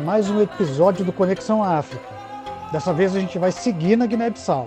mais 0.00 0.30
um 0.30 0.40
episódio 0.40 1.04
do 1.04 1.12
Conexão 1.12 1.62
África. 1.62 2.04
Dessa 2.70 2.92
vez 2.92 3.16
a 3.16 3.20
gente 3.20 3.38
vai 3.38 3.50
seguir 3.50 3.96
na 3.96 4.06
Guiné-Bissau. 4.06 4.66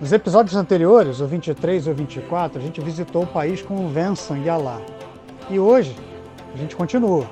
Nos 0.00 0.12
episódios 0.12 0.56
anteriores, 0.56 1.20
o 1.20 1.26
23 1.26 1.86
e 1.86 1.90
o 1.90 1.94
24, 1.94 2.58
a 2.58 2.62
gente 2.62 2.80
visitou 2.80 3.22
o 3.22 3.26
país 3.26 3.62
com 3.62 3.86
o 3.86 3.88
Vincent 3.88 4.44
Yalá. 4.44 4.80
E 5.48 5.58
hoje 5.58 5.96
a 6.54 6.58
gente 6.58 6.76
continua, 6.76 7.26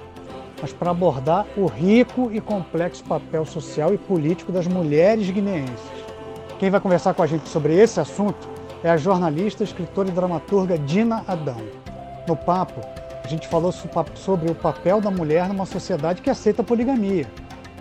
mas 0.60 0.72
para 0.72 0.91
abordar 0.91 1.46
o 1.56 1.66
rico 1.66 2.30
e 2.32 2.41
complexo 2.41 3.04
papel 3.04 3.45
social 3.45 3.92
e 3.92 3.98
político 3.98 4.50
das 4.50 4.66
mulheres 4.66 5.28
guineenses. 5.30 6.06
Quem 6.59 6.70
vai 6.70 6.80
conversar 6.80 7.12
com 7.12 7.23
a 7.23 7.27
gente 7.27 7.48
sobre 7.48 7.74
esse 7.74 8.00
assunto 8.00 8.48
é 8.82 8.91
a 8.91 8.96
jornalista, 8.96 9.62
escritora 9.62 10.09
e 10.09 10.12
dramaturga 10.12 10.78
Dina 10.78 11.23
Adão. 11.28 11.60
No 12.27 12.34
papo, 12.34 12.80
a 13.26 13.28
gente 13.28 13.48
falou 13.48 13.72
sobre 14.14 14.48
o 14.48 14.54
papel 14.54 15.00
da 15.00 15.10
mulher 15.10 15.48
numa 15.48 15.66
sociedade 15.66 16.22
que 16.22 16.30
aceita 16.30 16.62
a 16.62 16.64
poligamia, 16.64 17.26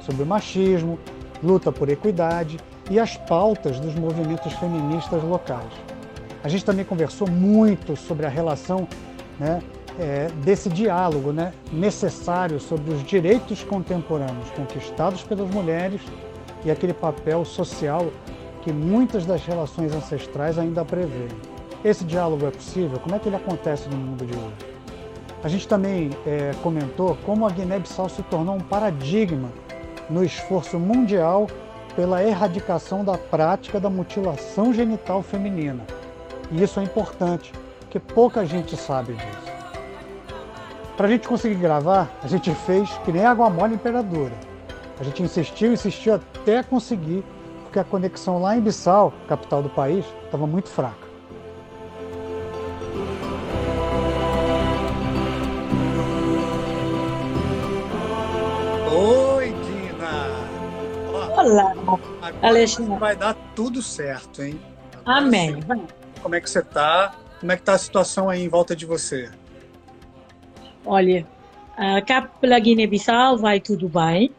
sobre 0.01 0.23
o 0.23 0.25
machismo, 0.25 0.97
luta 1.43 1.71
por 1.71 1.87
equidade 1.87 2.57
e 2.89 2.99
as 2.99 3.15
pautas 3.15 3.79
dos 3.79 3.93
movimentos 3.93 4.51
feministas 4.53 5.23
locais. 5.23 5.71
A 6.43 6.49
gente 6.49 6.65
também 6.65 6.83
conversou 6.83 7.29
muito 7.29 7.95
sobre 7.95 8.25
a 8.25 8.29
relação 8.29 8.87
né, 9.39 9.61
é, 9.99 10.29
desse 10.43 10.67
diálogo 10.67 11.31
né, 11.31 11.53
necessário 11.71 12.59
sobre 12.59 12.91
os 12.91 13.03
direitos 13.03 13.63
contemporâneos 13.63 14.49
conquistados 14.55 15.21
pelas 15.21 15.47
mulheres 15.51 16.01
e 16.63 16.71
aquele 16.71 16.93
papel 16.93 17.45
social 17.45 18.07
que 18.63 18.73
muitas 18.73 19.27
das 19.27 19.45
relações 19.45 19.93
ancestrais 19.93 20.57
ainda 20.57 20.83
prevêem. 20.83 21.29
Esse 21.83 22.03
diálogo 22.03 22.47
é 22.47 22.51
possível? 22.51 22.99
Como 22.99 23.13
é 23.13 23.19
que 23.19 23.29
ele 23.29 23.35
acontece 23.35 23.87
no 23.87 23.95
mundo 23.95 24.25
de 24.25 24.35
hoje? 24.35 24.74
A 25.45 25.47
gente 25.47 25.67
também 25.67 26.09
é, 26.25 26.53
comentou 26.63 27.15
como 27.23 27.45
a 27.45 27.51
Guiné-Bissau 27.51 28.09
se 28.09 28.23
tornou 28.23 28.55
um 28.55 28.59
paradigma 28.59 29.49
no 30.09 30.23
esforço 30.23 30.79
mundial 30.79 31.45
pela 31.95 32.23
erradicação 32.23 33.05
da 33.05 33.15
prática 33.15 33.79
da 33.79 33.87
mutilação 33.87 34.73
genital 34.73 35.21
feminina. 35.21 35.85
E 36.51 36.63
isso 36.63 36.79
é 36.79 36.83
importante, 36.83 37.53
porque 37.79 37.99
pouca 37.99 38.43
gente 38.43 38.75
sabe 38.75 39.13
disso. 39.13 39.53
Para 40.97 41.05
a 41.05 41.09
gente 41.11 41.27
conseguir 41.27 41.59
gravar, 41.59 42.09
a 42.23 42.27
gente 42.27 42.49
fez 42.65 42.89
que 43.05 43.11
nem 43.11 43.23
água 43.23 43.47
mole 43.47 43.75
imperadora. 43.75 44.33
A 44.99 45.03
gente 45.03 45.21
insistiu, 45.21 45.71
insistiu 45.71 46.15
até 46.15 46.63
conseguir, 46.63 47.23
porque 47.61 47.77
a 47.77 47.83
conexão 47.83 48.41
lá 48.41 48.57
em 48.57 48.61
Bissau, 48.61 49.13
capital 49.27 49.61
do 49.61 49.69
país, 49.69 50.03
estava 50.25 50.47
muito 50.47 50.69
fraca. 50.69 51.04
Oi, 58.97 59.49
Dina! 59.49 60.25
Olá, 61.37 61.73
Alexandre. 62.41 62.97
Vai 62.97 63.13
dar 63.13 63.33
tudo 63.53 63.81
certo, 63.81 64.41
hein? 64.41 64.57
Agora 65.03 65.17
Amém. 65.19 65.61
Sim. 65.61 65.87
Como 66.21 66.33
é 66.33 66.39
que 66.39 66.49
você 66.49 66.59
está? 66.59 67.13
Como 67.41 67.51
é 67.51 67.57
que 67.57 67.61
está 67.61 67.73
a 67.73 67.77
situação 67.77 68.29
aí 68.29 68.41
em 68.41 68.47
volta 68.47 68.73
de 68.73 68.85
você? 68.85 69.29
Olha, 70.85 71.27
cá 72.07 72.21
pela 72.21 72.57
Guiné-Bissau 72.57 73.37
vai 73.37 73.59
tudo 73.59 73.89
bem. 73.89 74.31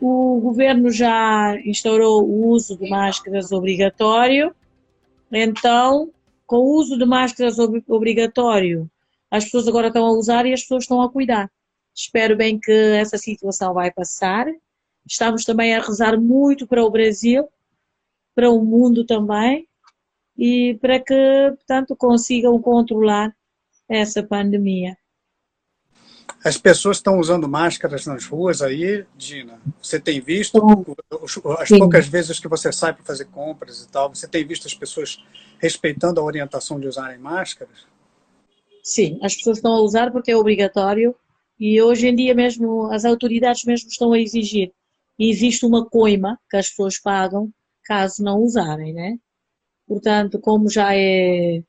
O 0.00 0.40
governo 0.40 0.90
já 0.90 1.54
instaurou 1.62 2.24
o 2.24 2.48
uso 2.48 2.78
de 2.78 2.88
máscaras 2.88 3.52
obrigatório. 3.52 4.56
Então, 5.30 6.10
com 6.46 6.56
o 6.56 6.78
uso 6.78 6.96
de 6.96 7.04
máscaras 7.04 7.58
obrigatório, 7.86 8.90
as 9.30 9.44
pessoas 9.44 9.68
agora 9.68 9.88
estão 9.88 10.06
a 10.06 10.12
usar 10.12 10.46
e 10.46 10.54
as 10.54 10.62
pessoas 10.62 10.84
estão 10.84 11.02
a 11.02 11.10
cuidar. 11.10 11.50
Espero 11.96 12.36
bem 12.36 12.60
que 12.60 12.70
essa 12.70 13.16
situação 13.16 13.72
vai 13.72 13.90
passar. 13.90 14.46
Estamos 15.06 15.46
também 15.46 15.74
a 15.74 15.80
rezar 15.80 16.20
muito 16.20 16.66
para 16.66 16.84
o 16.84 16.90
Brasil, 16.90 17.48
para 18.34 18.50
o 18.50 18.62
mundo 18.62 19.06
também, 19.06 19.66
e 20.36 20.76
para 20.78 21.00
que, 21.00 21.14
portanto, 21.56 21.96
consigam 21.96 22.60
controlar 22.60 23.34
essa 23.88 24.22
pandemia. 24.22 24.94
As 26.44 26.58
pessoas 26.58 26.98
estão 26.98 27.18
usando 27.18 27.48
máscaras 27.48 28.04
nas 28.04 28.26
ruas 28.26 28.60
aí, 28.60 29.06
Dina. 29.16 29.58
Você 29.80 29.98
tem 29.98 30.20
visto, 30.20 30.62
as 31.58 31.68
poucas 31.70 32.06
vezes 32.06 32.38
que 32.38 32.46
você 32.46 32.70
sai 32.70 32.92
para 32.92 33.04
fazer 33.04 33.24
compras 33.26 33.82
e 33.82 33.88
tal, 33.88 34.14
você 34.14 34.28
tem 34.28 34.44
visto 34.46 34.66
as 34.66 34.74
pessoas 34.74 35.24
respeitando 35.58 36.20
a 36.20 36.24
orientação 36.24 36.78
de 36.78 36.86
usarem 36.86 37.18
máscaras? 37.18 37.86
Sim, 38.82 39.18
as 39.22 39.34
pessoas 39.34 39.56
estão 39.56 39.72
a 39.72 39.80
usar 39.80 40.12
porque 40.12 40.30
é 40.30 40.36
obrigatório 40.36 41.16
e 41.58 41.80
hoje 41.80 42.08
em 42.08 42.14
dia 42.14 42.34
mesmo 42.34 42.90
as 42.92 43.04
autoridades 43.04 43.64
mesmo 43.64 43.88
estão 43.88 44.12
a 44.12 44.18
exigir. 44.18 44.72
E 45.18 45.30
existe 45.30 45.64
uma 45.64 45.88
coima 45.88 46.38
que 46.50 46.56
as 46.56 46.68
pessoas 46.68 46.98
pagam 46.98 47.50
caso 47.84 48.22
não 48.22 48.40
usarem, 48.40 48.92
né? 48.92 49.18
Portanto, 49.86 50.38
como 50.40 50.68
já 50.68 50.94
é, 50.94 51.62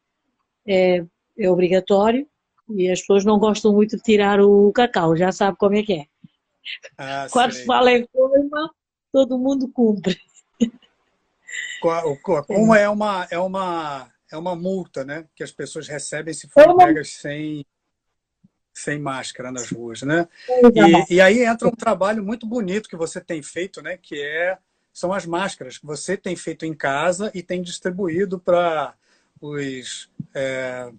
é, 0.67 1.05
é 1.37 1.49
obrigatório 1.49 2.27
e 2.69 2.89
as 2.89 2.99
pessoas 2.99 3.23
não 3.23 3.39
gostam 3.39 3.71
muito 3.71 3.95
de 3.95 4.03
tirar 4.03 4.41
o 4.41 4.71
cacau, 4.73 5.15
já 5.15 5.31
sabe 5.31 5.57
como 5.57 5.75
é 5.75 5.83
que 5.83 5.93
é. 5.93 6.05
Ah, 6.97 7.27
Quando 7.31 7.53
se 7.53 7.63
fala 7.63 7.91
em 7.91 8.05
coima, 8.07 8.73
todo 9.13 9.37
mundo 9.37 9.69
cumpre. 9.71 10.19
A 12.37 12.43
coima 12.43 12.77
é 12.77 12.89
uma, 12.89 13.27
é, 13.29 13.39
uma, 13.39 14.11
é 14.31 14.37
uma 14.37 14.55
multa, 14.55 15.05
né? 15.05 15.25
Que 15.35 15.43
as 15.43 15.51
pessoas 15.51 15.87
recebem 15.87 16.33
se 16.33 16.49
forem 16.49 16.75
pegas 16.75 17.13
sem 17.13 17.63
sem 18.77 18.99
máscara 18.99 19.51
nas 19.51 19.71
ruas, 19.71 20.03
né? 20.03 20.27
E, 21.09 21.15
e, 21.15 21.21
aí 21.21 21.43
entra 21.43 21.67
um 21.67 21.75
trabalho 21.75 22.23
muito 22.23 22.45
bonito 22.45 22.88
que 22.88 22.95
você 22.95 23.19
tem 23.19 23.41
feito, 23.41 23.81
né? 23.81 23.97
Que 23.97 24.21
é 24.21 24.57
são 24.93 25.11
as 25.11 25.25
máscaras 25.25 25.77
que 25.77 25.85
você 25.85 26.15
tem 26.15 26.35
feito 26.35 26.65
em 26.65 26.73
casa 26.73 27.31
e 27.33 27.41
tem 27.41 27.61
distribuído 27.61 28.39
para 28.39 28.93
os 29.41 30.11
é, 30.33 30.91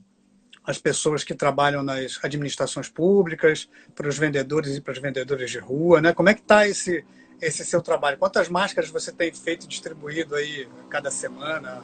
as 0.65 0.79
pessoas 0.79 1.23
que 1.23 1.35
trabalham 1.35 1.83
nas 1.83 2.19
administrações 2.23 2.89
públicas, 2.89 3.69
para 3.95 4.09
os 4.09 4.19
vendedores 4.19 4.77
e 4.77 4.81
para 4.81 4.93
os 4.93 4.99
vendedores 4.99 5.51
de 5.51 5.59
rua, 5.59 6.01
né? 6.01 6.13
Como 6.13 6.29
é 6.29 6.35
que 6.35 6.41
está 6.41 6.67
esse 6.67 7.05
esse 7.41 7.65
seu 7.65 7.81
trabalho? 7.81 8.19
Quantas 8.19 8.49
máscaras 8.49 8.91
você 8.91 9.13
tem 9.13 9.33
feito 9.33 9.67
e 9.67 9.69
distribuído 9.69 10.35
aí 10.35 10.69
cada 10.91 11.13
semana? 11.13 11.81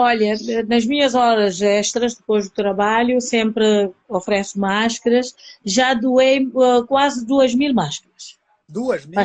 Olha, 0.00 0.32
nas 0.68 0.86
minhas 0.86 1.16
horas 1.16 1.60
extras, 1.60 2.14
depois 2.14 2.48
do 2.48 2.54
trabalho, 2.54 3.20
sempre 3.20 3.90
ofereço 4.08 4.56
máscaras. 4.56 5.34
Já 5.64 5.92
doei 5.92 6.46
uh, 6.46 6.86
quase 6.86 7.26
duas 7.26 7.52
mil 7.52 7.74
máscaras. 7.74 8.38
Duas 8.68 9.04
mil? 9.04 9.20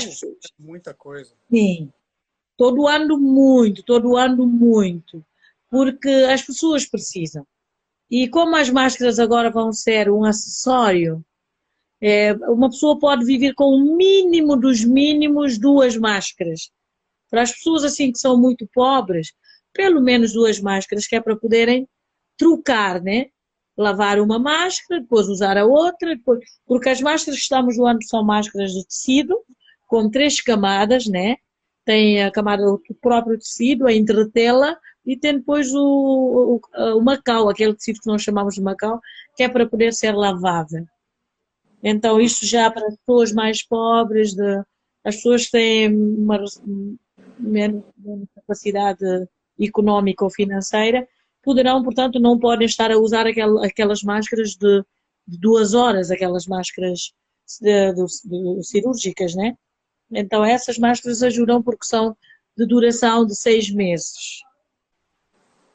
Muita 0.57 0.91
coisa. 0.91 1.31
Sim. 1.47 1.93
Estou 2.53 2.73
doando 2.73 3.19
muito, 3.19 3.81
estou 3.81 3.99
doando 3.99 4.47
muito. 4.47 5.23
Porque 5.69 6.09
as 6.09 6.41
pessoas 6.41 6.87
precisam. 6.87 7.45
E 8.09 8.27
como 8.27 8.55
as 8.55 8.71
máscaras 8.71 9.19
agora 9.19 9.51
vão 9.51 9.71
ser 9.71 10.09
um 10.09 10.25
acessório, 10.25 11.23
é, 12.01 12.33
uma 12.49 12.71
pessoa 12.71 12.97
pode 12.97 13.23
viver 13.25 13.53
com 13.53 13.65
o 13.65 13.95
mínimo 13.95 14.55
dos 14.55 14.83
mínimos 14.83 15.59
duas 15.59 15.95
máscaras. 15.95 16.71
Para 17.29 17.43
as 17.43 17.51
pessoas 17.51 17.83
assim 17.83 18.11
que 18.11 18.17
são 18.17 18.35
muito 18.35 18.67
pobres, 18.73 19.33
pelo 19.73 20.01
menos 20.01 20.33
duas 20.33 20.59
máscaras, 20.59 21.07
que 21.07 21.15
é 21.15 21.21
para 21.21 21.35
poderem 21.35 21.87
trocar, 22.37 23.01
né? 23.01 23.27
Lavar 23.77 24.19
uma 24.19 24.37
máscara, 24.37 25.01
depois 25.01 25.27
usar 25.27 25.57
a 25.57 25.65
outra, 25.65 26.15
depois... 26.15 26.39
porque 26.65 26.89
as 26.89 27.01
máscaras 27.01 27.39
que 27.39 27.43
estamos 27.43 27.77
doando 27.77 28.03
são 28.03 28.23
máscaras 28.23 28.71
de 28.71 28.85
tecido, 28.85 29.35
com 29.87 30.09
três 30.09 30.39
camadas, 30.39 31.07
né? 31.07 31.37
Tem 31.85 32.23
a 32.23 32.31
camada 32.31 32.63
do 32.63 32.81
próprio 33.01 33.37
tecido, 33.37 33.87
a 33.87 33.93
entretela, 33.93 34.77
e 35.05 35.17
tem 35.17 35.37
depois 35.37 35.73
o, 35.73 36.59
o, 36.75 36.97
o 36.97 37.01
macau, 37.01 37.49
aquele 37.49 37.73
tecido 37.73 37.99
que 37.99 38.07
nós 38.07 38.21
chamamos 38.21 38.55
de 38.55 38.61
macau, 38.61 39.01
que 39.35 39.43
é 39.43 39.49
para 39.49 39.67
poder 39.67 39.93
ser 39.93 40.13
lavável. 40.13 40.85
Então, 41.83 42.21
isto 42.21 42.45
já 42.45 42.71
para 42.71 42.87
as 42.87 42.95
pessoas 42.95 43.33
mais 43.33 43.61
pobres, 43.61 44.33
de, 44.33 44.63
as 45.03 45.17
pessoas 45.17 45.49
têm 45.49 45.93
uma 45.93 46.39
menos, 47.37 47.83
menos 47.97 48.27
capacidade 48.35 49.05
económica 49.59 50.23
ou 50.23 50.29
financeira, 50.29 51.07
poderão, 51.41 51.83
portanto, 51.83 52.19
não 52.19 52.39
podem 52.39 52.65
estar 52.65 52.91
a 52.91 52.97
usar 52.97 53.25
aquelas 53.27 54.01
máscaras 54.01 54.55
de, 54.55 54.83
de 55.27 55.37
duas 55.37 55.73
horas, 55.73 56.09
aquelas 56.09 56.45
máscaras 56.47 57.13
de, 57.61 57.93
de, 57.93 58.63
cirúrgicas, 58.63 59.35
né? 59.35 59.55
Então 60.11 60.43
essas 60.43 60.77
máscaras 60.77 61.23
ajudam 61.23 61.61
porque 61.61 61.85
são 61.85 62.15
de 62.57 62.65
duração 62.65 63.25
de 63.25 63.35
seis 63.35 63.69
meses. 63.69 64.41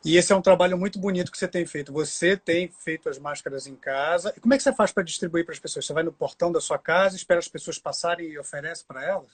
E 0.05 0.17
esse 0.17 0.33
é 0.33 0.37
um 0.37 0.41
trabalho 0.41 0.79
muito 0.79 0.99
bonito 0.99 1.31
que 1.31 1.37
você 1.37 1.49
tem 1.49 1.67
feito. 1.67 1.93
Você 1.93 2.37
tem 2.37 2.69
feito 2.69 3.09
as 3.09 3.19
máscaras 3.19 3.67
em 3.67 3.75
casa. 3.75 4.33
E 4.37 4.41
como 4.41 4.55
é 4.55 4.57
que 4.57 4.63
você 4.63 4.73
faz 4.73 4.93
para 4.93 5.03
distribuir 5.03 5.45
para 5.45 5.53
as 5.53 5.59
pessoas? 5.59 5.85
Você 5.85 5.93
vai 5.93 6.05
no 6.05 6.13
portão 6.13 6.53
da 6.53 6.61
sua 6.61 6.79
casa, 6.79 7.17
espera 7.17 7.41
as 7.41 7.49
pessoas 7.49 7.79
passarem 7.79 8.29
e 8.29 8.39
oferece 8.39 8.85
para 8.87 9.05
elas? 9.05 9.33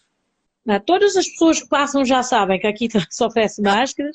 Não, 0.65 0.81
todas 0.81 1.17
as 1.17 1.29
pessoas 1.29 1.61
que 1.61 1.69
passam 1.69 2.05
já 2.05 2.23
sabem 2.23 2.59
que 2.59 2.67
aqui 2.67 2.89
só 3.11 3.27
oferece 3.27 3.61
máscaras. 3.61 4.15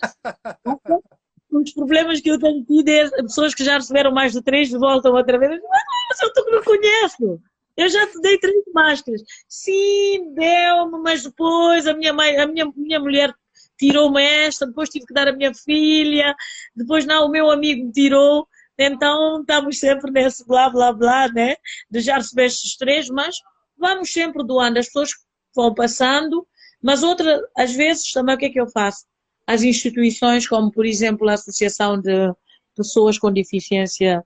um 1.51 1.62
dos 1.62 1.74
problemas 1.74 2.19
que 2.22 2.30
eu 2.30 2.40
tenho 2.40 2.63
tido 2.66 2.90
é 2.90 3.10
pessoas 3.22 3.54
que 3.54 3.63
já 3.63 3.75
receberam 3.75 4.12
mais 4.12 4.34
de 4.34 4.42
três 4.42 4.72
voltam 4.72 5.13
outra 5.13 5.38
vez. 5.38 5.51
Mas 5.51 6.22
eu 6.22 6.51
não 6.51 6.63
conheço. 6.63 7.42
Eu 7.78 7.90
já 7.90 8.06
te 8.07 8.19
dei 8.22 8.38
três 8.40 8.63
máscaras. 8.74 9.22
Sim, 9.48 10.34
deu-me, 10.34 11.00
mas 11.01 11.24
depois 11.24 11.88
a 11.88 11.94
minha 11.94 12.12
mãe, 12.12 12.38
a 12.38 12.48
minha, 12.48 12.66
minha 12.75 13.00
mulher 13.00 13.34
tirou-me 13.78 14.22
esta, 14.22 14.66
depois 14.68 14.90
tive 14.90 15.06
que 15.06 15.13
dar 15.13 15.30
a 15.30 15.31
minha 15.31 15.54
filha, 15.54 16.36
depois 16.75 17.06
não, 17.06 17.25
o 17.25 17.30
meu 17.30 17.50
amigo 17.50 17.86
me 17.86 17.92
tirou. 17.92 18.48
Então 18.78 19.42
estamos 19.42 19.80
sempre 19.80 20.12
nesse 20.12 20.45
blá 20.45 20.69
blá 20.69 20.92
blá, 20.92 21.28
né? 21.30 21.56
De 21.90 22.00
já 22.00 22.16
recebeste 22.16 22.66
os 22.66 22.75
três, 22.75 23.10
mas 23.10 23.36
vamos 23.78 24.12
sempre 24.12 24.45
doando. 24.45 24.80
As 24.80 24.88
pessoas 24.88 25.12
vão 25.56 25.74
passando, 25.74 26.48
mas 26.81 27.04
outra, 27.04 27.42
às 27.57 27.74
vezes 27.74 28.12
também 28.12 28.36
o 28.36 28.38
que 28.38 28.46
é 28.46 28.50
que 28.50 28.62
eu 28.62 28.69
faço? 28.69 29.06
As 29.46 29.63
instituições, 29.63 30.48
como 30.48 30.72
por 30.72 30.86
exemplo 30.86 31.28
a 31.28 31.34
Associação 31.34 32.00
de 32.00 32.34
Pessoas 32.75 33.18
com 33.18 33.31
Deficiência 33.31 34.24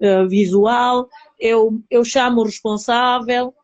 uh, 0.00 0.28
Visual, 0.28 1.08
eu, 1.38 1.82
eu 1.90 2.04
chamo 2.04 2.40
o 2.40 2.44
responsável 2.44 3.54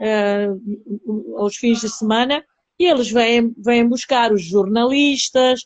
uh, 0.00 1.38
aos 1.38 1.56
fins 1.56 1.80
de 1.80 1.88
semana 1.88 2.44
e 2.78 2.84
eles 2.84 3.10
vêm, 3.10 3.54
vêm 3.56 3.88
buscar 3.88 4.32
os 4.32 4.42
jornalistas, 4.42 5.62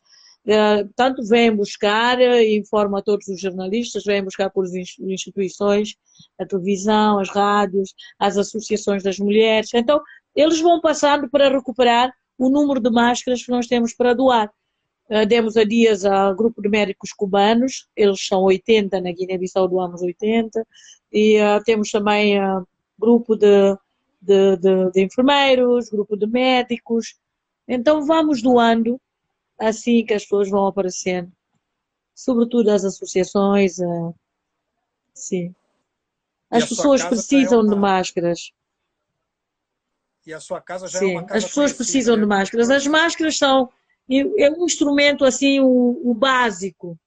uh, 0.46 0.88
tanto 0.94 1.26
vêm 1.26 1.55
buscar, 1.55 2.20
informa 2.43 3.00
a 3.00 3.03
todos 3.03 3.26
os 3.26 3.41
jornalistas, 3.41 4.05
vêm 4.05 4.23
buscar 4.23 4.50
por 4.50 4.64
instituições, 5.00 5.96
a 6.38 6.46
televisão, 6.46 7.19
as 7.19 7.31
rádios, 7.31 7.94
as 8.19 8.37
associações 8.37 9.03
das 9.03 9.19
mulheres. 9.19 9.70
Então, 9.75 10.00
eles 10.40 10.60
vão 10.60 10.81
passando 10.81 11.28
para 11.28 11.48
recuperar 11.48 12.12
o 12.38 12.48
número 12.48 12.81
de 12.81 12.90
máscaras 12.90 13.44
que 13.44 13.50
nós 13.50 13.66
temos 13.66 13.92
para 13.92 14.14
doar. 14.14 14.50
Uh, 15.08 15.26
demos 15.26 15.56
a 15.56 15.64
dias 15.64 16.04
ao 16.04 16.34
grupo 16.34 16.62
de 16.62 16.69
médicos 16.69 17.12
cubanos, 17.12 17.88
eles 17.96 18.26
são 18.26 18.42
80, 18.42 19.00
na 19.00 19.12
Guiné-Bissau 19.12 19.69
doamos 19.69 20.00
80, 20.00 20.66
e 21.12 21.38
uh, 21.40 21.62
temos 21.64 21.90
também 21.90 22.40
uh, 22.40 22.66
grupo 22.98 23.37
de, 23.37 23.76
de, 24.22 24.56
de, 24.56 24.90
de, 24.92 25.02
enfermeiros, 25.02 25.90
grupo 25.90 26.16
de 26.16 26.26
médicos. 26.26 27.16
Então 27.66 28.06
vamos 28.06 28.40
doando 28.40 29.00
assim 29.58 30.04
que 30.04 30.14
as 30.14 30.22
pessoas 30.22 30.48
vão 30.48 30.66
aparecendo, 30.66 31.31
sobretudo 32.14 32.70
as 32.70 32.84
associações. 32.84 33.76
Sim. 35.12 35.54
As 36.50 36.66
pessoas 36.69 37.04
precisam 37.04 37.60
uma... 37.60 37.75
de 37.75 37.81
máscaras. 37.81 38.52
E 40.26 40.32
a 40.32 40.40
sua 40.40 40.61
casa 40.61 40.87
já 40.87 40.99
é 40.99 41.00
Sim, 41.00 41.11
é 41.11 41.19
uma 41.19 41.25
casa 41.25 41.38
as 41.38 41.44
pessoas 41.44 41.72
precisam 41.72 42.17
de 42.17 42.26
máscaras. 42.26 42.70
As 42.70 42.87
máscaras 42.87 43.37
são 43.38 43.70
é 44.38 44.50
um 44.50 44.64
instrumento 44.64 45.25
assim 45.25 45.61
o, 45.61 46.00
o 46.05 46.12
básico, 46.12 46.99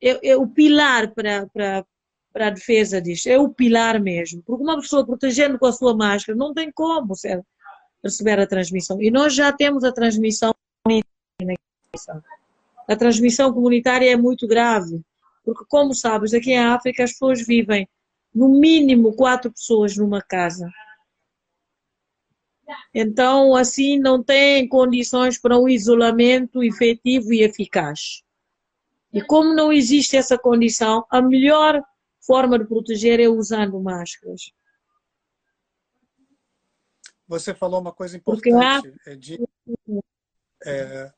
é, 0.00 0.30
é, 0.30 0.36
o 0.36 0.46
pilar 0.46 1.12
para, 1.12 1.46
para, 1.48 1.84
para 2.32 2.46
a 2.46 2.50
defesa 2.50 3.00
disto, 3.00 3.26
é 3.26 3.38
o 3.38 3.48
pilar 3.48 4.00
mesmo. 4.00 4.42
Porque 4.42 4.62
uma 4.62 4.80
pessoa 4.80 5.04
protegendo 5.04 5.58
com 5.58 5.66
a 5.66 5.72
sua 5.72 5.96
máscara 5.96 6.38
não 6.38 6.54
tem 6.54 6.70
como 6.70 7.16
ser, 7.16 7.42
receber 8.02 8.38
a 8.38 8.46
transmissão. 8.46 9.02
E 9.02 9.10
nós 9.10 9.34
já 9.34 9.52
temos 9.52 9.82
a 9.82 9.92
transmissão 9.92 10.52
a 12.88 12.94
transmissão 12.94 13.52
comunitária 13.52 14.10
é 14.10 14.16
muito 14.16 14.46
grave, 14.46 15.00
porque 15.44 15.64
como 15.68 15.92
sabes, 15.94 16.32
aqui 16.32 16.52
em 16.52 16.58
África 16.58 17.02
as 17.02 17.12
pessoas 17.12 17.44
vivem 17.44 17.88
no 18.32 18.48
mínimo 18.48 19.14
quatro 19.14 19.50
pessoas 19.50 19.96
numa 19.96 20.22
casa. 20.22 20.70
Então, 22.92 23.54
assim, 23.54 23.98
não 23.98 24.22
tem 24.22 24.68
condições 24.68 25.38
para 25.38 25.58
um 25.58 25.68
isolamento 25.68 26.62
efetivo 26.62 27.32
e 27.32 27.42
eficaz. 27.42 28.22
E 29.12 29.22
como 29.22 29.54
não 29.54 29.72
existe 29.72 30.16
essa 30.16 30.38
condição, 30.38 31.04
a 31.10 31.22
melhor 31.22 31.82
forma 32.20 32.58
de 32.58 32.66
proteger 32.66 33.20
é 33.20 33.28
usando 33.28 33.80
máscaras. 33.80 34.52
Você 37.28 37.54
falou 37.54 37.80
uma 37.80 37.92
coisa 37.92 38.16
importante. 38.16 38.94
Há... 39.06 39.10
É 39.10 39.16
de, 39.16 39.38
é, 40.64 41.12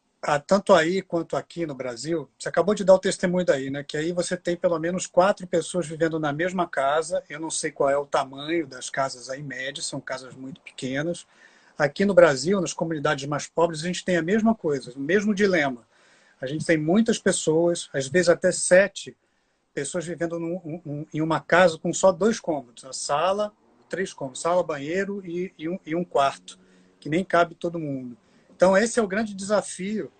tanto 0.46 0.74
aí 0.74 1.00
quanto 1.00 1.36
aqui 1.36 1.64
no 1.64 1.74
Brasil, 1.74 2.28
você 2.38 2.48
acabou 2.48 2.74
de 2.74 2.84
dar 2.84 2.94
o 2.94 2.98
testemunho 2.98 3.46
daí, 3.46 3.70
né? 3.70 3.84
Que 3.84 3.96
aí 3.96 4.12
você 4.12 4.36
tem 4.36 4.56
pelo 4.56 4.78
menos 4.78 5.06
quatro 5.06 5.46
pessoas 5.46 5.86
vivendo 5.86 6.18
na 6.18 6.32
mesma 6.32 6.66
casa. 6.66 7.22
Eu 7.28 7.38
não 7.38 7.50
sei 7.50 7.70
qual 7.70 7.88
é 7.88 7.96
o 7.96 8.06
tamanho 8.06 8.66
das 8.66 8.90
casas 8.90 9.30
aí 9.30 9.42
médias, 9.42 9.86
são 9.86 10.00
casas 10.00 10.34
muito 10.34 10.60
pequenas. 10.60 11.26
Aqui 11.78 12.04
no 12.04 12.14
Brasil, 12.14 12.60
nas 12.60 12.72
comunidades 12.72 13.28
mais 13.28 13.46
pobres, 13.46 13.84
a 13.84 13.86
gente 13.86 14.04
tem 14.04 14.16
a 14.16 14.22
mesma 14.22 14.54
coisa, 14.54 14.92
o 14.96 15.00
mesmo 15.00 15.32
dilema. 15.32 15.86
A 16.40 16.46
gente 16.46 16.66
tem 16.66 16.76
muitas 16.76 17.18
pessoas, 17.18 17.88
às 17.92 18.08
vezes 18.08 18.28
até 18.28 18.50
sete 18.50 19.16
pessoas 19.72 20.04
vivendo 20.04 20.40
num, 20.40 20.82
um, 20.84 21.06
em 21.14 21.20
uma 21.20 21.40
casa 21.40 21.78
com 21.78 21.92
só 21.92 22.10
dois 22.10 22.40
cômodos, 22.40 22.84
a 22.84 22.92
sala, 22.92 23.52
três 23.88 24.12
cômodos, 24.12 24.40
sala, 24.40 24.62
banheiro 24.62 25.24
e, 25.24 25.54
e, 25.56 25.68
um, 25.68 25.78
e 25.86 25.94
um 25.94 26.04
quarto, 26.04 26.58
que 26.98 27.08
nem 27.08 27.24
cabe 27.24 27.54
todo 27.54 27.78
mundo. 27.78 28.16
Então, 28.58 28.76
esse 28.76 28.98
é 28.98 29.02
o 29.02 29.06
grande 29.06 29.34
desafio 29.34 30.10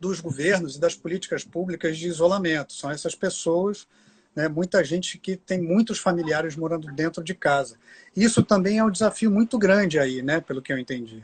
dos 0.00 0.18
governos 0.18 0.76
e 0.76 0.80
das 0.80 0.94
políticas 0.94 1.44
públicas 1.44 1.98
de 1.98 2.08
isolamento. 2.08 2.72
São 2.72 2.90
essas 2.90 3.14
pessoas, 3.14 3.86
né, 4.34 4.48
muita 4.48 4.82
gente 4.82 5.18
que 5.18 5.36
tem 5.36 5.60
muitos 5.60 5.98
familiares 5.98 6.56
morando 6.56 6.90
dentro 6.94 7.22
de 7.22 7.34
casa. 7.34 7.76
Isso 8.16 8.42
também 8.42 8.78
é 8.78 8.82
um 8.82 8.90
desafio 8.90 9.30
muito 9.30 9.58
grande 9.58 9.98
aí, 9.98 10.22
né, 10.22 10.40
pelo 10.40 10.62
que 10.62 10.72
eu 10.72 10.78
entendi. 10.78 11.22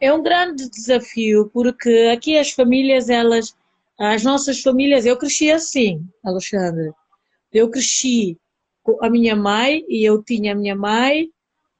É 0.00 0.10
um 0.10 0.22
grande 0.22 0.66
desafio, 0.70 1.50
porque 1.52 2.10
aqui 2.10 2.38
as 2.38 2.52
famílias, 2.52 3.10
elas, 3.10 3.54
as 4.00 4.24
nossas 4.24 4.62
famílias, 4.62 5.04
eu 5.04 5.18
cresci 5.18 5.50
assim, 5.50 6.02
Alexandre. 6.24 6.92
Eu 7.52 7.68
cresci 7.68 8.38
com 8.82 9.04
a 9.04 9.10
minha 9.10 9.36
mãe 9.36 9.84
e 9.86 10.02
eu 10.02 10.22
tinha 10.22 10.52
a 10.52 10.56
minha 10.56 10.74
mãe, 10.74 11.28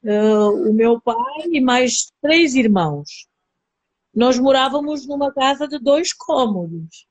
uh, 0.04 0.70
o 0.70 0.72
meu 0.72 1.00
pai 1.00 1.16
e 1.50 1.60
mais 1.60 2.12
três 2.20 2.54
irmãos. 2.54 3.28
Nós 4.14 4.38
morávamos 4.38 5.06
numa 5.06 5.32
casa 5.32 5.68
de 5.68 5.78
dois 5.78 6.12
cômodos. 6.12 7.06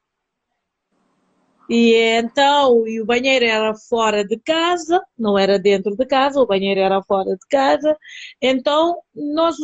E 1.70 1.94
então, 2.18 2.88
e 2.88 3.02
o 3.02 3.06
banheiro 3.06 3.44
era 3.44 3.76
fora 3.76 4.24
de 4.26 4.38
casa, 4.40 5.04
não 5.18 5.38
era 5.38 5.60
dentro 5.60 5.96
de 5.98 6.06
casa, 6.06 6.40
o 6.40 6.46
banheiro 6.46 6.80
era 6.80 7.02
fora 7.04 7.32
de 7.36 7.48
casa. 7.50 7.98
Então, 8.42 9.02
nós, 9.14 9.58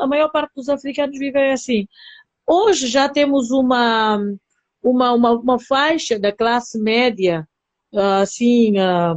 a 0.00 0.06
maior 0.06 0.30
parte 0.30 0.54
dos 0.54 0.70
africanos 0.70 1.18
vivem 1.18 1.52
assim. 1.52 1.86
Hoje 2.46 2.86
já 2.86 3.08
temos 3.08 3.50
uma, 3.50 4.18
uma, 4.82 5.12
uma, 5.12 5.30
uma 5.32 5.58
faixa 5.58 6.18
da 6.18 6.32
classe 6.32 6.78
média, 6.78 7.46
ah, 7.94 8.20
assim, 8.20 8.78
ah, 8.78 9.14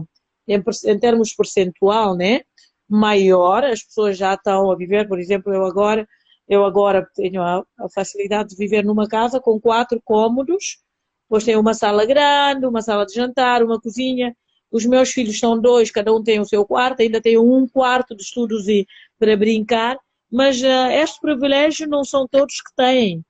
em, 0.48 0.62
em 0.86 1.00
termos 1.00 1.34
percentual, 1.34 2.16
né? 2.16 2.42
Maior, 2.90 3.64
as 3.64 3.84
pessoas 3.84 4.18
já 4.18 4.34
estão 4.34 4.72
a 4.72 4.76
viver, 4.76 5.08
por 5.08 5.20
exemplo, 5.20 5.54
eu 5.54 5.66
agora, 5.66 6.08
eu 6.48 6.66
agora 6.66 7.08
tenho 7.16 7.42
a, 7.42 7.64
a 7.80 7.90
facilidade 7.94 8.50
de 8.50 8.56
viver 8.56 8.84
numa 8.84 9.08
casa 9.08 9.40
com 9.40 9.60
quatro 9.60 10.02
cômodos, 10.04 10.80
depois 11.24 11.44
tem 11.44 11.58
uma 11.58 11.74
sala 11.74 12.06
grande, 12.06 12.66
uma 12.66 12.82
sala 12.82 13.06
de 13.06 13.14
jantar, 13.14 13.62
uma 13.62 13.80
cozinha. 13.80 14.36
Os 14.72 14.86
meus 14.86 15.12
filhos 15.12 15.40
são 15.40 15.60
dois, 15.60 15.92
cada 15.92 16.14
um 16.14 16.24
tem 16.24 16.40
o 16.40 16.46
seu 16.46 16.66
quarto, 16.66 17.02
ainda 17.02 17.22
tenho 17.22 17.44
um 17.44 17.68
quarto 17.68 18.16
de 18.16 18.24
estudos 18.24 18.68
e 18.68 18.88
para 19.20 19.36
brincar, 19.36 19.98
mas 20.32 20.62
uh, 20.62 20.92
este 20.92 21.20
privilégio 21.20 21.88
não 21.88 22.04
são 22.04 22.28
todos 22.28 22.62
que 22.62 22.74
têm. 22.76 23.24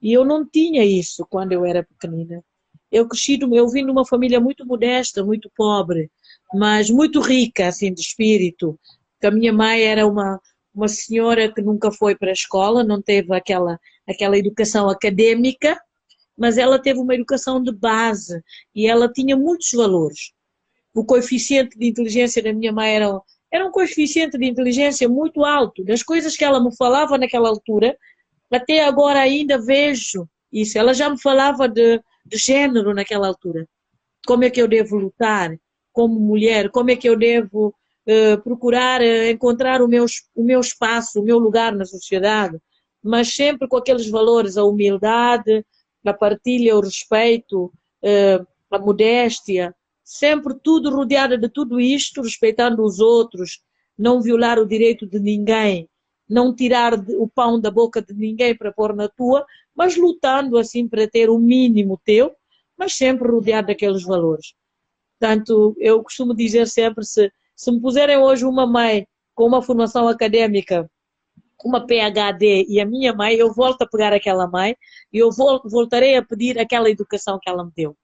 E 0.00 0.12
eu 0.12 0.24
não 0.24 0.44
tinha 0.44 0.84
isso 0.84 1.24
quando 1.30 1.52
eu 1.52 1.64
era 1.64 1.84
pequenina. 1.84 2.44
Eu 2.90 3.08
cresci, 3.08 3.38
eu 3.40 3.68
vim 3.68 3.84
de 3.84 3.90
uma 3.90 4.04
família 4.04 4.40
muito 4.40 4.66
modesta, 4.66 5.24
muito 5.24 5.50
pobre 5.56 6.10
mas 6.54 6.90
muito 6.90 7.20
rica, 7.20 7.68
assim, 7.68 7.92
de 7.92 8.00
espírito. 8.00 8.78
A 9.22 9.30
minha 9.30 9.52
mãe 9.52 9.82
era 9.82 10.06
uma, 10.06 10.40
uma 10.74 10.88
senhora 10.88 11.52
que 11.52 11.62
nunca 11.62 11.90
foi 11.90 12.16
para 12.16 12.30
a 12.30 12.32
escola, 12.32 12.82
não 12.82 13.00
teve 13.00 13.34
aquela, 13.34 13.78
aquela 14.08 14.36
educação 14.38 14.88
acadêmica, 14.88 15.80
mas 16.36 16.58
ela 16.58 16.78
teve 16.78 16.98
uma 16.98 17.14
educação 17.14 17.62
de 17.62 17.72
base 17.72 18.42
e 18.74 18.86
ela 18.86 19.10
tinha 19.10 19.36
muitos 19.36 19.70
valores. 19.72 20.32
O 20.94 21.04
coeficiente 21.04 21.78
de 21.78 21.86
inteligência 21.86 22.42
da 22.42 22.52
minha 22.52 22.72
mãe 22.72 22.96
era, 22.96 23.20
era 23.50 23.66
um 23.66 23.70
coeficiente 23.70 24.36
de 24.38 24.46
inteligência 24.46 25.08
muito 25.08 25.44
alto. 25.44 25.84
Das 25.84 26.02
coisas 26.02 26.36
que 26.36 26.44
ela 26.44 26.62
me 26.62 26.74
falava 26.76 27.16
naquela 27.16 27.48
altura, 27.48 27.96
até 28.50 28.84
agora 28.84 29.20
ainda 29.20 29.60
vejo 29.60 30.28
isso. 30.52 30.78
Ela 30.78 30.92
já 30.92 31.08
me 31.08 31.20
falava 31.20 31.68
de, 31.68 32.00
de 32.26 32.36
género 32.36 32.92
naquela 32.92 33.28
altura. 33.28 33.66
Como 34.26 34.44
é 34.44 34.50
que 34.50 34.60
eu 34.60 34.68
devo 34.68 34.96
lutar? 34.96 35.56
Como 35.92 36.18
mulher, 36.18 36.70
como 36.70 36.90
é 36.90 36.96
que 36.96 37.08
eu 37.08 37.16
devo 37.16 37.74
uh, 38.06 38.42
procurar 38.42 39.00
uh, 39.00 39.30
encontrar 39.30 39.82
o 39.82 39.88
meu, 39.88 40.06
o 40.34 40.42
meu 40.42 40.60
espaço, 40.60 41.20
o 41.20 41.24
meu 41.24 41.38
lugar 41.38 41.74
na 41.74 41.84
sociedade, 41.84 42.58
mas 43.02 43.34
sempre 43.34 43.68
com 43.68 43.76
aqueles 43.76 44.08
valores, 44.08 44.56
a 44.56 44.64
humildade, 44.64 45.64
a 46.04 46.12
partilha, 46.12 46.76
o 46.76 46.80
respeito, 46.80 47.64
uh, 48.02 48.46
a 48.70 48.78
modéstia, 48.78 49.74
sempre 50.04 50.54
tudo 50.62 50.90
rodeado 50.90 51.38
de 51.38 51.48
tudo 51.48 51.80
isto, 51.80 52.22
respeitando 52.22 52.82
os 52.82 53.00
outros, 53.00 53.60
não 53.96 54.20
violar 54.20 54.58
o 54.58 54.66
direito 54.66 55.06
de 55.06 55.18
ninguém, 55.18 55.88
não 56.28 56.54
tirar 56.54 56.94
o 56.94 57.28
pão 57.28 57.60
da 57.60 57.70
boca 57.70 58.00
de 58.00 58.14
ninguém 58.14 58.56
para 58.56 58.72
pôr 58.72 58.94
na 58.94 59.08
tua, 59.08 59.44
mas 59.74 59.96
lutando 59.96 60.58
assim 60.58 60.88
para 60.88 61.08
ter 61.08 61.28
o 61.28 61.38
mínimo 61.38 62.00
teu, 62.04 62.32
mas 62.76 62.94
sempre 62.94 63.28
rodeado 63.28 63.68
daqueles 63.68 64.02
valores. 64.02 64.54
Portanto, 65.22 65.76
eu 65.78 66.02
costumo 66.02 66.34
dizer 66.34 66.66
sempre, 66.66 67.04
se, 67.04 67.30
se 67.54 67.70
me 67.70 67.80
puserem 67.80 68.18
hoje 68.18 68.44
uma 68.44 68.66
mãe 68.66 69.06
com 69.36 69.46
uma 69.46 69.62
formação 69.62 70.08
acadêmica, 70.08 70.90
uma 71.64 71.86
PhD 71.86 72.66
e 72.68 72.80
a 72.80 72.84
minha 72.84 73.12
mãe, 73.14 73.36
eu 73.36 73.54
volto 73.54 73.82
a 73.82 73.86
pegar 73.86 74.12
aquela 74.12 74.48
mãe 74.48 74.74
e 75.12 75.18
eu 75.18 75.30
voltarei 75.30 76.16
a 76.16 76.24
pedir 76.24 76.58
aquela 76.58 76.90
educação 76.90 77.38
que 77.40 77.48
ela 77.48 77.64
me 77.64 77.70
deu. 77.76 77.96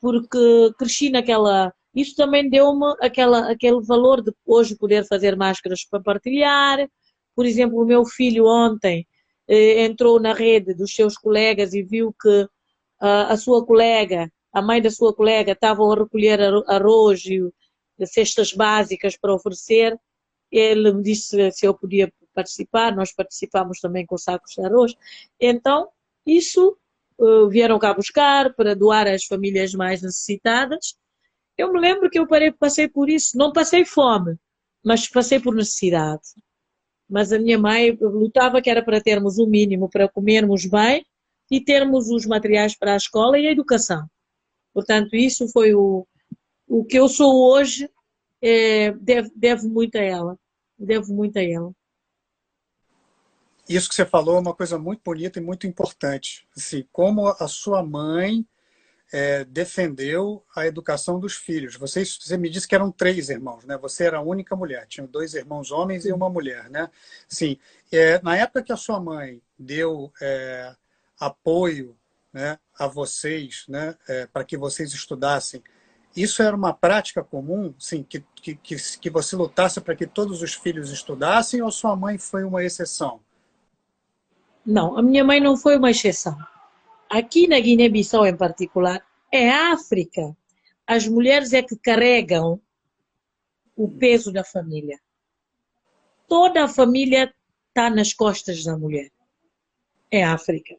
Porque 0.00 0.72
cresci 0.76 1.08
naquela. 1.08 1.72
Isso 1.94 2.16
também 2.16 2.50
deu-me 2.50 2.96
aquela, 3.00 3.48
aquele 3.48 3.80
valor 3.82 4.20
de 4.20 4.32
hoje 4.44 4.76
poder 4.76 5.06
fazer 5.06 5.36
máscaras 5.36 5.84
para 5.88 6.02
partilhar. 6.02 6.84
Por 7.36 7.46
exemplo, 7.46 7.80
o 7.80 7.86
meu 7.86 8.04
filho 8.04 8.44
ontem 8.44 9.06
eh, 9.46 9.84
entrou 9.84 10.18
na 10.18 10.32
rede 10.32 10.74
dos 10.74 10.92
seus 10.92 11.16
colegas 11.16 11.74
e 11.74 11.82
viu 11.84 12.12
que 12.20 12.42
uh, 12.42 13.28
a 13.28 13.36
sua 13.36 13.64
colega, 13.64 14.28
a 14.52 14.60
mãe 14.60 14.82
da 14.82 14.90
sua 14.90 15.14
colega, 15.14 15.52
estavam 15.52 15.90
a 15.92 15.96
recolher 15.96 16.40
arroz 16.66 17.24
e 17.24 17.50
cestas 18.06 18.52
básicas 18.52 19.16
para 19.16 19.34
oferecer. 19.34 19.98
Ele 20.50 20.92
me 20.92 21.02
disse 21.02 21.50
se 21.52 21.66
eu 21.66 21.74
podia 21.74 22.12
participar, 22.34 22.94
nós 22.94 23.12
participamos 23.12 23.80
também 23.80 24.04
com 24.06 24.16
sacos 24.18 24.52
de 24.52 24.64
arroz. 24.64 24.94
Então, 25.40 25.88
isso 26.26 26.76
uh, 27.18 27.48
vieram 27.48 27.78
cá 27.78 27.94
buscar 27.94 28.54
para 28.54 28.74
doar 28.74 29.06
às 29.06 29.24
famílias 29.24 29.74
mais 29.74 30.02
necessitadas. 30.02 30.96
Eu 31.56 31.72
me 31.72 31.80
lembro 31.80 32.10
que 32.10 32.18
eu 32.18 32.26
passei 32.58 32.88
por 32.88 33.08
isso, 33.08 33.36
não 33.36 33.52
passei 33.52 33.84
fome, 33.84 34.36
mas 34.84 35.08
passei 35.08 35.38
por 35.38 35.54
necessidade. 35.54 36.22
Mas 37.08 37.32
a 37.32 37.38
minha 37.38 37.58
mãe 37.58 37.96
lutava 38.00 38.62
que 38.62 38.70
era 38.70 38.82
para 38.82 39.00
termos 39.00 39.38
o 39.38 39.46
mínimo 39.46 39.88
para 39.88 40.08
comermos 40.08 40.64
bem 40.64 41.04
e 41.50 41.60
termos 41.60 42.08
os 42.08 42.24
materiais 42.24 42.76
para 42.76 42.94
a 42.94 42.96
escola 42.96 43.38
e 43.38 43.46
a 43.46 43.50
educação. 43.50 44.08
Portanto, 44.80 45.14
isso 45.14 45.46
foi 45.48 45.74
o, 45.74 46.06
o 46.66 46.84
que 46.84 46.98
eu 46.98 47.08
sou 47.08 47.52
hoje, 47.52 47.88
é, 48.40 48.92
devo, 48.92 49.30
devo 49.36 49.68
muito 49.68 49.96
a 49.96 50.02
ela. 50.02 50.38
Devo 50.78 51.12
muito 51.12 51.38
a 51.38 51.42
ela 51.42 51.70
isso 53.68 53.88
que 53.88 53.94
você 53.94 54.04
falou 54.04 54.36
é 54.36 54.40
uma 54.40 54.52
coisa 54.52 54.76
muito 54.76 55.00
bonita 55.04 55.38
e 55.38 55.42
muito 55.42 55.64
importante. 55.64 56.44
Assim, 56.56 56.84
como 56.90 57.28
a 57.28 57.46
sua 57.46 57.84
mãe 57.84 58.44
é, 59.12 59.44
defendeu 59.44 60.44
a 60.56 60.66
educação 60.66 61.20
dos 61.20 61.34
filhos. 61.34 61.76
Você, 61.76 62.04
você 62.04 62.36
me 62.36 62.50
disse 62.50 62.66
que 62.66 62.74
eram 62.74 62.90
três 62.90 63.28
irmãos, 63.28 63.64
né? 63.64 63.76
Você 63.78 64.04
era 64.04 64.18
a 64.18 64.22
única 64.22 64.56
mulher. 64.56 64.86
Tinha 64.88 65.06
dois 65.06 65.34
irmãos 65.34 65.70
homens 65.70 66.04
e 66.04 66.12
uma 66.12 66.28
mulher, 66.28 66.68
né? 66.68 66.90
Sim. 67.28 67.58
É, 67.92 68.20
na 68.22 68.36
época 68.36 68.62
que 68.62 68.72
a 68.72 68.76
sua 68.76 68.98
mãe 68.98 69.40
deu 69.56 70.12
é, 70.20 70.74
apoio 71.18 71.96
né, 72.32 72.58
a 72.78 72.86
vocês, 72.86 73.64
né, 73.68 73.96
é, 74.08 74.26
para 74.26 74.44
que 74.44 74.56
vocês 74.56 74.92
estudassem, 74.92 75.62
isso 76.16 76.42
era 76.42 76.56
uma 76.56 76.72
prática 76.72 77.22
comum, 77.22 77.72
sim, 77.78 78.02
que, 78.02 78.24
que, 78.34 78.56
que 78.56 79.10
você 79.10 79.36
lutasse 79.36 79.80
para 79.80 79.94
que 79.94 80.06
todos 80.06 80.42
os 80.42 80.54
filhos 80.54 80.90
estudassem 80.90 81.62
ou 81.62 81.70
sua 81.70 81.94
mãe 81.94 82.18
foi 82.18 82.42
uma 82.42 82.64
exceção? 82.64 83.20
Não, 84.66 84.98
a 84.98 85.02
minha 85.02 85.24
mãe 85.24 85.40
não 85.40 85.56
foi 85.56 85.76
uma 85.76 85.90
exceção. 85.90 86.36
Aqui 87.08 87.46
na 87.46 87.58
Guiné-Bissau, 87.58 88.26
em 88.26 88.36
particular, 88.36 89.04
é 89.32 89.50
África. 89.50 90.36
As 90.86 91.06
mulheres 91.06 91.52
é 91.52 91.62
que 91.62 91.76
carregam 91.76 92.60
o 93.76 93.88
peso 93.88 94.32
da 94.32 94.44
família. 94.44 95.00
Toda 96.28 96.64
a 96.64 96.68
família 96.68 97.32
está 97.68 97.88
nas 97.88 98.12
costas 98.12 98.62
da 98.64 98.76
mulher. 98.76 99.10
É 100.10 100.24
África. 100.24 100.76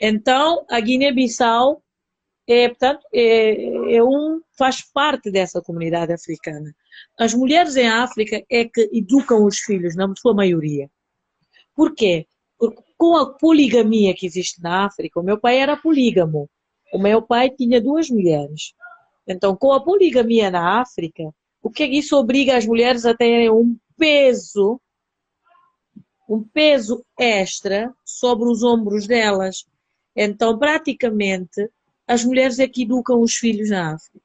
Então, 0.00 0.64
a 0.68 0.80
Guiné-Bissau 0.80 1.82
é, 2.46 2.68
portanto, 2.68 3.06
é, 3.12 3.94
é, 3.94 4.04
um, 4.04 4.40
faz 4.58 4.82
parte 4.92 5.30
dessa 5.30 5.62
comunidade 5.62 6.12
africana. 6.12 6.74
As 7.18 7.34
mulheres 7.34 7.76
em 7.76 7.88
África 7.88 8.42
é 8.50 8.64
que 8.64 8.90
educam 8.92 9.44
os 9.44 9.58
filhos, 9.58 9.94
na 9.94 10.12
sua 10.16 10.34
maioria. 10.34 10.90
Por 11.74 11.94
quê? 11.94 12.26
Porque 12.58 12.82
com 12.98 13.16
a 13.16 13.32
poligamia 13.34 14.14
que 14.14 14.26
existe 14.26 14.60
na 14.60 14.86
África, 14.86 15.20
o 15.20 15.22
meu 15.22 15.38
pai 15.38 15.58
era 15.58 15.76
polígamo. 15.76 16.48
O 16.92 16.98
meu 16.98 17.22
pai 17.22 17.50
tinha 17.50 17.80
duas 17.80 18.10
mulheres. 18.10 18.74
Então, 19.26 19.56
com 19.56 19.72
a 19.72 19.82
poligamia 19.82 20.50
na 20.50 20.80
África, 20.80 21.32
o 21.62 21.70
que 21.70 21.84
é 21.84 21.88
que 21.88 21.98
isso 21.98 22.16
obriga 22.16 22.56
as 22.56 22.66
mulheres 22.66 23.06
a 23.06 23.14
terem 23.14 23.50
um 23.50 23.76
peso, 23.96 24.80
um 26.32 26.42
peso 26.42 27.04
extra 27.18 27.92
sobre 28.06 28.48
os 28.48 28.62
ombros 28.62 29.06
delas. 29.06 29.66
Então, 30.16 30.58
praticamente, 30.58 31.68
as 32.08 32.24
mulheres 32.24 32.58
é 32.58 32.66
que 32.66 32.84
educam 32.84 33.20
os 33.20 33.34
filhos 33.34 33.68
na 33.68 33.94
África. 33.94 34.24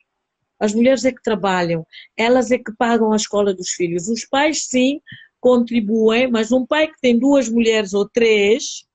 As 0.57 0.73
mulheres 0.73 1.03
é 1.03 1.11
que 1.11 1.21
trabalham, 1.21 1.85
elas 2.15 2.49
é 2.49 2.57
que 2.57 2.71
pagam 2.77 3.11
a 3.11 3.17
escola 3.17 3.53
dos 3.53 3.71
filhos. 3.71 4.07
Os 4.07 4.23
pais, 4.23 4.67
sim, 4.67 5.01
contribuem, 5.41 6.31
mas 6.31 6.53
um 6.53 6.65
pai 6.65 6.87
que 6.87 6.99
tem 7.01 7.19
duas 7.19 7.49
mulheres 7.49 7.93
ou 7.93 8.07
três, 8.07 8.85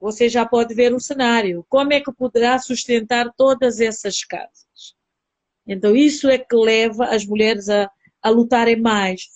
você 0.00 0.28
já 0.28 0.44
pode 0.44 0.74
ver 0.74 0.92
o 0.92 1.00
cenário. 1.00 1.64
Como 1.68 1.92
é 1.92 2.00
que 2.00 2.12
poderá 2.12 2.58
sustentar 2.58 3.32
todas 3.36 3.78
essas 3.78 4.24
casas? 4.24 4.96
Então, 5.64 5.94
isso 5.94 6.28
é 6.28 6.38
que 6.38 6.56
leva 6.56 7.06
as 7.06 7.24
mulheres 7.24 7.68
a, 7.68 7.88
a 8.20 8.30
lutarem 8.30 8.80
mais. 8.80 9.35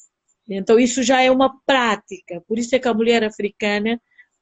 Então, 0.57 0.79
isso 0.79 1.03
já 1.03 1.23
é 1.23 1.31
uma 1.31 1.61
prática. 1.65 2.43
Por 2.47 2.59
isso 2.59 2.75
é 2.75 2.79
que 2.79 2.89
a 2.89 2.95
mulher 2.95 3.25
africana 3.25 4.01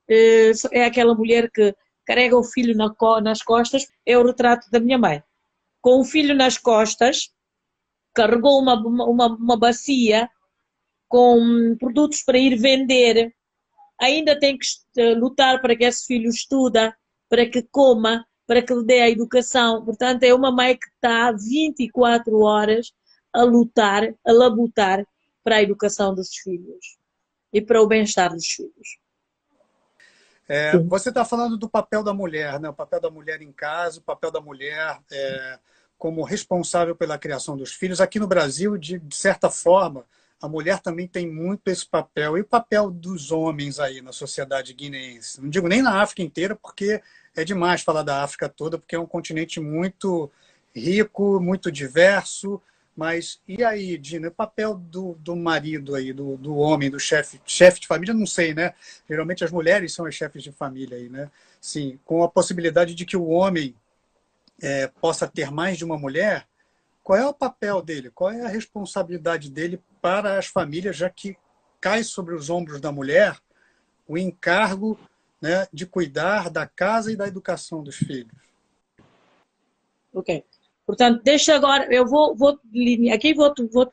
eh, 0.09 0.53
é 0.73 0.85
aquela 0.85 1.15
mulher 1.15 1.51
que 1.51 1.75
carrega 2.07 2.37
o 2.37 2.45
filho 2.45 2.75
na, 2.77 2.95
nas 3.23 3.43
costas. 3.43 3.87
É 4.07 4.17
o 4.17 4.27
retrato 4.27 4.71
da 4.71 4.81
minha 4.81 4.99
mãe. 4.99 5.23
Com 5.81 6.01
o 6.01 6.05
filho 6.05 6.35
nas 6.35 6.59
costas, 6.59 7.31
carregou 8.15 8.61
uma, 8.61 8.75
uma, 8.75 9.27
uma 9.27 9.57
bacia 9.57 10.29
com 11.09 11.77
produtos 11.79 12.23
para 12.23 12.39
ir 12.39 12.57
vender, 12.57 13.35
ainda 14.01 14.39
tem 14.39 14.57
que 14.59 14.67
eh, 14.97 15.15
lutar 15.15 15.61
para 15.61 15.75
que 15.77 15.85
esse 15.85 16.07
filho 16.07 16.29
estuda, 16.29 16.95
para 17.29 17.47
que 17.47 17.63
coma, 17.63 18.27
para 18.47 18.63
que 18.63 18.75
lhe 18.75 18.85
dê 18.85 19.01
a 19.01 19.11
educação. 19.11 19.85
Portanto, 19.85 20.23
é 20.23 20.35
uma 20.35 20.53
mãe 20.53 20.77
que 20.77 20.87
está 20.95 21.33
24 21.33 22.39
horas 22.41 22.93
a 23.33 23.43
lutar, 23.43 24.15
a 24.27 24.33
labutar 24.33 25.05
para 25.43 25.57
a 25.57 25.63
educação 25.63 26.15
dos 26.15 26.35
filhos 26.37 26.99
e 27.53 27.61
para 27.61 27.83
o 27.83 27.87
bem-estar 27.87 28.33
dos 28.33 28.47
filhos. 28.47 28.99
É, 30.49 30.77
você 30.79 31.11
está 31.11 31.25
falando 31.25 31.59
do 31.59 31.69
papel 31.69 32.03
da 32.03 32.15
mulher, 32.15 32.59
né? 32.59 32.71
o 32.71 32.75
papel 32.75 33.01
da 33.01 33.11
mulher 33.11 33.43
em 33.43 33.53
casa, 33.53 34.01
o 34.01 34.03
papel 34.03 34.31
da 34.31 34.41
mulher 34.41 34.99
é, 35.13 35.59
como 35.99 36.23
responsável 36.23 36.97
pela 36.97 37.19
criação 37.19 37.57
dos 37.57 37.75
filhos. 37.75 38.01
Aqui 38.01 38.19
no 38.19 38.27
Brasil, 38.27 38.79
de, 38.79 38.99
de 38.99 39.15
certa 39.15 39.51
forma, 39.51 40.07
a 40.41 40.49
mulher 40.49 40.79
também 40.79 41.07
tem 41.07 41.31
muito 41.31 41.69
esse 41.69 41.85
papel. 41.85 42.39
E 42.39 42.41
o 42.41 42.47
papel 42.47 42.91
dos 42.91 43.31
homens 43.31 43.79
aí 43.79 44.01
na 44.01 44.13
sociedade 44.13 44.73
guineense? 44.73 45.41
Não 45.41 45.51
digo 45.51 45.69
nem 45.69 45.83
na 45.83 46.01
África 46.01 46.23
inteira, 46.23 46.57
porque 46.57 47.03
é 47.37 47.45
demais 47.45 47.83
falar 47.83 48.03
da 48.03 48.23
África 48.23 48.49
toda, 48.49 48.79
porque 48.79 48.95
é 48.95 48.99
um 48.99 49.07
continente 49.07 49.61
muito 49.61 50.31
rico, 50.75 51.41
muito 51.41 51.71
diverso. 51.71 52.63
Mas 52.99 53.41
e 53.47 53.63
aí, 53.63 53.97
Dina, 53.97 54.27
o 54.27 54.33
papel 54.33 54.75
do, 54.75 55.15
do 55.21 55.37
marido 55.37 55.95
aí, 55.95 56.13
do, 56.13 56.37
do 56.37 56.57
homem, 56.57 56.91
do 56.91 56.99
chefe, 56.99 57.41
chefe 57.47 57.79
de 57.79 57.87
família, 57.87 58.13
não 58.13 58.27
sei, 58.27 58.53
né? 58.53 58.75
Geralmente 59.09 59.45
as 59.45 59.53
mulheres 59.53 59.95
são 59.95 60.05
as 60.05 60.17
chefes 60.17 60.43
de 60.43 60.51
família 60.51 60.97
aí, 60.97 61.09
né? 61.09 61.31
Sim, 61.61 62.01
com 62.05 62.25
a 62.25 62.29
possibilidade 62.29 62.97
de 62.97 63.07
que 63.07 63.17
o 63.17 63.29
homem 63.29 63.73
é, 64.61 64.89
possa 64.89 65.29
ter 65.29 65.49
mais 65.49 65.79
de 65.79 65.85
uma 65.85 65.97
mulher, 65.97 66.45
qual 67.05 67.17
é 67.17 67.25
o 67.25 67.33
papel 67.33 67.81
dele? 67.81 68.11
Qual 68.11 68.33
é 68.33 68.45
a 68.45 68.49
responsabilidade 68.49 69.49
dele 69.49 69.81
para 70.03 70.37
as 70.37 70.47
famílias, 70.47 70.97
já 70.97 71.09
que 71.09 71.37
cai 71.81 72.03
sobre 72.03 72.35
os 72.35 72.51
ombros 72.51 72.81
da 72.81 72.91
mulher 72.91 73.39
o 74.09 74.19
encargo 74.19 74.99
né, 75.41 75.69
de 75.73 75.87
cuidar 75.87 76.51
da 76.51 76.67
casa 76.67 77.13
e 77.13 77.17
da 77.17 77.29
educação 77.29 77.81
dos 77.81 77.95
filhos. 77.95 78.35
Ok. 80.13 80.45
Portanto, 80.89 81.23
deixa 81.23 81.55
agora, 81.55 81.87
eu 81.93 82.07
vou, 82.07 82.35
vou 82.35 82.59
aqui 83.13 83.35
vou, 83.35 83.53
vou, 83.71 83.91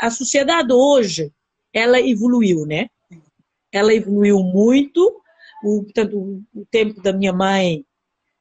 a 0.00 0.08
sociedade 0.08 0.72
hoje, 0.72 1.32
ela 1.72 2.00
evoluiu, 2.00 2.64
né? 2.64 2.88
Ela 3.72 3.92
evoluiu 3.92 4.38
muito, 4.38 5.20
o, 5.64 5.82
portanto, 5.82 6.44
o 6.54 6.64
tempo 6.70 7.02
da 7.02 7.12
minha 7.12 7.32
mãe 7.32 7.84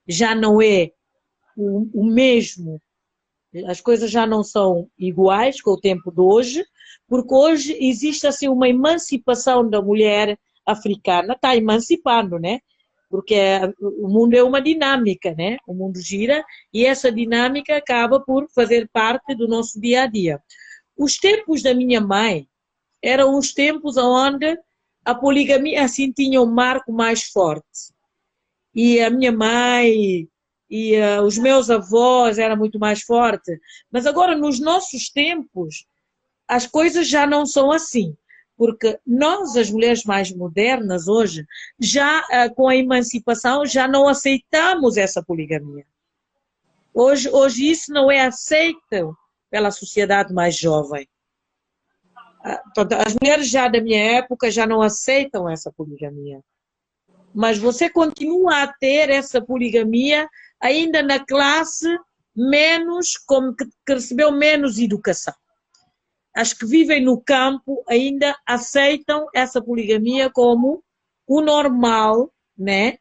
já 0.07 0.35
não 0.35 0.61
é 0.61 0.91
o, 1.57 1.87
o 1.91 2.05
mesmo 2.05 2.79
as 3.65 3.81
coisas 3.81 4.11
já 4.11 4.27
não 4.27 4.43
são 4.43 4.87
iguais 4.95 5.59
com 5.59 5.71
o 5.71 5.81
tempo 5.81 6.11
de 6.11 6.21
hoje, 6.21 6.63
porque 7.07 7.33
hoje 7.33 7.75
existe 7.81 8.27
assim 8.27 8.47
uma 8.47 8.69
emancipação 8.69 9.67
da 9.67 9.81
mulher 9.81 10.37
africana, 10.67 11.33
está 11.33 11.57
emancipando, 11.57 12.37
né? 12.37 12.59
Porque 13.11 13.35
o 13.79 14.07
mundo 14.07 14.33
é 14.35 14.41
uma 14.41 14.61
dinâmica, 14.61 15.35
né? 15.37 15.57
O 15.67 15.73
mundo 15.73 15.99
gira 15.99 16.43
e 16.73 16.85
essa 16.85 17.11
dinâmica 17.11 17.75
acaba 17.75 18.21
por 18.21 18.49
fazer 18.49 18.89
parte 18.91 19.35
do 19.35 19.49
nosso 19.49 19.79
dia 19.81 20.03
a 20.03 20.07
dia. 20.07 20.41
Os 20.97 21.17
tempos 21.17 21.61
da 21.61 21.73
minha 21.73 21.99
mãe 21.99 22.47
eram 23.03 23.37
os 23.37 23.53
tempos 23.53 23.97
onde 23.97 24.57
a 25.03 25.13
poligamia 25.13 25.83
assim 25.83 26.11
tinha 26.11 26.41
um 26.41 26.49
marco 26.49 26.93
mais 26.93 27.23
forte. 27.23 27.93
E 28.73 29.01
a 29.01 29.09
minha 29.09 29.31
mãe 29.31 30.29
e 30.69 30.95
uh, 30.97 31.21
os 31.23 31.37
meus 31.37 31.69
avós 31.69 32.39
era 32.39 32.55
muito 32.55 32.79
mais 32.79 33.01
forte. 33.01 33.59
Mas 33.91 34.07
agora, 34.07 34.37
nos 34.37 34.57
nossos 34.57 35.09
tempos, 35.09 35.85
as 36.47 36.65
coisas 36.65 37.09
já 37.09 37.27
não 37.27 37.45
são 37.45 37.71
assim. 37.71 38.15
Porque 38.61 38.99
nós, 39.07 39.57
as 39.57 39.71
mulheres 39.71 40.03
mais 40.03 40.31
modernas 40.31 41.07
hoje, 41.07 41.47
já 41.79 42.19
uh, 42.19 42.53
com 42.53 42.67
a 42.67 42.75
emancipação, 42.75 43.65
já 43.65 43.87
não 43.87 44.07
aceitamos 44.07 44.97
essa 44.97 45.23
poligamia. 45.23 45.83
Hoje, 46.93 47.27
hoje 47.31 47.71
isso 47.71 47.91
não 47.91 48.11
é 48.11 48.23
aceito 48.23 49.17
pela 49.49 49.71
sociedade 49.71 50.31
mais 50.31 50.55
jovem. 50.55 51.09
Ah, 52.45 52.61
as 53.03 53.15
mulheres 53.19 53.49
já 53.49 53.67
da 53.67 53.81
minha 53.81 54.17
época 54.17 54.51
já 54.51 54.67
não 54.67 54.83
aceitam 54.83 55.49
essa 55.49 55.71
poligamia. 55.71 56.39
Mas 57.33 57.57
você 57.57 57.89
continua 57.89 58.61
a 58.61 58.67
ter 58.71 59.09
essa 59.09 59.41
poligamia 59.41 60.29
ainda 60.59 61.01
na 61.01 61.17
classe 61.25 61.87
menos, 62.35 63.17
como 63.17 63.55
que 63.55 63.65
recebeu 63.89 64.31
menos 64.31 64.77
educação. 64.77 65.33
As 66.35 66.53
que 66.53 66.65
vivem 66.65 67.03
no 67.03 67.19
campo 67.19 67.83
ainda 67.87 68.35
aceitam 68.45 69.27
essa 69.33 69.61
poligamia 69.61 70.29
como 70.29 70.83
o 71.27 71.41
normal, 71.41 72.31
né? 72.57 72.97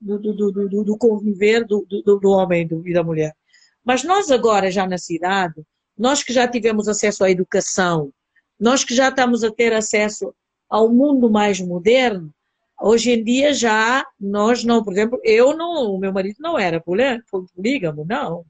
Do, 0.00 0.18
do, 0.18 0.52
do, 0.52 0.84
do 0.84 0.98
conviver 0.98 1.64
do, 1.64 1.86
do, 1.88 2.30
homem 2.30 2.68
e 2.84 2.92
da 2.92 3.02
mulher. 3.02 3.34
Mas 3.82 4.04
nós 4.04 4.30
agora, 4.30 4.70
já 4.70 4.86
na 4.86 4.98
cidade, 4.98 5.62
nós 5.96 6.22
que 6.22 6.32
já 6.32 6.46
tivemos 6.46 6.88
acesso 6.88 7.24
à 7.24 7.30
educação, 7.30 8.12
nós 8.60 8.84
que 8.84 8.94
já 8.94 9.08
estamos 9.08 9.42
a 9.44 9.50
ter 9.50 9.72
acesso 9.72 10.34
ao 10.68 10.90
mundo 10.90 11.30
mais 11.30 11.58
moderno, 11.60 12.34
Hoje 12.80 13.12
em 13.12 13.22
dia 13.22 13.54
já 13.54 14.04
nós 14.18 14.64
não, 14.64 14.82
por 14.82 14.92
exemplo, 14.92 15.20
eu 15.22 15.56
não, 15.56 15.94
o 15.94 15.98
meu 15.98 16.12
marido 16.12 16.36
não 16.40 16.58
era 16.58 16.82
polígamo, 16.82 18.04
não. 18.04 18.44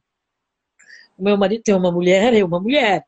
O 1.16 1.22
meu 1.22 1.36
marido 1.36 1.62
tem 1.62 1.74
uma 1.74 1.92
mulher, 1.92 2.32
eu 2.34 2.46
uma 2.46 2.58
mulher. 2.58 3.04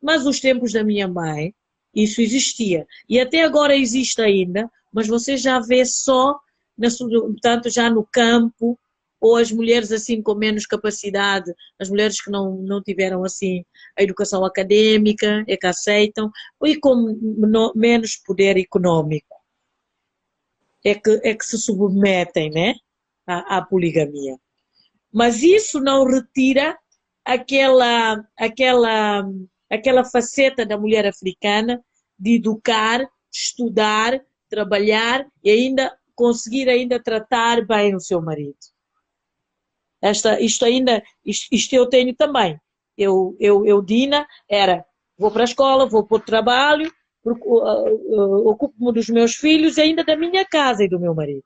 Mas 0.00 0.26
os 0.26 0.40
tempos 0.40 0.72
da 0.72 0.84
minha 0.84 1.08
mãe, 1.08 1.54
isso 1.94 2.20
existia. 2.20 2.86
E 3.08 3.18
até 3.18 3.42
agora 3.42 3.76
existe 3.76 4.20
ainda, 4.20 4.70
mas 4.92 5.06
você 5.06 5.36
já 5.36 5.58
vê 5.60 5.84
só, 5.84 6.38
tanto 7.42 7.70
já 7.70 7.90
no 7.90 8.06
campo, 8.10 8.78
ou 9.20 9.36
as 9.36 9.50
mulheres 9.50 9.90
assim 9.90 10.22
com 10.22 10.34
menos 10.34 10.64
capacidade, 10.64 11.52
as 11.78 11.90
mulheres 11.90 12.22
que 12.22 12.30
não, 12.30 12.56
não 12.58 12.80
tiveram 12.80 13.24
assim 13.24 13.64
a 13.98 14.02
educação 14.02 14.44
acadêmica, 14.44 15.44
é 15.48 15.56
que 15.56 15.66
aceitam, 15.66 16.30
e 16.64 16.76
com 16.76 17.72
menos 17.74 18.16
poder 18.16 18.56
econômico 18.56 19.38
é 20.84 20.94
que, 20.94 21.20
é 21.24 21.34
que 21.34 21.44
se 21.44 21.58
submetem 21.58 22.50
né, 22.50 22.74
à, 23.26 23.58
à 23.58 23.62
poligamia. 23.62 24.36
Mas 25.12 25.42
isso 25.42 25.80
não 25.80 26.04
retira 26.04 26.78
aquela, 27.24 28.24
aquela, 28.36 29.24
aquela 29.70 30.04
faceta 30.04 30.64
da 30.64 30.78
mulher 30.78 31.06
africana 31.06 31.82
de 32.18 32.36
educar, 32.36 33.06
estudar, 33.30 34.20
trabalhar 34.48 35.26
e 35.44 35.50
ainda 35.50 35.96
conseguir 36.14 36.68
ainda 36.68 37.00
tratar 37.00 37.64
bem 37.64 37.94
o 37.94 38.00
seu 38.00 38.20
marido. 38.20 38.56
Esta, 40.00 40.40
isto 40.40 40.64
ainda, 40.64 41.02
isto, 41.24 41.48
isto 41.52 41.74
eu 41.74 41.86
tenho 41.86 42.14
também. 42.14 42.58
Eu, 42.96 43.36
eu, 43.38 43.64
eu, 43.66 43.82
Dina, 43.82 44.26
era, 44.48 44.84
vou 45.16 45.30
para 45.30 45.42
a 45.42 45.44
escola, 45.44 45.86
vou 45.86 46.04
para 46.04 46.16
o 46.16 46.20
trabalho, 46.20 46.92
ocupo-me 47.24 48.92
dos 48.92 49.08
meus 49.08 49.34
filhos 49.34 49.76
e 49.76 49.82
ainda 49.82 50.02
da 50.02 50.16
minha 50.16 50.44
casa 50.44 50.84
e 50.84 50.88
do 50.88 50.98
meu 50.98 51.14
marido. 51.14 51.44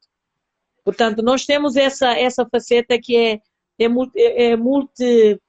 Portanto, 0.84 1.22
nós 1.22 1.44
temos 1.44 1.76
essa, 1.76 2.18
essa 2.18 2.46
faceta 2.46 2.98
que 2.98 3.16
é, 3.16 3.32
é, 3.78 3.86
é, 4.16 4.44
é 4.44 4.56
multi, 4.56 5.40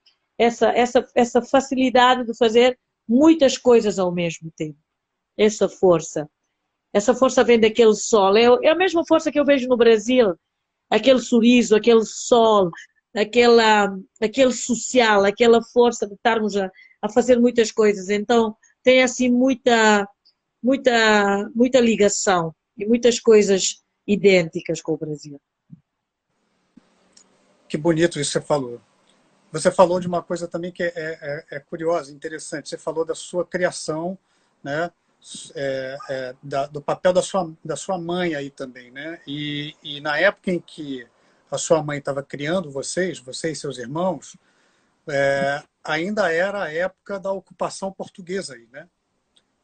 essa, 0.44 0.70
essa, 0.70 1.08
essa 1.16 1.42
facilidade 1.42 2.26
de 2.26 2.38
fazer 2.38 2.78
muitas 3.08 3.58
coisas 3.58 4.00
ao 4.00 4.12
mesmo 4.12 4.52
tempo. 4.56 4.78
Essa 5.38 5.68
força. 5.68 6.30
Essa 6.94 7.14
força 7.14 7.44
vem 7.44 7.60
daquele 7.60 7.96
sol. 7.96 8.38
É, 8.38 8.44
é 8.64 8.70
a 8.70 8.76
mesma 8.76 9.04
força 9.08 9.32
que 9.32 9.40
eu 9.40 9.46
vejo 9.46 9.68
no 9.68 9.78
Brasil. 9.78 10.36
Aquele 10.90 11.20
sorriso, 11.20 11.76
aquele 11.76 12.06
sol, 12.06 12.70
aquela, 13.16 13.96
aquele 14.22 14.54
social, 14.54 15.24
aquela 15.24 15.62
força 15.62 16.08
de 16.08 16.14
estarmos 16.14 16.56
a, 16.56 16.70
a 17.02 17.10
fazer 17.10 17.40
muitas 17.40 17.72
coisas. 17.72 18.10
Então, 18.10 18.56
tem 18.84 19.02
assim 19.02 19.30
muita, 19.30 20.08
muita, 20.62 21.50
muita 21.56 21.80
ligação 21.80 22.54
e 22.78 22.86
muitas 22.86 23.20
coisas 23.20 23.82
idênticas 24.06 24.82
com 24.82 24.94
o 24.94 24.98
Brasil. 24.98 25.40
Que 27.68 27.78
bonito 27.78 28.20
isso 28.20 28.34
que 28.34 28.40
você 28.40 28.42
falou. 28.46 28.80
Você 29.54 29.70
falou 29.70 30.00
de 30.00 30.08
uma 30.08 30.24
coisa 30.24 30.48
também 30.48 30.72
que 30.72 30.82
é, 30.82 30.92
é, 30.96 31.46
é 31.52 31.60
curiosa, 31.60 32.12
interessante. 32.12 32.68
Você 32.68 32.78
falou 32.78 33.06
da 33.06 33.14
sua 33.14 33.46
criação, 33.46 34.18
né? 34.64 34.90
É, 35.56 35.98
é, 36.10 36.36
da, 36.42 36.66
do 36.66 36.82
papel 36.82 37.14
da 37.14 37.22
sua, 37.22 37.54
da 37.64 37.76
sua 37.76 38.00
mãe 38.00 38.34
aí 38.34 38.50
também, 38.50 38.90
né? 38.90 39.22
E, 39.28 39.76
e 39.84 40.02
na 40.02 40.18
época 40.18 40.52
em 40.52 40.60
que 40.60 41.08
a 41.52 41.58
sua 41.58 41.84
mãe 41.84 42.00
estava 42.00 42.24
criando 42.24 42.72
vocês, 42.72 43.20
você 43.20 43.52
e 43.52 43.56
seus 43.56 43.78
irmãos, 43.78 44.36
é, 45.08 45.62
ainda 45.84 46.34
era 46.34 46.64
a 46.64 46.74
época 46.74 47.20
da 47.20 47.32
ocupação 47.32 47.92
portuguesa 47.92 48.56
aí, 48.56 48.68
né? 48.74 48.90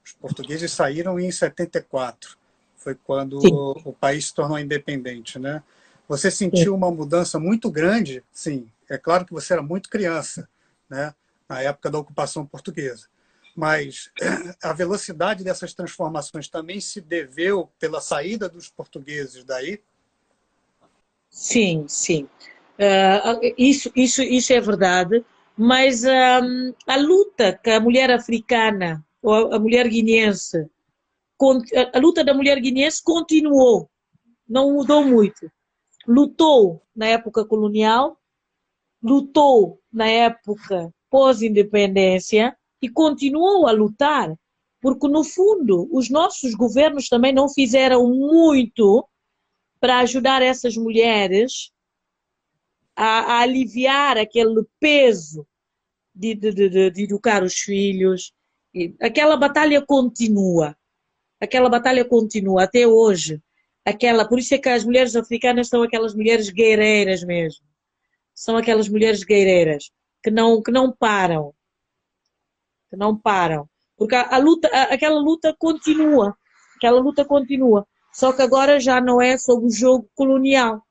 Os 0.06 0.14
portugueses 0.14 0.72
saíram 0.72 1.20
em 1.20 1.32
74, 1.32 2.38
foi 2.78 2.94
quando 2.94 3.42
sim. 3.42 3.52
o 3.52 3.92
país 3.92 4.28
se 4.28 4.36
tornou 4.36 4.60
independente, 4.60 5.40
né? 5.40 5.64
Você 6.08 6.30
sentiu 6.30 6.74
sim. 6.74 6.78
uma 6.78 6.92
mudança 6.92 7.40
muito 7.40 7.72
grande? 7.72 8.24
Sim, 8.32 8.72
é 8.90 8.98
claro 8.98 9.26
que 9.26 9.34
você 9.34 9.54
era 9.54 9.62
muito 9.62 9.90
criança, 9.90 10.50
né? 10.90 11.14
Na 11.48 11.62
época 11.62 11.90
da 11.90 12.00
ocupação 12.00 12.46
portuguesa. 12.46 13.08
Mas 13.56 14.12
a 14.64 14.74
velocidade 14.74 15.44
dessas 15.44 15.74
transformações 15.74 16.48
também 16.48 16.80
se 16.80 17.00
deveu 17.02 17.70
pela 17.80 18.02
saída 18.02 18.50
dos 18.50 18.70
portugueses 18.70 19.44
daí? 19.44 19.82
Sim, 21.30 21.86
sim. 21.88 22.28
Uh, 22.80 23.54
isso, 23.58 23.92
isso, 23.96 24.22
isso 24.22 24.54
é 24.54 24.60
verdade, 24.60 25.24
mas 25.56 26.04
um, 26.04 26.74
a 26.88 26.96
luta 26.96 27.54
que 27.54 27.70
a 27.70 27.80
mulher 27.80 28.10
africana, 28.10 29.06
ou 29.22 29.54
a 29.54 29.60
mulher 29.60 29.88
guineense, 29.88 30.66
a 31.94 32.00
luta 32.00 32.24
da 32.24 32.34
mulher 32.34 32.60
guineense 32.60 33.04
continuou, 33.04 33.90
não 34.48 34.74
mudou 34.74 35.04
muito. 35.04 35.52
Lutou 36.08 36.82
na 36.96 37.08
época 37.08 37.46
colonial, 37.46 38.19
lutou 39.02 39.80
na 39.92 40.08
época 40.08 40.94
pós-independência 41.10 42.56
e 42.82 42.90
continuou 42.90 43.68
a 43.68 43.72
lutar, 43.72 44.34
porque 44.82 45.08
no 45.08 45.24
fundo 45.24 45.90
os 45.92 46.10
nossos 46.10 46.54
governos 46.54 47.08
também 47.08 47.34
não 47.34 47.50
fizeram 47.50 48.08
muito 48.08 49.08
para 49.80 50.00
ajudar 50.00 50.42
essas 50.42 50.76
mulheres 50.76 51.72
a, 52.96 53.34
a 53.34 53.40
aliviar 53.42 54.18
aquele 54.18 54.66
peso 54.80 55.48
de, 56.14 56.36
de, 56.36 56.52
de, 56.52 56.92
de, 56.92 57.04
educar 57.04 57.44
os 57.44 57.56
filhos. 57.56 58.34
E 58.74 58.94
aquela 59.00 59.38
batalha 59.38 59.82
continua. 59.82 60.76
Aquela 61.40 61.70
batalha 61.70 62.04
continua 62.04 62.64
até 62.64 62.86
hoje. 62.86 63.42
Aquela, 63.86 64.28
por 64.28 64.38
isso 64.38 64.54
é 64.54 64.58
que 64.58 64.68
as 64.68 64.84
mulheres 64.84 65.16
africanas 65.16 65.70
são 65.70 65.82
aquelas 65.82 66.14
mulheres 66.14 66.50
guerreiras 66.50 67.24
mesmo. 67.24 67.69
São 68.40 68.56
aquelas 68.56 68.88
mulheres 68.88 69.24
guerreiras 69.24 69.92
que 70.24 70.32
não, 70.32 70.62
que 70.62 70.72
não 70.72 70.92
param. 70.92 71.54
Que 72.90 72.96
não 72.96 73.18
param. 73.18 73.70
Porque 73.98 74.16
a, 74.16 74.36
a 74.36 74.38
luta, 74.38 74.70
a, 74.70 74.94
aquela 74.94 75.20
luta 75.20 75.56
continua. 75.58 76.38
Aquela 76.78 77.00
luta 77.00 77.26
continua. 77.26 77.88
Só 78.14 78.32
que 78.32 78.42
agora 78.42 78.80
já 78.80 79.02
não 79.02 79.22
é 79.22 79.38
sobre 79.38 79.68
o 79.68 79.72
jogo 79.72 80.10
colonial 80.16 80.84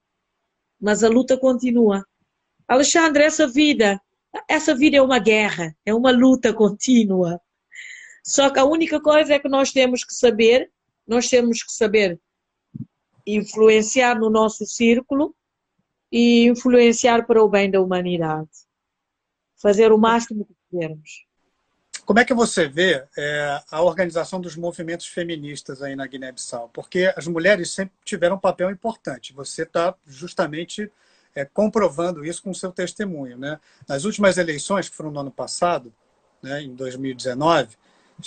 mas 0.80 1.02
a 1.02 1.08
luta 1.08 1.36
continua. 1.36 2.06
Alexandre, 2.66 3.24
essa 3.24 3.46
vida, 3.46 4.00
essa 4.48 4.74
vida 4.74 4.96
é 4.96 5.02
uma 5.02 5.18
guerra, 5.18 5.74
é 5.84 5.92
uma 5.92 6.10
luta 6.10 6.52
contínua. 6.52 7.40
Só 8.24 8.50
que 8.50 8.58
a 8.58 8.64
única 8.64 9.00
coisa 9.00 9.34
é 9.34 9.38
que 9.38 9.48
nós 9.48 9.72
temos 9.72 10.04
que 10.04 10.14
saber, 10.14 10.70
nós 11.06 11.28
temos 11.28 11.62
que 11.62 11.72
saber 11.72 12.20
influenciar 13.26 14.18
no 14.18 14.30
nosso 14.30 14.64
círculo 14.64 15.34
e 16.10 16.46
influenciar 16.46 17.26
para 17.26 17.42
o 17.42 17.48
bem 17.48 17.70
da 17.70 17.80
humanidade. 17.80 18.48
Fazer 19.56 19.92
o 19.92 19.98
máximo 19.98 20.44
que 20.44 20.54
pudermos. 20.70 21.26
Como 22.08 22.20
é 22.20 22.24
que 22.24 22.32
você 22.32 22.66
vê 22.66 23.04
é, 23.18 23.60
a 23.70 23.82
organização 23.82 24.40
dos 24.40 24.56
movimentos 24.56 25.06
feministas 25.06 25.82
aí 25.82 25.94
na 25.94 26.06
Guiné-Bissau? 26.06 26.70
Porque 26.72 27.12
as 27.14 27.26
mulheres 27.26 27.70
sempre 27.70 27.94
tiveram 28.02 28.36
um 28.36 28.40
papel 28.40 28.70
importante. 28.70 29.34
Você 29.34 29.64
está 29.64 29.94
justamente 30.06 30.90
é, 31.34 31.44
comprovando 31.44 32.24
isso 32.24 32.42
com 32.42 32.50
o 32.50 32.54
seu 32.54 32.72
testemunho. 32.72 33.36
Né? 33.36 33.60
Nas 33.86 34.04
últimas 34.04 34.38
eleições, 34.38 34.88
que 34.88 34.96
foram 34.96 35.10
no 35.10 35.20
ano 35.20 35.30
passado, 35.30 35.92
né, 36.42 36.62
em 36.62 36.74
2019, 36.74 37.76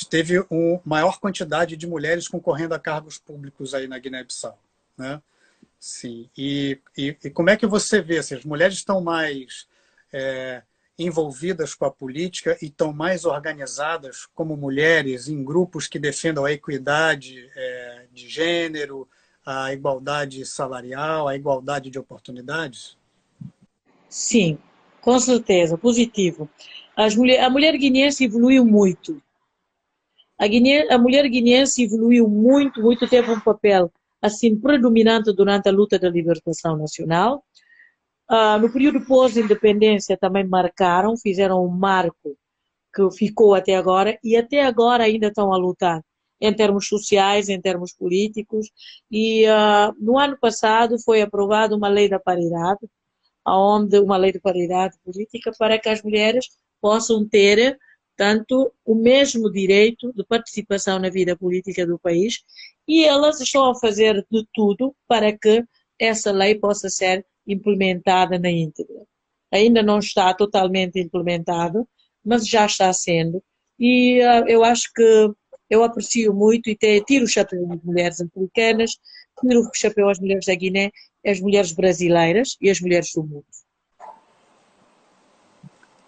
teve 0.09 0.45
uma 0.49 0.79
maior 0.85 1.19
quantidade 1.19 1.75
de 1.75 1.87
mulheres 1.87 2.27
concorrendo 2.27 2.75
a 2.75 2.79
cargos 2.79 3.17
públicos 3.17 3.73
aí 3.73 3.87
na 3.87 3.97
Guiné-Bissau. 3.97 4.59
Né? 4.97 5.21
Sim. 5.81 6.29
E, 6.37 6.79
e, 6.95 7.17
e 7.23 7.29
como 7.31 7.49
é 7.49 7.57
que 7.57 7.65
você 7.65 8.03
vê? 8.03 8.21
Se 8.21 8.35
as 8.35 8.45
mulheres 8.45 8.75
estão 8.75 9.01
mais 9.01 9.67
é, 10.13 10.61
envolvidas 10.97 11.73
com 11.73 11.85
a 11.85 11.91
política 11.91 12.55
e 12.61 12.67
estão 12.67 12.93
mais 12.93 13.25
organizadas 13.25 14.27
como 14.27 14.55
mulheres 14.55 15.27
em 15.27 15.43
grupos 15.43 15.87
que 15.87 15.97
defendam 15.97 16.45
a 16.45 16.51
equidade 16.51 17.49
é, 17.55 18.05
de 18.13 18.29
gênero, 18.29 19.09
a 19.43 19.73
igualdade 19.73 20.45
salarial, 20.45 21.27
a 21.27 21.35
igualdade 21.35 21.89
de 21.89 21.97
oportunidades? 21.97 22.95
Sim, 24.07 24.59
com 25.01 25.19
certeza, 25.19 25.79
positivo. 25.79 26.47
Mulher, 27.17 27.43
a 27.43 27.49
mulher 27.49 27.75
guineense 27.75 28.23
evoluiu 28.23 28.63
muito. 28.63 29.19
A, 30.37 30.45
Guiné, 30.45 30.93
a 30.93 30.97
mulher 30.99 31.27
guineense 31.27 31.83
evoluiu 31.83 32.27
muito, 32.27 32.83
muito, 32.83 33.07
teve 33.07 33.31
um 33.31 33.39
papel 33.39 33.91
assim 34.21 34.55
predominante 34.55 35.33
durante 35.33 35.67
a 35.67 35.71
luta 35.71 35.97
da 35.97 36.09
libertação 36.09 36.77
nacional. 36.77 37.43
Uh, 38.29 38.57
no 38.61 38.71
período 38.71 39.05
pós-independência 39.05 40.15
também 40.17 40.47
marcaram, 40.47 41.17
fizeram 41.17 41.65
um 41.65 41.69
marco 41.69 42.37
que 42.93 43.09
ficou 43.11 43.55
até 43.55 43.75
agora 43.75 44.17
e 44.23 44.37
até 44.37 44.63
agora 44.63 45.03
ainda 45.05 45.27
estão 45.27 45.51
a 45.51 45.57
lutar 45.57 46.01
em 46.39 46.53
termos 46.53 46.87
sociais, 46.87 47.49
em 47.49 47.61
termos 47.61 47.93
políticos. 47.93 48.69
E 49.09 49.45
uh, 49.45 49.93
no 49.99 50.17
ano 50.17 50.37
passado 50.39 50.97
foi 50.99 51.21
aprovada 51.21 51.75
uma 51.75 51.87
lei 51.87 52.09
da 52.09 52.19
paridade, 52.19 52.79
onde 53.45 53.99
uma 53.99 54.17
lei 54.17 54.31
de 54.31 54.39
paridade 54.39 54.97
política 55.03 55.51
para 55.57 55.77
que 55.79 55.89
as 55.89 56.01
mulheres 56.01 56.47
possam 56.79 57.27
ter 57.27 57.77
tanto 58.15 58.71
o 58.85 58.95
mesmo 58.95 59.51
direito 59.51 60.11
de 60.13 60.23
participação 60.25 60.99
na 60.99 61.09
vida 61.09 61.35
política 61.35 61.85
do 61.85 61.97
país 61.97 62.43
e 62.87 63.03
elas 63.03 63.39
estão 63.39 63.69
a 63.69 63.75
fazer 63.75 64.25
de 64.31 64.45
tudo 64.53 64.95
para 65.07 65.31
que 65.37 65.63
essa 65.99 66.31
lei 66.31 66.55
possa 66.55 66.89
ser 66.89 67.25
implementada 67.47 68.37
na 68.39 68.49
íntegra. 68.49 69.05
Ainda 69.51 69.83
não 69.83 69.99
está 69.99 70.33
totalmente 70.33 70.99
implementado, 70.99 71.87
mas 72.23 72.47
já 72.47 72.65
está 72.65 72.91
sendo. 72.93 73.43
E 73.79 74.19
uh, 74.21 74.47
eu 74.47 74.63
acho 74.63 74.91
que 74.95 75.31
eu 75.69 75.83
aprecio 75.83 76.33
muito 76.33 76.69
e 76.69 76.75
te, 76.75 77.01
tiro 77.01 77.25
o 77.25 77.27
chapéu 77.27 77.71
às 77.71 77.81
mulheres 77.83 78.21
africanas, 78.21 78.97
tiro 79.39 79.61
o 79.61 79.71
chapéu 79.73 80.09
às 80.09 80.19
mulheres 80.19 80.45
da 80.45 80.55
Guiné, 80.55 80.91
as 81.25 81.39
mulheres 81.39 81.71
brasileiras 81.71 82.57
e 82.61 82.69
as 82.69 82.79
mulheres 82.79 83.11
do 83.13 83.23
mundo. 83.23 83.45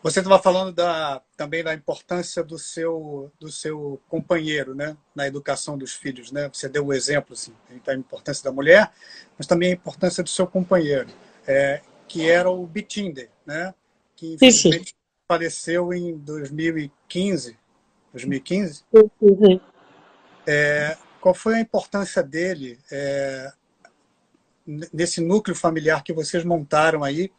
Você 0.03 0.19
estava 0.19 0.37
falando 0.37 0.73
da, 0.73 1.21
também 1.37 1.63
da 1.63 1.73
importância 1.73 2.43
do 2.43 2.59
seu, 2.59 3.31
do 3.39 3.49
seu 3.49 4.01
companheiro 4.09 4.75
né, 4.75 4.97
na 5.15 5.25
educação 5.25 5.77
dos 5.77 5.93
filhos. 5.93 6.29
Né? 6.29 6.49
Você 6.51 6.67
deu 6.67 6.85
o 6.85 6.93
exemplo 6.93 7.31
assim, 7.31 7.53
da 7.85 7.95
importância 7.95 8.43
da 8.43 8.51
mulher, 8.51 8.91
mas 9.37 9.47
também 9.47 9.71
a 9.71 9.75
importância 9.75 10.21
do 10.21 10.29
seu 10.29 10.45
companheiro, 10.45 11.07
é, 11.47 11.81
que 12.05 12.29
era 12.29 12.49
o 12.49 12.67
Bitinder, 12.67 13.29
né? 13.45 13.73
que 14.13 14.33
infelizmente 14.33 14.77
sim, 14.77 14.85
sim. 14.87 14.93
faleceu 15.25 15.93
em 15.93 16.17
2015. 16.17 17.57
2015? 18.11 18.73
Sim, 18.73 19.61
é, 20.45 20.97
qual 21.21 21.33
foi 21.33 21.55
a 21.55 21.61
importância 21.61 22.21
dele 22.21 22.77
é, 22.91 23.53
nesse 24.91 25.21
núcleo 25.21 25.55
familiar 25.55 26.03
que 26.03 26.11
vocês 26.11 26.43
montaram 26.43 27.05
aí 27.05 27.31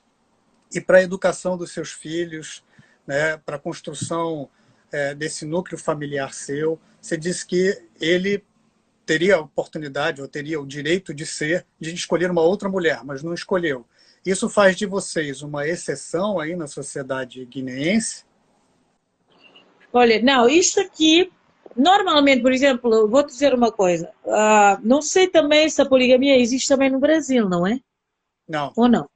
e 0.74 0.80
para 0.80 0.98
a 0.98 1.02
educação 1.02 1.56
dos 1.56 1.72
seus 1.72 1.92
filhos, 1.92 2.64
né, 3.06 3.36
para 3.38 3.56
a 3.56 3.58
construção 3.58 4.48
é, 4.92 5.14
desse 5.14 5.44
núcleo 5.44 5.78
familiar 5.78 6.34
seu. 6.34 6.78
Você 7.00 7.16
disse 7.16 7.46
que 7.46 7.80
ele 8.00 8.44
teria 9.06 9.36
a 9.36 9.40
oportunidade 9.40 10.20
ou 10.20 10.28
teria 10.28 10.60
o 10.60 10.66
direito 10.66 11.14
de 11.14 11.26
ser, 11.26 11.66
de 11.78 11.94
escolher 11.94 12.30
uma 12.30 12.42
outra 12.42 12.68
mulher, 12.68 13.04
mas 13.04 13.22
não 13.22 13.34
escolheu. 13.34 13.86
Isso 14.24 14.48
faz 14.48 14.76
de 14.76 14.86
vocês 14.86 15.42
uma 15.42 15.68
exceção 15.68 16.40
aí 16.40 16.56
na 16.56 16.66
sociedade 16.66 17.44
guineense? 17.44 18.24
Olha, 19.92 20.20
não, 20.22 20.48
isso 20.48 20.80
aqui, 20.80 21.30
normalmente, 21.76 22.42
por 22.42 22.50
exemplo, 22.50 23.06
vou 23.08 23.24
dizer 23.24 23.54
uma 23.54 23.70
coisa, 23.70 24.10
uh, 24.24 24.80
não 24.82 25.02
sei 25.02 25.28
também 25.28 25.68
se 25.68 25.80
a 25.80 25.86
poligamia 25.86 26.38
existe 26.38 26.68
também 26.68 26.90
no 26.90 26.98
Brasil, 26.98 27.48
não 27.48 27.66
é? 27.66 27.78
Não. 28.48 28.72
Ou 28.76 28.88
não? 28.88 29.08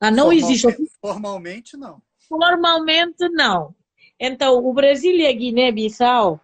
Ah, 0.00 0.10
não 0.10 0.26
formalmente, 0.26 0.66
existe. 0.66 0.90
Formalmente, 1.00 1.76
não. 1.76 2.02
Formalmente, 2.28 3.28
não. 3.30 3.74
Então, 4.18 4.64
o 4.64 4.72
Brasil 4.72 5.16
e 5.16 5.26
a 5.26 5.32
Guiné-Bissau 5.32 6.40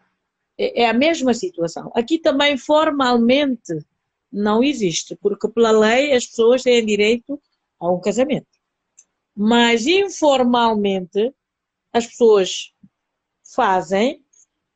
é, 0.59 0.83
é 0.83 0.89
a 0.89 0.93
mesma 0.93 1.35
situação. 1.35 1.91
Aqui 1.95 2.19
também, 2.19 2.57
formalmente, 2.57 3.79
não 4.33 4.63
existe, 4.63 5.17
porque 5.17 5.49
pela 5.49 5.71
lei 5.71 6.13
as 6.13 6.27
pessoas 6.27 6.63
têm 6.63 6.85
direito 6.85 7.41
a 7.79 7.91
um 7.93 8.01
casamento. 8.01 8.47
Mas, 9.37 9.87
informalmente, 9.87 11.33
as 11.93 12.07
pessoas 12.07 12.73
fazem 13.55 14.25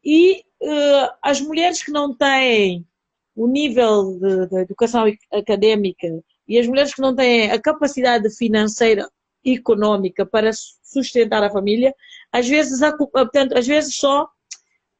e 0.04 0.44
uh, 0.62 1.16
as 1.22 1.40
mulheres 1.40 1.82
que 1.82 1.90
não 1.90 2.14
têm 2.14 2.86
o 3.34 3.46
nível 3.46 4.18
de, 4.18 4.46
de 4.46 4.56
educação 4.60 5.04
académica 5.32 6.06
e 6.48 6.58
as 6.58 6.66
mulheres 6.66 6.94
que 6.94 7.02
não 7.02 7.14
têm 7.14 7.50
a 7.50 7.60
capacidade 7.60 8.34
financeira 8.34 9.08
e 9.44 9.52
econômica 9.52 10.24
para 10.24 10.50
sustentar 10.82 11.42
a 11.42 11.50
família, 11.50 11.94
às 12.32 12.48
vezes, 12.48 12.80
portanto, 13.12 13.56
às 13.56 13.66
vezes 13.66 13.94
só 13.96 14.28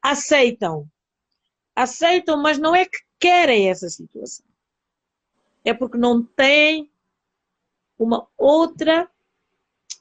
aceitam. 0.03 0.87
Aceitam, 1.75 2.41
mas 2.43 2.59
não 2.59 2.75
é 2.75 2.85
que 2.85 2.99
querem 3.19 3.71
essa 3.71 3.89
situação. 3.89 4.45
É 5.65 5.73
porque 5.73 5.97
não 5.97 6.23
têm 6.23 6.91
uma 7.99 8.29
outra, 8.37 9.09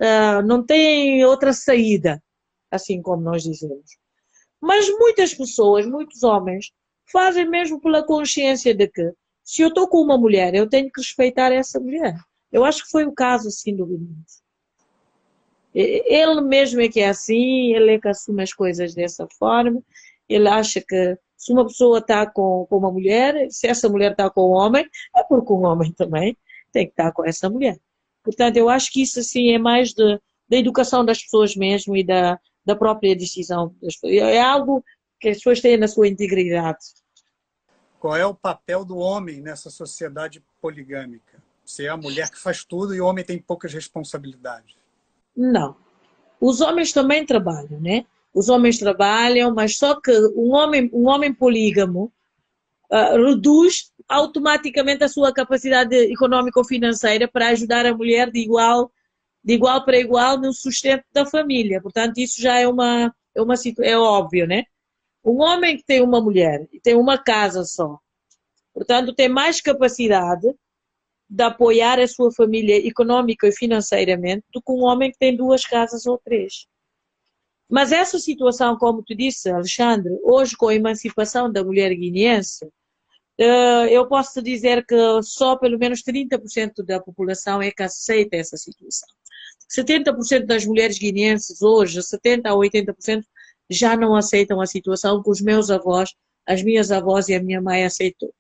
uh, 0.01 0.41
não 0.45 0.63
têm 0.63 1.23
outra 1.25 1.53
saída, 1.53 2.21
assim 2.69 3.01
como 3.01 3.21
nós 3.21 3.43
dizemos. 3.43 3.97
Mas 4.59 4.89
muitas 4.89 5.33
pessoas, 5.33 5.85
muitos 5.85 6.23
homens, 6.23 6.71
fazem 7.05 7.49
mesmo 7.49 7.79
pela 7.79 8.05
consciência 8.05 8.73
de 8.73 8.87
que 8.87 9.13
se 9.47 9.61
eu 9.61 9.69
estou 9.69 9.87
com 9.87 10.01
uma 10.01 10.17
mulher, 10.17 10.53
eu 10.53 10.67
tenho 10.67 10.91
que 10.91 10.99
respeitar 10.99 11.53
essa 11.53 11.79
mulher. 11.79 12.19
Eu 12.51 12.65
acho 12.65 12.83
que 12.83 12.91
foi 12.91 13.05
o 13.05 13.13
caso, 13.13 13.49
sem 13.49 13.77
dúvida. 13.77 14.05
Ele 15.73 16.41
mesmo 16.41 16.81
é 16.81 16.89
que 16.89 16.99
é 16.99 17.07
assim, 17.07 17.73
ele 17.73 17.93
é 17.93 17.99
que 17.99 18.09
assume 18.09 18.43
as 18.43 18.51
coisas 18.51 18.93
dessa 18.93 19.25
forma. 19.39 19.81
Ele 20.27 20.49
acha 20.49 20.81
que 20.85 21.17
se 21.37 21.53
uma 21.53 21.65
pessoa 21.65 21.99
está 21.99 22.29
com, 22.29 22.67
com 22.69 22.77
uma 22.77 22.91
mulher, 22.91 23.47
se 23.49 23.67
essa 23.67 23.87
mulher 23.87 24.11
está 24.11 24.29
com 24.29 24.49
um 24.49 24.53
homem, 24.53 24.85
é 25.15 25.23
porque 25.23 25.53
um 25.53 25.63
homem 25.63 25.93
também 25.93 26.37
tem 26.73 26.85
que 26.85 26.91
estar 26.91 27.13
com 27.13 27.25
essa 27.25 27.49
mulher. 27.49 27.79
Portanto, 28.25 28.57
eu 28.57 28.67
acho 28.67 28.91
que 28.91 29.01
isso 29.01 29.21
assim 29.21 29.53
é 29.53 29.57
mais 29.57 29.93
de, 29.93 30.19
da 30.49 30.57
educação 30.57 31.05
das 31.05 31.23
pessoas 31.23 31.55
mesmo 31.55 31.95
e 31.95 32.03
da, 32.03 32.37
da 32.65 32.75
própria 32.75 33.15
decisão. 33.15 33.73
É 34.03 34.41
algo 34.41 34.83
que 35.21 35.29
as 35.29 35.37
pessoas 35.37 35.61
têm 35.61 35.77
na 35.77 35.87
sua 35.87 36.09
integridade. 36.09 36.79
Qual 38.07 38.15
é 38.15 38.25
o 38.25 38.33
papel 38.33 38.85
do 38.85 38.95
homem 38.95 39.41
nessa 39.41 39.69
sociedade 39.69 40.41
poligâmica? 40.61 41.43
Se 41.65 41.87
é 41.87 41.89
a 41.89 41.97
mulher 41.97 42.31
que 42.31 42.39
faz 42.39 42.63
tudo 42.63 42.95
e 42.95 43.01
o 43.01 43.05
homem 43.05 43.21
tem 43.21 43.37
poucas 43.37 43.73
responsabilidades. 43.73 44.77
Não. 45.35 45.75
Os 46.39 46.61
homens 46.61 46.93
também 46.93 47.25
trabalham, 47.25 47.81
né? 47.81 48.05
Os 48.33 48.47
homens 48.47 48.79
trabalham, 48.79 49.53
mas 49.53 49.77
só 49.77 49.99
que 49.99 50.09
um 50.37 50.53
homem, 50.53 50.89
um 50.93 51.09
homem 51.09 51.33
polígamo 51.33 52.09
uh, 52.89 53.25
reduz 53.25 53.91
automaticamente 54.07 55.03
a 55.03 55.09
sua 55.09 55.33
capacidade 55.33 55.93
econômica 55.93 56.61
ou 56.61 56.65
financeira 56.65 57.27
para 57.27 57.49
ajudar 57.49 57.85
a 57.85 57.93
mulher 57.93 58.31
de 58.31 58.39
igual, 58.39 58.89
de 59.43 59.53
igual 59.53 59.83
para 59.83 59.99
igual 59.99 60.39
no 60.39 60.53
sustento 60.53 61.03
da 61.11 61.25
família. 61.25 61.81
Portanto, 61.81 62.19
isso 62.19 62.41
já 62.41 62.57
é 62.57 62.69
uma, 62.69 63.13
é 63.35 63.41
uma 63.41 63.55
é 63.81 63.97
óbvio, 63.97 64.47
né? 64.47 64.63
Um 65.27 65.41
homem 65.41 65.75
que 65.75 65.83
tem 65.83 66.01
uma 66.01 66.21
mulher 66.21 66.65
e 66.71 66.79
tem 66.79 66.95
uma 66.95 67.17
casa 67.17 67.65
só, 67.65 67.99
portanto, 68.73 69.13
tem 69.13 69.27
mais 69.27 69.59
capacidade 69.59 70.47
de 71.29 71.43
apoiar 71.43 71.99
a 71.99 72.07
sua 72.07 72.31
família 72.31 72.77
econômica 72.87 73.45
e 73.45 73.51
financeiramente 73.51 74.45
do 74.53 74.61
que 74.61 74.71
um 74.71 74.85
homem 74.85 75.11
que 75.11 75.17
tem 75.17 75.35
duas 75.35 75.65
casas 75.65 76.05
ou 76.05 76.17
três. 76.17 76.65
Mas 77.69 77.91
essa 77.91 78.17
situação, 78.17 78.77
como 78.77 79.03
tu 79.03 79.13
disse, 79.13 79.49
Alexandre, 79.49 80.17
hoje 80.23 80.55
com 80.55 80.69
a 80.69 80.75
emancipação 80.75 81.51
da 81.51 81.61
mulher 81.61 81.93
guineense, 81.93 82.65
eh, 83.37 83.89
eu 83.91 84.07
posso 84.07 84.41
dizer 84.41 84.85
que 84.85 84.95
só 85.23 85.57
pelo 85.57 85.77
menos 85.77 86.01
30% 86.01 86.85
da 86.85 87.01
população 87.01 87.61
é 87.61 87.69
que 87.69 87.83
aceita 87.83 88.37
essa 88.37 88.55
situação. 88.55 89.09
70% 89.69 90.45
das 90.45 90.65
mulheres 90.65 90.97
guineenses 90.97 91.61
hoje, 91.61 92.01
70% 92.01 92.45
a 92.45 92.53
80%, 92.55 93.23
já 93.69 93.95
não 93.95 94.15
aceitam 94.15 94.61
a 94.61 94.65
situação 94.65 95.21
que 95.21 95.29
os 95.29 95.41
meus 95.41 95.69
avós, 95.69 96.13
as 96.45 96.63
minhas 96.63 96.91
avós 96.91 97.29
e 97.29 97.35
a 97.35 97.43
minha 97.43 97.61
mãe 97.61 97.83
aceitou. 97.83 98.33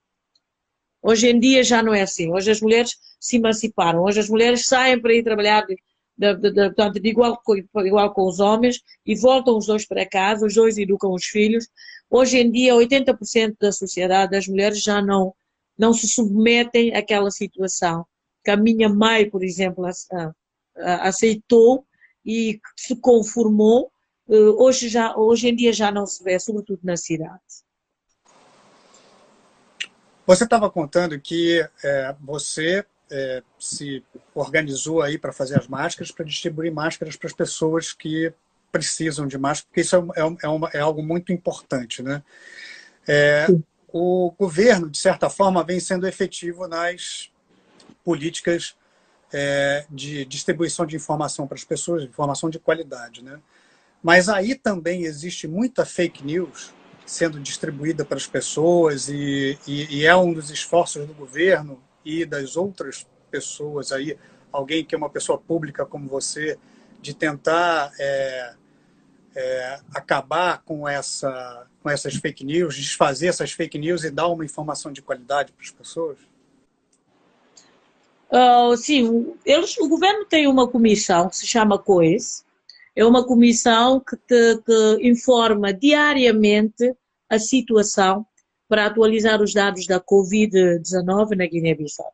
Hoje 1.01 1.27
em 1.29 1.39
dia 1.39 1.63
já 1.63 1.81
não 1.83 1.93
é 1.93 2.01
assim. 2.01 2.31
Hoje 2.31 2.51
as 2.51 2.61
mulheres 2.61 2.95
se 3.19 3.37
emanciparam. 3.37 4.03
Hoje 4.03 4.19
as 4.19 4.29
mulheres 4.29 4.65
saem 4.65 5.01
para 5.01 5.13
ir 5.13 5.23
trabalhar 5.23 5.65
de, 5.65 5.75
de, 6.17 6.35
de, 6.35 6.51
de, 6.51 6.99
de 6.99 7.09
igual, 7.09 7.39
igual 7.85 8.13
com 8.13 8.27
os 8.27 8.39
homens 8.39 8.81
e 9.05 9.15
voltam 9.15 9.57
os 9.57 9.67
dois 9.67 9.85
para 9.85 10.05
casa, 10.05 10.45
os 10.45 10.55
dois 10.55 10.77
educam 10.77 11.13
os 11.13 11.25
filhos. 11.25 11.67
Hoje 12.09 12.37
em 12.37 12.51
dia, 12.51 12.73
80% 12.73 13.55
da 13.59 13.71
sociedade, 13.71 14.31
das 14.31 14.47
mulheres 14.47 14.81
já 14.81 15.01
não 15.01 15.33
não 15.77 15.93
se 15.93 16.07
submetem 16.07 16.95
àquela 16.95 17.29
situação. 17.29 18.05
Que 18.43 18.51
a 18.51 18.57
minha 18.57 18.89
mãe, 18.89 19.29
por 19.29 19.43
exemplo, 19.43 19.85
aceitou 20.75 21.85
e 22.25 22.59
se 22.75 22.95
conformou, 22.95 23.91
hoje, 24.27 24.89
já, 24.89 25.15
hoje 25.15 25.49
em 25.49 25.55
dia 25.55 25.71
já 25.71 25.91
não 25.91 26.05
se 26.05 26.23
vê, 26.23 26.39
sobretudo 26.39 26.79
na 26.83 26.97
cidade. 26.97 27.41
Você 30.25 30.43
estava 30.43 30.69
contando 30.69 31.17
que 31.17 31.65
é, 31.81 32.15
você 32.19 32.85
é, 33.09 33.41
se 33.57 34.03
organizou 34.35 35.01
aí 35.01 35.17
para 35.17 35.31
fazer 35.31 35.57
as 35.57 35.69
máscaras, 35.69 36.11
para 36.11 36.25
distribuir 36.25 36.69
máscaras 36.73 37.15
para 37.15 37.27
as 37.27 37.33
pessoas 37.33 37.93
que 37.93 38.33
precisam 38.69 39.25
de 39.25 39.37
máscara, 39.37 39.67
porque 39.69 39.81
isso 39.81 39.95
é, 39.95 39.99
é, 39.99 40.37
é, 40.43 40.47
uma, 40.49 40.69
é 40.73 40.79
algo 40.79 41.01
muito 41.01 41.31
importante. 41.31 42.03
Né? 42.03 42.21
O 43.87 44.33
governo, 44.37 44.89
de 44.89 44.97
certa 44.97 45.29
forma, 45.29 45.63
vem 45.63 45.79
sendo 45.79 46.05
efetivo 46.05 46.67
nas 46.67 47.31
políticas 48.03 48.75
de 49.89 50.25
distribuição 50.25 50.85
de 50.85 50.97
informação 50.97 51.47
para 51.47 51.55
as 51.55 51.63
pessoas, 51.63 52.03
informação 52.03 52.49
de 52.49 52.59
qualidade. 52.59 53.23
Né? 53.23 53.39
Mas 54.07 54.29
aí 54.29 54.55
também 54.55 55.03
existe 55.03 55.49
muita 55.49 55.85
fake 55.85 56.23
news 56.23 56.73
sendo 57.05 57.41
distribuída 57.41 58.05
para 58.05 58.15
as 58.15 58.25
pessoas 58.25 59.09
e, 59.09 59.59
e, 59.67 59.97
e, 59.97 60.05
é 60.05 60.15
um 60.15 60.31
dos 60.31 60.49
esforços 60.49 61.05
do 61.05 61.13
governo 61.13 61.77
e 62.05 62.25
das 62.25 62.55
outras 62.55 63.05
pessoas 63.29 63.91
aí, 63.91 64.17
alguém 64.49 64.85
que 64.85 64.95
é 64.95 64.97
uma 64.97 65.09
pessoa 65.09 65.37
pública 65.37 65.85
como 65.85 66.07
você, 66.07 66.57
de 67.01 67.13
tentar 67.13 67.91
é, 67.99 68.53
é, 69.35 69.79
acabar 69.93 70.61
com, 70.63 70.87
essa, 70.87 71.67
com 71.83 71.89
essas 71.89 72.15
fake 72.15 72.45
news, 72.45 72.77
desfazer 72.77 73.27
essas 73.27 73.51
fake 73.51 73.77
news 73.77 74.05
e 74.05 74.09
dar 74.09 74.29
uma 74.29 74.45
informação 74.45 74.89
de 74.89 75.01
qualidade 75.01 75.51
para 75.51 75.65
as 75.65 75.71
pessoas? 75.71 76.17
Uh, 78.31 78.77
sim, 78.77 79.35
eles, 79.45 79.77
o 79.77 79.89
governo 79.89 80.23
tem 80.23 80.47
uma 80.47 80.65
comissão 80.65 81.27
que 81.27 81.35
se 81.35 81.45
chama 81.45 81.77
COES, 81.77 82.46
é 82.97 83.05
uma 83.05 83.23
comissão 83.23 83.99
que, 83.99 84.17
te, 84.17 85.07
informa 85.07 85.71
diariamente 85.71 86.95
a 87.29 87.37
situação 87.37 88.25
para 88.67 88.87
atualizar 88.87 89.39
os 89.39 89.53
dados 89.53 89.85
da 89.85 90.01
Covid-19 90.01 91.37
na 91.37 91.45
Guiné-Bissau. 91.45 92.11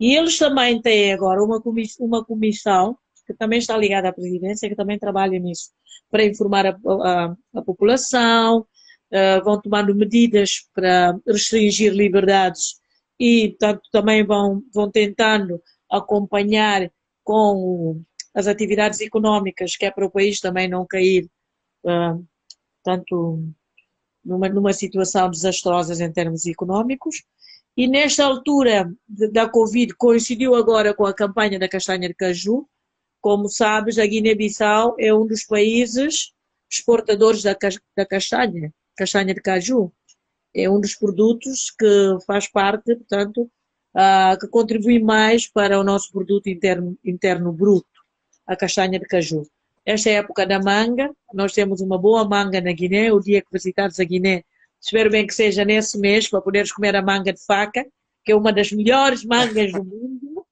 E 0.00 0.16
eles 0.16 0.36
também 0.36 0.82
têm 0.82 1.12
agora 1.12 1.40
uma 1.44 1.62
comissão, 1.62 2.04
uma 2.04 2.24
comissão 2.24 2.98
que 3.24 3.32
também 3.32 3.60
está 3.60 3.76
ligada 3.76 4.08
à 4.08 4.12
presidência, 4.12 4.68
que 4.68 4.74
também 4.74 4.98
trabalha 4.98 5.38
nisso, 5.38 5.70
para 6.10 6.24
informar 6.24 6.66
a, 6.66 6.70
a, 6.70 7.36
a 7.54 7.62
população, 7.62 8.66
uh, 9.12 9.44
vão 9.44 9.60
tomando 9.62 9.94
medidas 9.94 10.68
para 10.74 11.16
restringir 11.24 11.92
liberdades 11.92 12.74
e, 13.18 13.50
portanto, 13.50 13.82
também 13.92 14.26
vão, 14.26 14.60
vão 14.74 14.90
tentando 14.90 15.62
acompanhar 15.88 16.90
com 17.22 18.02
as 18.34 18.48
atividades 18.48 19.00
económicas, 19.00 19.76
que 19.76 19.86
é 19.86 19.90
para 19.90 20.04
o 20.04 20.10
país 20.10 20.40
também 20.40 20.68
não 20.68 20.84
cair 20.84 21.30
uh, 21.84 22.26
tanto 22.82 23.48
numa, 24.24 24.48
numa 24.48 24.72
situação 24.72 25.30
desastrosa 25.30 26.04
em 26.04 26.12
termos 26.12 26.44
económicos. 26.46 27.22
E 27.76 27.86
nesta 27.86 28.24
altura 28.24 28.92
da 29.08 29.48
Covid 29.48 29.94
coincidiu 29.94 30.54
agora 30.54 30.92
com 30.92 31.06
a 31.06 31.14
campanha 31.14 31.58
da 31.58 31.68
castanha 31.68 32.08
de 32.08 32.14
caju. 32.14 32.68
Como 33.20 33.48
sabes, 33.48 33.98
a 33.98 34.06
Guiné-Bissau 34.06 34.96
é 34.98 35.14
um 35.14 35.26
dos 35.26 35.44
países 35.44 36.32
exportadores 36.70 37.42
da, 37.42 37.56
da 37.96 38.06
castanha, 38.06 38.72
castanha 38.96 39.34
de 39.34 39.40
caju. 39.40 39.92
É 40.54 40.68
um 40.70 40.80
dos 40.80 40.94
produtos 40.94 41.70
que 41.76 42.16
faz 42.26 42.48
parte, 42.48 42.94
portanto, 42.94 43.50
uh, 43.96 44.38
que 44.38 44.46
contribui 44.48 45.00
mais 45.00 45.48
para 45.48 45.80
o 45.80 45.84
nosso 45.84 46.12
produto 46.12 46.48
interno, 46.48 46.96
interno 47.04 47.52
bruto 47.52 47.93
a 48.46 48.56
castanha 48.56 48.98
de 48.98 49.06
caju. 49.06 49.46
Esta 49.84 50.10
é 50.10 50.16
a 50.16 50.18
época 50.20 50.46
da 50.46 50.58
manga, 50.58 51.10
nós 51.32 51.52
temos 51.52 51.80
uma 51.80 51.98
boa 51.98 52.26
manga 52.26 52.60
na 52.60 52.72
Guiné, 52.72 53.12
o 53.12 53.20
dia 53.20 53.42
que 53.42 53.48
visitares 53.52 54.00
a 54.00 54.04
Guiné, 54.04 54.42
espero 54.80 55.10
bem 55.10 55.26
que 55.26 55.34
seja 55.34 55.64
nesse 55.64 55.98
mês, 55.98 56.28
para 56.28 56.40
poderes 56.40 56.72
comer 56.72 56.96
a 56.96 57.02
manga 57.02 57.32
de 57.32 57.44
faca, 57.44 57.86
que 58.24 58.32
é 58.32 58.36
uma 58.36 58.52
das 58.52 58.72
melhores 58.72 59.24
mangas 59.24 59.72
do 59.72 59.84
mundo. 59.84 60.46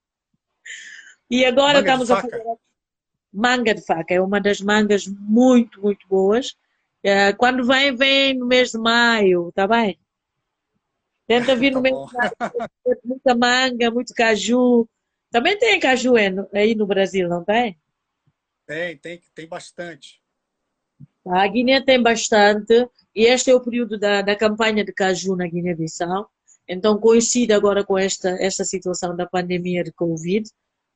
E 1.31 1.45
agora 1.47 1.79
manga 1.79 1.81
estamos 1.81 2.11
a 2.11 2.21
fazer 2.21 2.43
manga 3.33 3.75
de 3.75 3.81
faca, 3.81 4.13
é 4.13 4.21
uma 4.21 4.39
das 4.39 4.61
mangas 4.61 5.07
muito, 5.07 5.81
muito 5.81 6.07
boas. 6.07 6.55
É, 7.03 7.33
quando 7.33 7.65
vem, 7.65 7.97
vem 7.97 8.35
no 8.35 8.47
mês 8.47 8.71
de 8.71 8.79
maio, 8.79 9.51
tá 9.55 9.67
bem? 9.67 9.99
Tenta 11.27 11.57
vir 11.57 11.73
no 11.73 11.77
tá 11.77 11.83
mês 11.83 11.97
de 11.97 12.13
maio, 12.13 12.99
muita 13.03 13.35
manga, 13.35 13.91
muito 13.91 14.15
caju. 14.15 14.87
Também 15.33 15.59
tem 15.59 15.81
caju 15.81 16.13
aí 16.53 16.75
no 16.75 16.87
Brasil, 16.87 17.27
não 17.27 17.43
tem? 17.43 17.79
Tem, 18.67 18.99
tem, 18.99 19.21
tem 19.35 19.49
bastante. 19.49 20.21
A 21.27 21.47
Guiné 21.49 21.81
tem 21.81 22.03
bastante, 22.03 22.87
e 23.15 23.25
este 23.25 23.51
é 23.51 23.55
o 23.55 23.61
período 23.61 23.99
da, 23.99 24.21
da 24.21 24.37
campanha 24.37 24.85
de 24.85 24.93
caju 24.93 25.35
na 25.35 25.47
Guiné-Bissau. 25.47 26.29
Então 26.69 27.01
coincide 27.01 27.53
agora 27.53 27.83
com 27.83 27.97
esta, 27.97 28.29
esta 28.41 28.63
situação 28.65 29.17
da 29.17 29.27
pandemia 29.27 29.83
de 29.83 29.93
Covid, 29.93 30.49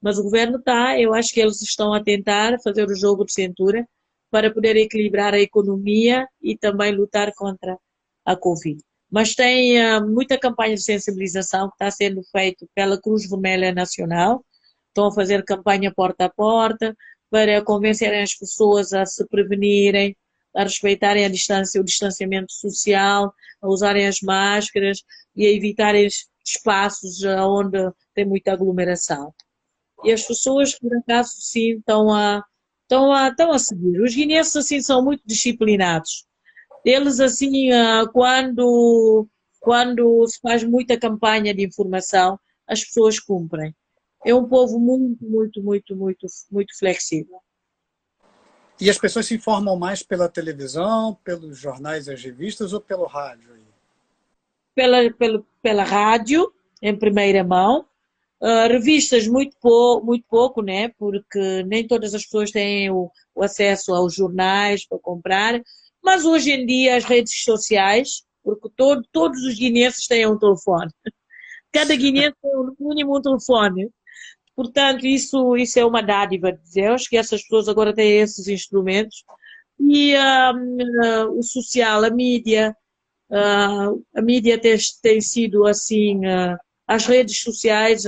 mas 0.02 0.18
o 0.18 0.22
governo 0.22 0.58
está, 0.58 1.00
eu 1.00 1.14
acho 1.14 1.32
que 1.32 1.40
eles 1.40 1.62
estão 1.62 1.94
a 1.94 2.02
tentar 2.02 2.60
fazer 2.62 2.86
o 2.86 2.94
jogo 2.94 3.24
de 3.24 3.32
cintura 3.32 3.88
para 4.30 4.52
poder 4.52 4.76
equilibrar 4.76 5.32
a 5.32 5.40
economia 5.40 6.28
e 6.42 6.56
também 6.58 6.92
lutar 6.92 7.32
contra 7.34 7.78
a 8.24 8.36
Covid. 8.36 8.82
Mas 9.10 9.34
tem 9.34 9.80
uh, 9.80 10.06
muita 10.06 10.38
campanha 10.38 10.74
de 10.74 10.82
sensibilização 10.82 11.68
que 11.68 11.74
está 11.74 11.90
sendo 11.90 12.22
feita 12.24 12.66
pela 12.74 13.00
Cruz 13.00 13.28
Vermelha 13.28 13.72
Nacional, 13.72 14.44
estão 14.88 15.06
a 15.06 15.14
fazer 15.14 15.44
campanha 15.44 15.92
porta 15.94 16.24
a 16.24 16.30
porta, 16.30 16.96
para 17.30 17.62
convencerem 17.62 18.22
as 18.22 18.34
pessoas 18.34 18.92
a 18.92 19.04
se 19.04 19.26
prevenirem, 19.28 20.16
a 20.54 20.62
respeitarem 20.62 21.24
a 21.24 21.28
distância, 21.28 21.80
o 21.80 21.84
distanciamento 21.84 22.52
social, 22.52 23.32
a 23.60 23.68
usarem 23.68 24.06
as 24.06 24.20
máscaras 24.20 25.02
e 25.34 25.46
a 25.46 25.50
evitarem 25.50 26.08
espaços 26.44 27.22
onde 27.24 27.78
tem 28.14 28.24
muita 28.24 28.52
aglomeração. 28.52 29.34
E 30.04 30.12
as 30.12 30.22
pessoas, 30.22 30.78
por 30.78 30.94
acaso, 30.96 31.32
sim, 31.38 31.78
estão 31.78 32.12
a, 32.14 32.42
estão 32.82 33.12
a, 33.12 33.28
estão 33.28 33.52
a 33.52 33.58
seguir. 33.58 34.00
Os 34.00 34.14
guineenses, 34.14 34.56
assim, 34.56 34.80
são 34.80 35.04
muito 35.04 35.22
disciplinados. 35.26 36.24
Eles, 36.86 37.20
assim, 37.20 37.70
ah, 37.72 38.06
quando, 38.12 39.28
quando 39.60 40.26
se 40.28 40.40
faz 40.40 40.64
muita 40.64 40.98
campanha 40.98 41.52
de 41.52 41.66
informação, 41.66 42.38
as 42.66 42.82
pessoas 42.84 43.20
cumprem 43.20 43.74
é 44.26 44.34
um 44.34 44.48
povo 44.48 44.78
muito, 44.80 45.24
muito, 45.24 45.62
muito, 45.62 45.94
muito, 45.94 46.26
muito 46.50 46.76
flexível. 46.76 47.38
E 48.80 48.90
as 48.90 48.98
pessoas 48.98 49.26
se 49.26 49.34
informam 49.34 49.76
mais 49.76 50.02
pela 50.02 50.28
televisão, 50.28 51.16
pelos 51.22 51.58
jornais 51.58 52.08
e 52.08 52.12
as 52.12 52.22
revistas 52.22 52.72
ou 52.72 52.80
pelo 52.80 53.06
rádio? 53.06 53.56
Pela, 54.74 55.10
pela, 55.12 55.44
pela 55.62 55.84
rádio, 55.84 56.52
em 56.82 56.94
primeira 56.94 57.44
mão. 57.44 57.86
Uh, 58.42 58.68
revistas 58.68 59.26
muito, 59.26 59.56
pou, 59.62 60.04
muito 60.04 60.26
pouco, 60.28 60.60
né? 60.60 60.88
porque 60.98 61.62
nem 61.62 61.86
todas 61.86 62.12
as 62.12 62.24
pessoas 62.24 62.50
têm 62.50 62.90
o, 62.90 63.10
o, 63.34 63.42
acesso 63.42 63.94
aos 63.94 64.14
jornais 64.14 64.86
para 64.86 64.98
comprar. 64.98 65.62
Mas 66.06 66.24
hoje 66.24 66.52
em 66.52 66.64
dia 66.64 66.96
as 66.96 67.04
redes 67.04 67.42
sociais, 67.42 68.22
porque 68.40 68.68
todo, 68.76 69.02
todos 69.10 69.42
os 69.42 69.54
guineenses 69.58 70.06
têm 70.06 70.24
um 70.24 70.38
telefone. 70.38 70.88
Cada 71.72 71.96
guineense 71.96 72.36
tem 72.40 72.52
no 72.52 72.76
mínimo 72.78 73.18
um 73.18 73.20
telefone. 73.20 73.90
Portanto, 74.54 75.04
isso, 75.04 75.56
isso 75.56 75.80
é 75.80 75.84
uma 75.84 76.00
dádiva 76.00 76.52
de 76.52 76.60
Deus, 76.72 77.08
que 77.08 77.16
essas 77.16 77.42
pessoas 77.42 77.68
agora 77.68 77.92
têm 77.92 78.20
esses 78.20 78.46
instrumentos. 78.46 79.24
E 79.80 80.14
uh, 80.14 81.26
uh, 81.26 81.38
o 81.40 81.42
social, 81.42 82.04
a 82.04 82.10
mídia, 82.10 82.72
uh, 83.28 84.00
a 84.14 84.22
mídia 84.22 84.60
tem, 84.60 84.78
tem 85.02 85.20
sido 85.20 85.66
assim, 85.66 86.20
as 86.86 87.04
redes 87.04 87.40
sociais 87.40 88.04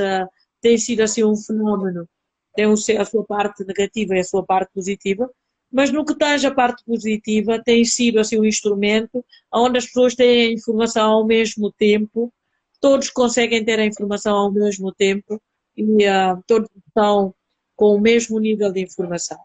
têm 0.61 0.78
sido 0.78 1.00
assim 1.00 1.24
um 1.24 1.37
fenómeno. 1.37 2.08
Tem 2.54 2.64
a 2.64 3.04
sua 3.04 3.24
parte 3.24 3.64
negativa 3.64 4.14
e 4.14 4.20
a 4.20 4.24
sua 4.24 4.46
parte 4.46 4.70
positiva, 4.72 5.28
mas 5.70 5.90
no 5.90 6.04
que 6.04 6.16
tange 6.16 6.46
a 6.46 6.54
parte 6.54 6.83
positiva, 6.85 7.62
tem 7.62 7.85
sido 7.85 8.18
assim 8.18 8.38
um 8.38 8.44
instrumento 8.44 9.24
onde 9.52 9.78
as 9.78 9.87
pessoas 9.87 10.14
têm 10.14 10.48
a 10.48 10.52
informação 10.52 11.11
ao 11.12 11.26
mesmo 11.26 11.70
tempo, 11.72 12.33
todos 12.81 13.11
conseguem 13.11 13.64
ter 13.64 13.78
a 13.78 13.85
informação 13.85 14.37
ao 14.37 14.52
mesmo 14.52 14.92
tempo 14.92 15.40
e 15.76 15.83
uh, 15.83 16.42
todos 16.46 16.68
estão 16.87 17.35
com 17.76 17.94
o 17.94 18.00
mesmo 18.00 18.38
nível 18.38 18.72
de 18.72 18.81
informação. 18.81 19.38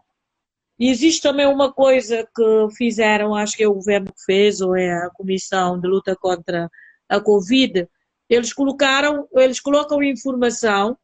E 0.78 0.90
existe 0.90 1.22
também 1.22 1.46
uma 1.46 1.72
coisa 1.72 2.28
que 2.34 2.76
fizeram, 2.76 3.34
acho 3.34 3.56
que 3.56 3.62
é 3.62 3.68
o 3.68 3.74
governo 3.74 4.12
que 4.12 4.24
fez, 4.24 4.60
ou 4.60 4.76
é 4.76 4.92
a 4.92 5.10
Comissão 5.10 5.78
de 5.78 5.86
Luta 5.86 6.16
contra 6.16 6.68
a 7.08 7.20
Covid, 7.20 7.88
eles 8.28 8.52
colocaram, 8.52 9.28
eles 9.34 9.60
colocam 9.60 10.02
informação, 10.02 10.96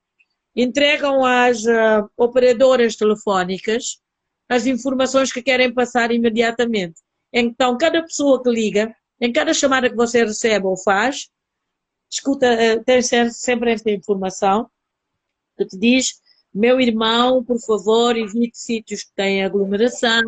entregam 0.56 1.24
às 1.24 1.64
uh, 1.64 2.10
operadoras 2.16 2.96
telefónicas 2.96 4.00
as 4.50 4.66
informações 4.66 5.32
que 5.32 5.40
querem 5.40 5.72
passar 5.72 6.10
imediatamente. 6.10 7.00
Então, 7.32 7.78
cada 7.78 8.02
pessoa 8.02 8.42
que 8.42 8.50
liga, 8.50 8.92
em 9.20 9.32
cada 9.32 9.54
chamada 9.54 9.88
que 9.88 9.94
você 9.94 10.24
recebe 10.24 10.66
ou 10.66 10.76
faz, 10.76 11.30
escuta, 12.10 12.46
eh, 12.46 12.82
tem 12.82 13.00
sempre 13.00 13.70
esta 13.70 13.92
informação 13.92 14.68
que 15.56 15.64
te 15.66 15.78
diz, 15.78 16.20
meu 16.52 16.80
irmão, 16.80 17.44
por 17.44 17.60
favor, 17.60 18.16
evite 18.16 18.58
sítios 18.58 19.04
que 19.04 19.14
têm 19.14 19.44
aglomeração, 19.44 20.20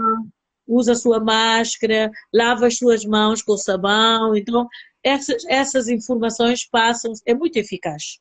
usa 0.68 0.92
a 0.92 0.96
sua 0.96 1.18
máscara, 1.18 2.08
lava 2.32 2.68
as 2.68 2.78
suas 2.78 3.04
mãos 3.04 3.42
com 3.42 3.56
sabão. 3.56 4.36
Então, 4.36 4.68
essas, 5.02 5.44
essas 5.46 5.88
informações 5.88 6.64
passam, 6.64 7.12
é 7.26 7.34
muito 7.34 7.56
eficaz. 7.56 8.20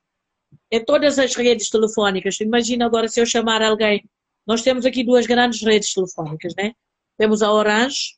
Em 0.72 0.84
todas 0.84 1.20
as 1.20 1.36
redes 1.36 1.70
telefónicas, 1.70 2.40
imagina 2.40 2.88
agora 2.88 3.08
se 3.08 3.22
eu 3.22 3.26
chamar 3.28 3.62
alguém, 3.62 4.04
nós 4.46 4.62
temos 4.62 4.86
aqui 4.86 5.04
duas 5.04 5.26
grandes 5.26 5.62
redes 5.62 5.94
telefónicas, 5.94 6.54
né? 6.56 6.74
Temos 7.18 7.42
a 7.42 7.52
Orange, 7.52 8.16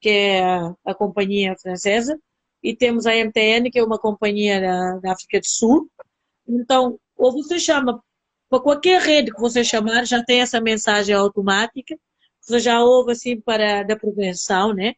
que 0.00 0.08
é 0.08 0.44
a, 0.44 0.74
a 0.84 0.94
companhia 0.94 1.54
francesa, 1.60 2.18
e 2.62 2.74
temos 2.74 3.06
a 3.06 3.12
MTN, 3.12 3.70
que 3.70 3.78
é 3.78 3.84
uma 3.84 3.98
companhia 3.98 4.60
da, 4.60 4.98
da 4.98 5.12
África 5.12 5.38
do 5.38 5.46
Sul. 5.46 5.88
Então, 6.48 6.98
ou 7.16 7.32
você 7.32 7.58
chama, 7.58 8.02
para 8.48 8.60
qualquer 8.60 9.00
rede 9.00 9.32
que 9.32 9.40
você 9.40 9.64
chamar, 9.64 10.06
já 10.06 10.22
tem 10.24 10.40
essa 10.40 10.60
mensagem 10.60 11.14
automática, 11.14 11.96
você 12.40 12.58
já 12.58 12.82
ouve 12.82 13.12
assim 13.12 13.40
para 13.40 13.82
da 13.82 13.96
prevenção, 13.96 14.74
né? 14.74 14.94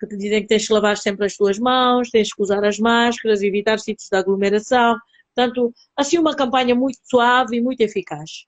Que 0.00 0.06
te 0.06 0.16
dizem 0.16 0.42
que 0.42 0.48
tens 0.48 0.66
que 0.66 0.72
lavar 0.72 0.96
sempre 0.96 1.26
as 1.26 1.36
tuas 1.36 1.58
mãos, 1.58 2.10
tens 2.10 2.32
que 2.32 2.42
usar 2.42 2.64
as 2.64 2.78
máscaras, 2.78 3.42
evitar 3.42 3.78
sítios 3.78 4.08
de 4.10 4.16
aglomeração. 4.16 4.96
Portanto, 5.34 5.72
assim 5.96 6.18
uma 6.18 6.34
campanha 6.34 6.74
muito 6.74 6.98
suave 7.04 7.56
e 7.56 7.60
muito 7.60 7.80
eficaz. 7.80 8.46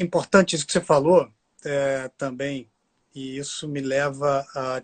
Importante 0.00 0.56
isso 0.56 0.66
que 0.66 0.72
você 0.72 0.80
falou 0.80 1.30
é, 1.64 2.10
também, 2.18 2.68
e 3.14 3.38
isso 3.38 3.68
me 3.68 3.80
leva 3.80 4.44
a 4.54 4.82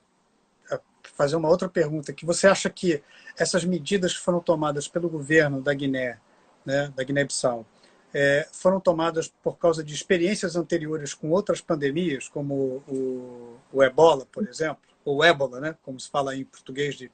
fazer 1.20 1.36
uma 1.36 1.50
outra 1.50 1.68
pergunta, 1.68 2.14
que 2.14 2.24
você 2.24 2.46
acha 2.46 2.70
que 2.70 3.02
essas 3.38 3.62
medidas 3.62 4.16
que 4.16 4.24
foram 4.24 4.40
tomadas 4.40 4.88
pelo 4.88 5.06
governo 5.06 5.60
da 5.60 5.74
Guiné, 5.74 6.18
né, 6.64 6.90
da 6.96 7.04
Guiné-Bissau, 7.04 7.66
é, 8.14 8.48
foram 8.50 8.80
tomadas 8.80 9.28
por 9.42 9.58
causa 9.58 9.84
de 9.84 9.94
experiências 9.94 10.56
anteriores 10.56 11.12
com 11.12 11.30
outras 11.30 11.60
pandemias, 11.60 12.26
como 12.26 12.82
o, 12.88 13.56
o 13.70 13.82
ebola, 13.82 14.26
por 14.32 14.48
exemplo, 14.48 14.82
ou 15.04 15.22
ébola, 15.22 15.60
né, 15.60 15.76
como 15.82 16.00
se 16.00 16.08
fala 16.08 16.34
em 16.34 16.44
português 16.44 16.94
de, 16.94 17.10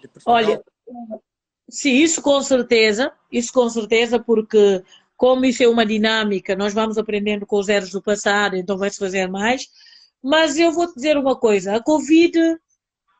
de 0.00 0.10
Olha, 0.24 0.62
sim, 1.68 1.92
isso 1.92 2.22
com 2.22 2.40
certeza, 2.42 3.12
isso 3.30 3.52
com 3.52 3.68
certeza, 3.68 4.18
porque 4.18 4.82
como 5.20 5.44
isso 5.44 5.62
é 5.62 5.68
uma 5.68 5.84
dinâmica, 5.84 6.56
nós 6.56 6.72
vamos 6.72 6.96
aprendendo 6.96 7.44
com 7.44 7.58
os 7.58 7.68
erros 7.68 7.90
do 7.90 8.00
passado, 8.00 8.56
então 8.56 8.78
vai-se 8.78 8.98
fazer 8.98 9.28
mais, 9.28 9.66
mas 10.22 10.58
eu 10.58 10.72
vou 10.72 10.86
te 10.86 10.94
dizer 10.94 11.18
uma 11.18 11.36
coisa: 11.38 11.76
a 11.76 11.82
Covid, 11.82 12.38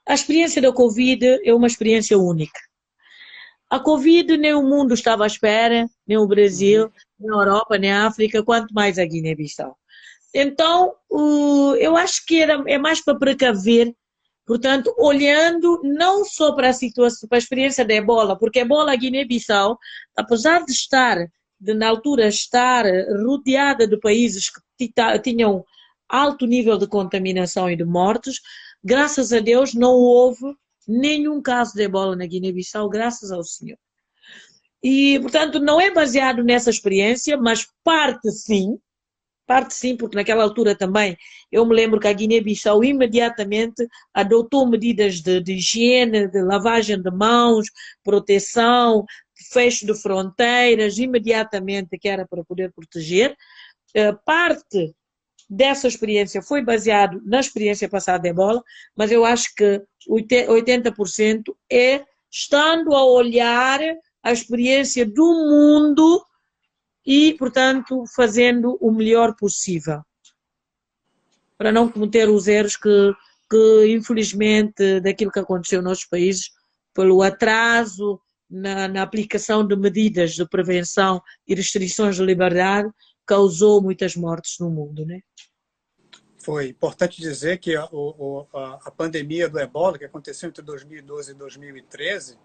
a 0.09 0.15
experiência 0.15 0.63
da 0.63 0.73
Covid 0.73 1.43
é 1.45 1.53
uma 1.53 1.67
experiência 1.67 2.19
única. 2.19 2.59
A 3.69 3.79
Covid 3.79 4.35
nem 4.39 4.55
o 4.55 4.63
mundo 4.63 4.95
estava 4.95 5.25
à 5.25 5.27
espera, 5.27 5.87
nem 6.07 6.17
o 6.17 6.27
Brasil, 6.27 6.91
nem 7.19 7.31
a 7.31 7.35
Europa, 7.35 7.77
nem 7.77 7.93
a 7.93 8.07
África, 8.07 8.43
quanto 8.43 8.73
mais 8.73 8.99
a 8.99 9.05
Guiné-Bissau. 9.05 9.77
Então, 10.35 10.95
eu 11.79 11.99
acho 11.99 12.25
que 12.25 12.41
era, 12.41 12.65
é 12.67 12.79
mais 12.79 13.05
para 13.05 13.19
precaver, 13.19 13.95
portanto, 14.47 14.95
olhando 14.97 15.79
não 15.85 16.25
só 16.25 16.53
para 16.53 16.71
a 16.71 16.73
situação, 16.73 17.29
para 17.29 17.37
a 17.37 17.45
experiência 17.45 17.85
da 17.85 17.93
ebola, 17.93 18.39
porque 18.39 18.59
a 18.59 18.63
ebola 18.63 18.97
Guiné-Bissau, 18.97 19.79
apesar 20.17 20.65
de 20.65 20.73
estar, 20.73 21.29
de 21.61 21.75
na 21.75 21.88
altura 21.88 22.27
estar 22.27 22.85
rodeada 23.25 23.87
de 23.87 23.99
países 23.99 24.51
que 24.79 24.92
tinham 25.23 25.64
alto 26.09 26.46
nível 26.46 26.79
de 26.79 26.87
contaminação 26.87 27.70
e 27.70 27.77
de 27.77 27.85
mortes. 27.85 28.40
Graças 28.83 29.33
a 29.33 29.40
Deus 29.40 29.75
não 29.75 29.92
houve 29.92 30.57
nenhum 30.88 31.40
caso 31.40 31.75
de 31.75 31.83
ebola 31.83 32.16
na 32.16 32.27
Guiné-Bissau, 32.27 32.88
graças 32.88 33.31
ao 33.31 33.44
Senhor. 33.44 33.79
E, 34.83 35.20
portanto, 35.20 35.61
não 35.61 35.81
é 35.81 35.90
baseado 35.90 36.42
nessa 36.42 36.70
experiência, 36.70 37.37
mas 37.37 37.68
parte 37.85 38.31
sim, 38.33 38.79
parte 39.46 39.75
sim, 39.75 39.96
porque 39.96 40.16
naquela 40.16 40.42
altura 40.42 40.75
também 40.75 41.16
eu 41.53 41.66
me 41.66 41.75
lembro 41.75 42.01
que 42.01 42.09
a 42.09 42.12
Guiné-Bissau 42.12 42.83
imediatamente 42.83 43.87
adotou 44.14 44.66
medidas 44.66 45.20
de, 45.20 45.40
de, 45.40 45.55
higiene, 45.55 46.29
de 46.29 46.40
lavagem 46.40 47.03
de 47.03 47.11
mãos, 47.11 47.66
proteção, 48.03 49.05
fecho 49.51 49.87
de 49.87 49.95
fronteiras, 49.95 50.99
imediatamente 50.99 51.99
que 51.99 52.09
era 52.09 52.27
para 52.27 52.45
poder 52.45 52.73
proteger. 52.73 53.37
Eh, 53.95 54.13
parte 54.25 54.95
dessa 55.49 55.89
experiência 55.89 56.41
foi 56.41 56.63
baseado 56.63 57.21
na 57.25 57.41
experiência 57.41 57.89
passada 57.89 58.23
de 58.23 58.29
ebola, 58.29 58.63
mas 58.97 59.11
eu 59.11 59.25
acho 59.25 59.53
que 59.57 59.83
80% 60.09 61.43
é 61.71 62.05
estando 62.31 62.95
a 62.95 63.05
olhar 63.05 63.81
a 64.23 64.33
experiência 64.33 65.05
do 65.05 65.25
mundo 65.25 66.25
e, 67.05 67.35
portanto, 67.35 68.05
fazendo 68.15 68.79
o 68.81 68.93
melhor 68.93 69.35
possível. 69.35 70.03
Para 71.59 71.73
não 71.73 71.89
cometer 71.89 72.29
os 72.29 72.47
erros 72.47 72.77
que, 72.77 73.13
que 73.51 73.87
infelizmente, 73.89 75.01
daquilo 75.01 75.33
que 75.33 75.41
aconteceu 75.41 75.83
nos 75.83 76.05
países, 76.05 76.53
pelo 76.95 77.23
atraso 77.23 78.21
na, 78.51 78.89
na 78.89 79.03
aplicação 79.03 79.67
de 79.67 79.77
medidas 79.77 80.33
de 80.33 80.47
prevenção 80.49 81.23
e 81.47 81.55
restrições 81.55 82.17
de 82.17 82.25
liberdade, 82.25 82.91
causou 83.25 83.81
muitas 83.81 84.17
mortes 84.17 84.59
no 84.59 84.69
mundo, 84.69 85.07
né? 85.07 85.21
Foi 86.39 86.69
importante 86.69 87.21
dizer 87.21 87.59
que 87.59 87.77
a, 87.77 87.85
a, 87.85 88.79
a 88.87 88.91
pandemia 88.91 89.49
do 89.49 89.59
ebola, 89.59 89.99
que 89.99 90.05
aconteceu 90.05 90.49
entre 90.49 90.63
2012 90.63 91.33
e 91.33 91.35
2013, 91.35 92.39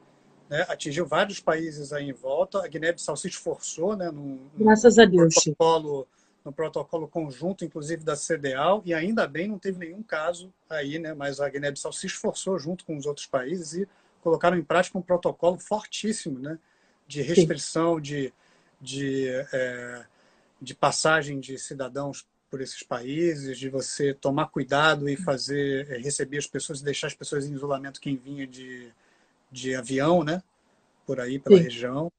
né, 0.50 0.66
atingiu 0.68 1.06
vários 1.08 1.40
países 1.40 1.92
aí 1.94 2.10
em 2.10 2.14
volta. 2.14 2.64
A 2.64 2.68
Guiné-Bissau 2.68 3.16
se 3.16 3.28
esforçou 3.28 3.96
né, 3.96 4.12
no, 4.12 4.52
Graças 4.58 5.00
a 5.00 5.06
Deus. 5.06 5.34
Protocolo, 5.34 6.08
no 6.44 6.54
protocolo 6.54 7.08
conjunto, 7.08 7.66
inclusive 7.66 8.04
da 8.04 8.16
CDAO, 8.16 8.84
e 8.86 8.94
ainda 8.94 9.26
bem 9.28 9.48
não 9.48 9.58
teve 9.58 9.80
nenhum 9.80 10.04
caso 10.04 10.54
aí, 10.70 11.00
né, 11.00 11.14
mas 11.14 11.40
a 11.40 11.50
Guiné-Bissau 11.50 11.94
se 11.94 12.06
esforçou 12.06 12.60
junto 12.60 12.86
com 12.86 12.98
os 12.98 13.06
outros 13.06 13.26
países 13.26 13.74
e 13.74 13.88
colocaram 14.26 14.58
em 14.58 14.64
prática 14.64 14.98
um 14.98 15.04
protocolo 15.04 15.60
fortíssimo 15.60 16.40
né, 16.40 16.58
de 17.08 17.22
restrição 17.22 18.02
de, 18.02 18.34
de 18.82 19.28
é, 19.54 20.04
de 20.60 20.74
passagem 20.74 21.40
de 21.40 21.60
cidadãos 21.60 22.26
por 22.50 22.60
esses 22.60 22.82
países, 22.82 23.60
de 23.60 23.70
você 23.70 24.16
tomar 24.16 24.48
cuidado 24.48 25.08
e 25.08 25.16
fazer 25.16 25.92
eh, 25.92 25.98
receber 26.00 26.40
as 26.40 26.48
pessoas 26.48 26.82
e 26.82 26.84
deixar 26.84 27.08
as 27.08 27.14
pessoas 27.14 27.46
em 27.46 27.54
isolamento 27.54 28.02
quem 28.02 28.16
vinha 28.16 28.48
de, 28.48 28.92
de 29.52 29.76
avião, 29.76 30.24
né? 30.24 30.42
Por 31.06 31.20
aí 31.20 31.38
pela 31.38 31.58
Sim. 31.58 31.64
região. 31.64 32.12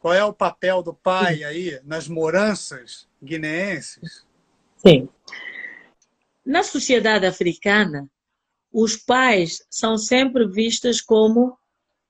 Qual 0.00 0.12
é 0.12 0.24
o 0.24 0.32
papel 0.32 0.82
do 0.82 0.92
pai 0.92 1.36
Sim. 1.36 1.44
aí 1.44 1.80
nas 1.84 2.08
moranças 2.08 3.06
guineenses? 3.22 4.26
Sim. 4.76 5.08
Na 6.44 6.64
sociedade 6.64 7.24
africana, 7.24 8.08
os 8.72 8.96
pais 8.96 9.64
são 9.70 9.96
sempre 9.98 10.48
vistos 10.48 11.00
como. 11.00 11.58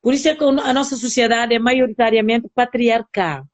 Por 0.02 0.14
isso 0.14 0.28
é 0.28 0.34
que 0.34 0.44
a 0.44 0.72
nossa 0.72 0.96
sociedade 0.96 1.54
é 1.54 1.58
maioritariamente 1.58 2.48
patriarcal 2.54 3.46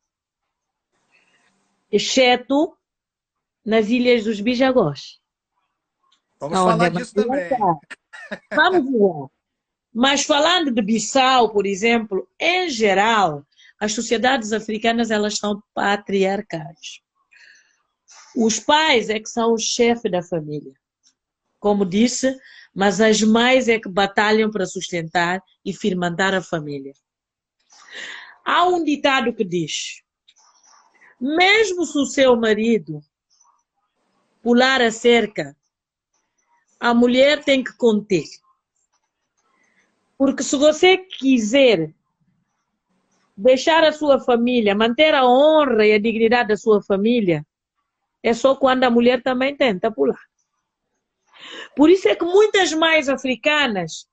exceto 1.90 2.76
nas 3.64 3.88
Ilhas 3.88 4.24
dos 4.24 4.40
Bijagós. 4.40 5.20
Vamos 6.38 6.58
falar 6.58 6.90
disso 6.90 7.14
também. 7.14 7.48
Vamos 8.54 8.92
lá. 8.92 9.28
Mas 9.92 10.24
falando 10.24 10.70
de 10.70 10.82
Bissau, 10.82 11.50
por 11.50 11.64
exemplo, 11.64 12.28
em 12.38 12.68
geral, 12.68 13.46
as 13.80 13.92
sociedades 13.92 14.52
africanas 14.52 15.10
elas 15.10 15.38
são 15.38 15.62
patriarcais. 15.72 17.00
Os 18.36 18.60
pais 18.60 19.08
é 19.08 19.18
que 19.18 19.30
são 19.30 19.54
o 19.54 19.58
chefe 19.58 20.10
da 20.10 20.22
família. 20.22 20.74
Como 21.58 21.86
disse, 21.86 22.38
mas 22.76 23.00
as 23.00 23.22
mães 23.22 23.68
é 23.68 23.80
que 23.80 23.88
batalham 23.88 24.50
para 24.50 24.66
sustentar 24.66 25.42
e 25.64 25.72
firmar 25.72 26.34
a 26.34 26.42
família. 26.42 26.92
Há 28.44 28.68
um 28.68 28.84
ditado 28.84 29.32
que 29.32 29.42
diz: 29.42 30.02
mesmo 31.18 31.86
se 31.86 31.96
o 31.96 32.04
seu 32.04 32.36
marido 32.36 33.02
pular 34.42 34.82
a 34.82 34.90
cerca, 34.90 35.56
a 36.78 36.92
mulher 36.92 37.42
tem 37.42 37.64
que 37.64 37.74
conter. 37.78 38.26
Porque 40.18 40.42
se 40.42 40.56
você 40.56 40.98
quiser 40.98 41.94
deixar 43.34 43.84
a 43.84 43.92
sua 43.92 44.20
família, 44.20 44.74
manter 44.74 45.14
a 45.14 45.26
honra 45.26 45.86
e 45.86 45.94
a 45.94 45.98
dignidade 45.98 46.50
da 46.50 46.56
sua 46.58 46.82
família, 46.82 47.42
é 48.22 48.34
só 48.34 48.54
quando 48.54 48.84
a 48.84 48.90
mulher 48.90 49.22
também 49.22 49.56
tenta 49.56 49.90
pular. 49.90 50.20
Por 51.76 51.90
isso 51.90 52.08
é 52.08 52.16
que 52.16 52.24
muitas 52.24 52.72
mães 52.72 53.06
africanas 53.06 54.08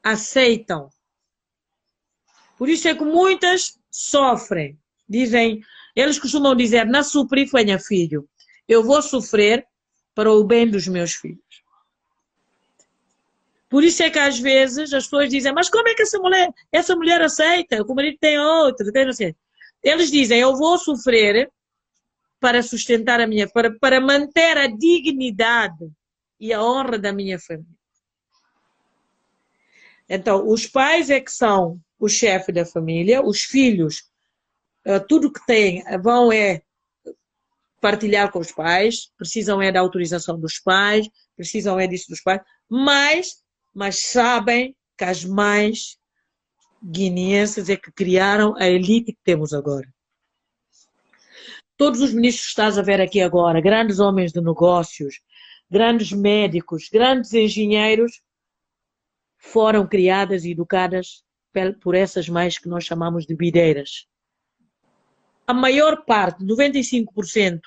aceitam. 0.00 0.88
Por 2.56 2.68
isso 2.68 2.86
é 2.86 2.94
que 2.94 3.04
muitas 3.04 3.76
sofrem. 3.90 4.78
Dizem, 5.08 5.60
eles 5.96 6.20
costumam 6.20 6.54
dizer, 6.54 6.86
na 6.86 7.02
supri 7.02 7.48
fanha 7.48 7.80
filho. 7.80 8.28
Eu 8.68 8.84
vou 8.84 9.02
sofrer 9.02 9.66
para 10.14 10.32
o 10.32 10.44
bem 10.44 10.70
dos 10.70 10.86
meus 10.86 11.14
filhos. 11.14 11.64
Por 13.68 13.82
isso 13.82 14.04
é 14.04 14.08
que 14.08 14.18
às 14.20 14.38
vezes 14.38 14.92
as 14.92 15.04
pessoas 15.04 15.28
dizem, 15.28 15.52
mas 15.52 15.68
como 15.68 15.88
é 15.88 15.94
que 15.94 16.02
essa 16.02 16.18
mulher, 16.20 16.48
essa 16.70 16.94
mulher 16.94 17.20
aceita? 17.20 17.82
O 17.82 17.94
marido 17.94 18.18
tem 18.20 18.38
outro, 18.38 18.92
tem 18.92 19.04
não 19.04 19.12
sei. 19.12 19.34
Eles 19.82 20.12
dizem, 20.12 20.38
eu 20.38 20.54
vou 20.54 20.78
sofrer 20.78 21.50
para 22.38 22.62
sustentar 22.62 23.20
a 23.20 23.26
minha, 23.26 23.48
para, 23.48 23.76
para 23.80 24.00
manter 24.00 24.56
a 24.56 24.68
dignidade 24.68 25.90
e 26.38 26.52
a 26.52 26.62
honra 26.62 26.98
da 26.98 27.12
minha 27.12 27.38
família. 27.38 27.66
Então, 30.08 30.48
os 30.48 30.66
pais 30.66 31.10
é 31.10 31.20
que 31.20 31.32
são 31.32 31.80
o 31.98 32.08
chefe 32.08 32.52
da 32.52 32.64
família, 32.64 33.22
os 33.22 33.42
filhos, 33.42 34.04
eh, 34.84 35.00
tudo 35.00 35.32
que 35.32 35.44
têm, 35.46 35.82
vão 36.00 36.30
é 36.32 36.62
partilhar 37.80 38.30
com 38.30 38.38
os 38.38 38.52
pais, 38.52 39.10
precisam 39.16 39.60
é 39.60 39.72
da 39.72 39.80
autorização 39.80 40.38
dos 40.38 40.58
pais, 40.58 41.08
precisam 41.36 41.78
é 41.78 41.86
disso 41.86 42.06
dos 42.08 42.20
pais, 42.20 42.40
mas, 42.68 43.42
mas 43.74 44.02
sabem 44.02 44.76
que 44.96 45.04
as 45.04 45.24
mães 45.24 45.98
guineenses 46.82 47.68
é 47.68 47.76
que 47.76 47.92
criaram 47.92 48.54
a 48.56 48.68
elite 48.68 49.12
que 49.12 49.20
temos 49.24 49.52
agora. 49.52 49.88
Todos 51.76 52.00
os 52.00 52.12
ministros 52.12 52.44
que 52.44 52.50
estás 52.50 52.78
a 52.78 52.82
ver 52.82 53.00
aqui 53.00 53.20
agora, 53.20 53.60
grandes 53.60 53.98
homens 53.98 54.32
de 54.32 54.40
negócios, 54.40 55.20
grandes 55.70 56.12
médicos, 56.12 56.88
grandes 56.90 57.32
engenheiros, 57.32 58.20
foram 59.38 59.86
criadas 59.86 60.44
e 60.44 60.50
educadas 60.50 61.24
por 61.80 61.94
essas 61.94 62.28
mães 62.28 62.58
que 62.58 62.68
nós 62.68 62.84
chamamos 62.84 63.24
de 63.24 63.34
bideiras. 63.34 64.06
A 65.46 65.54
maior 65.54 66.04
parte, 66.04 66.44
95% 66.44 67.60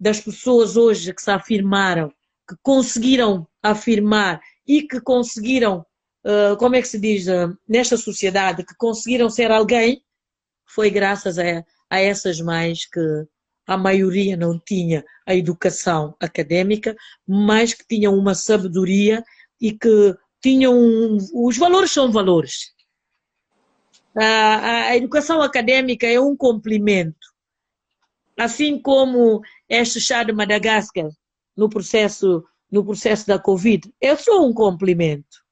das 0.00 0.20
pessoas 0.20 0.76
hoje 0.76 1.14
que 1.14 1.22
se 1.22 1.30
afirmaram, 1.30 2.08
que 2.48 2.56
conseguiram 2.62 3.46
afirmar 3.62 4.40
e 4.66 4.82
que 4.82 5.00
conseguiram, 5.00 5.86
uh, 6.24 6.56
como 6.58 6.74
é 6.74 6.82
que 6.82 6.88
se 6.88 6.98
diz, 6.98 7.28
uh, 7.28 7.56
nesta 7.68 7.96
sociedade, 7.96 8.64
que 8.64 8.74
conseguiram 8.76 9.30
ser 9.30 9.52
alguém, 9.52 10.02
foi 10.66 10.90
graças 10.90 11.38
a, 11.38 11.64
a 11.88 12.00
essas 12.00 12.40
mães 12.40 12.86
que 12.86 13.00
a 13.66 13.76
maioria 13.76 14.36
não 14.36 14.58
tinha 14.58 15.04
a 15.26 15.34
educação 15.34 16.16
académica, 16.20 16.96
mas 17.26 17.72
que 17.74 17.86
tinham 17.86 18.16
uma 18.16 18.34
sabedoria 18.34 19.22
e 19.60 19.72
que 19.72 20.16
tinham. 20.42 21.16
Os 21.32 21.56
valores 21.56 21.92
são 21.92 22.10
valores. 22.10 22.72
A, 24.16 24.88
a 24.88 24.96
educação 24.96 25.40
académica 25.40 26.06
é 26.06 26.20
um 26.20 26.36
complemento. 26.36 27.32
Assim 28.36 28.80
como 28.80 29.40
este 29.68 30.00
chá 30.00 30.24
de 30.24 30.32
Madagascar 30.32 31.08
no 31.56 31.68
processo, 31.68 32.44
no 32.70 32.84
processo 32.84 33.26
da 33.26 33.38
Covid, 33.38 33.92
é 34.00 34.16
só 34.16 34.44
um 34.44 34.52
complemento. 34.52 35.42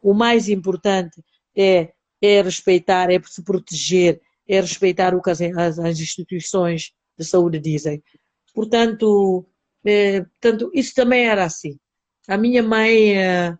O 0.00 0.12
mais 0.12 0.48
importante 0.48 1.22
é, 1.56 1.92
é 2.20 2.42
respeitar, 2.42 3.10
é 3.10 3.20
se 3.22 3.42
proteger, 3.42 4.20
é 4.48 4.60
respeitar 4.60 5.14
as, 5.14 5.78
as 5.78 6.00
instituições 6.00 6.92
de 7.18 7.24
saúde 7.24 7.58
dizem. 7.58 8.02
Portanto, 8.54 9.46
é, 9.84 10.20
portanto, 10.22 10.70
isso 10.74 10.94
também 10.94 11.26
era 11.26 11.44
assim. 11.44 11.78
A 12.28 12.36
minha 12.36 12.62
mãe 12.62 13.18
é, 13.18 13.56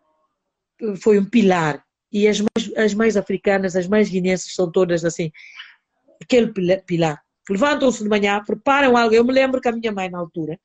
foi 1.00 1.18
um 1.18 1.24
pilar. 1.24 1.84
E 2.12 2.28
as 2.28 2.40
mais, 2.40 2.76
as 2.76 2.94
mais 2.94 3.16
africanas, 3.16 3.74
as 3.74 3.88
mais 3.88 4.08
guineenses 4.08 4.54
são 4.54 4.70
todas 4.70 5.04
assim. 5.04 5.32
Aquele 6.20 6.52
pilar. 6.82 7.22
Levantam-se 7.48 8.02
de 8.02 8.08
manhã, 8.08 8.42
preparam 8.44 8.96
algo. 8.96 9.14
Eu 9.14 9.24
me 9.24 9.32
lembro 9.32 9.60
que 9.60 9.68
a 9.68 9.72
minha 9.72 9.90
mãe, 9.90 10.08
na 10.08 10.18
altura, 10.18 10.58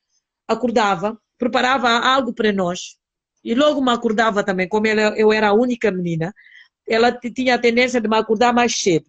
acordava, 0.46 1.18
preparava 1.36 1.88
algo 1.88 2.32
para 2.32 2.52
nós. 2.52 2.96
E 3.42 3.54
logo 3.54 3.80
me 3.82 3.90
acordava 3.90 4.44
também, 4.44 4.68
como 4.68 4.86
eu 4.86 5.32
era 5.32 5.48
a 5.48 5.52
única 5.54 5.90
menina, 5.90 6.34
ela 6.86 7.12
tinha 7.12 7.54
a 7.54 7.58
tendência 7.58 8.00
de 8.00 8.08
me 8.08 8.16
acordar 8.16 8.52
mais 8.52 8.76
cedo. 8.76 9.06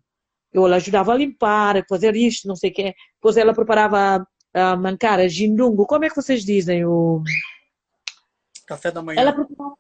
Eu 0.52 0.66
ajudava 0.66 1.14
a 1.14 1.18
limpar, 1.18 1.78
a 1.78 1.86
fazer 1.88 2.16
isto, 2.16 2.48
não 2.48 2.56
sei 2.56 2.72
o 2.72 2.74
quê. 2.74 2.96
Depois 3.16 3.38
ela 3.38 3.54
preparava 3.54 4.26
a 4.54 4.76
mancara, 4.76 5.30
jindungo. 5.30 5.86
Como 5.86 6.06
é 6.06 6.10
que 6.10 6.16
vocês 6.16 6.44
dizem? 6.44 6.86
O... 6.86 7.22
Café 8.68 8.92
da 8.92 9.02
manhã. 9.02 9.22
Ela 9.22 9.34
preparava... 9.34 9.76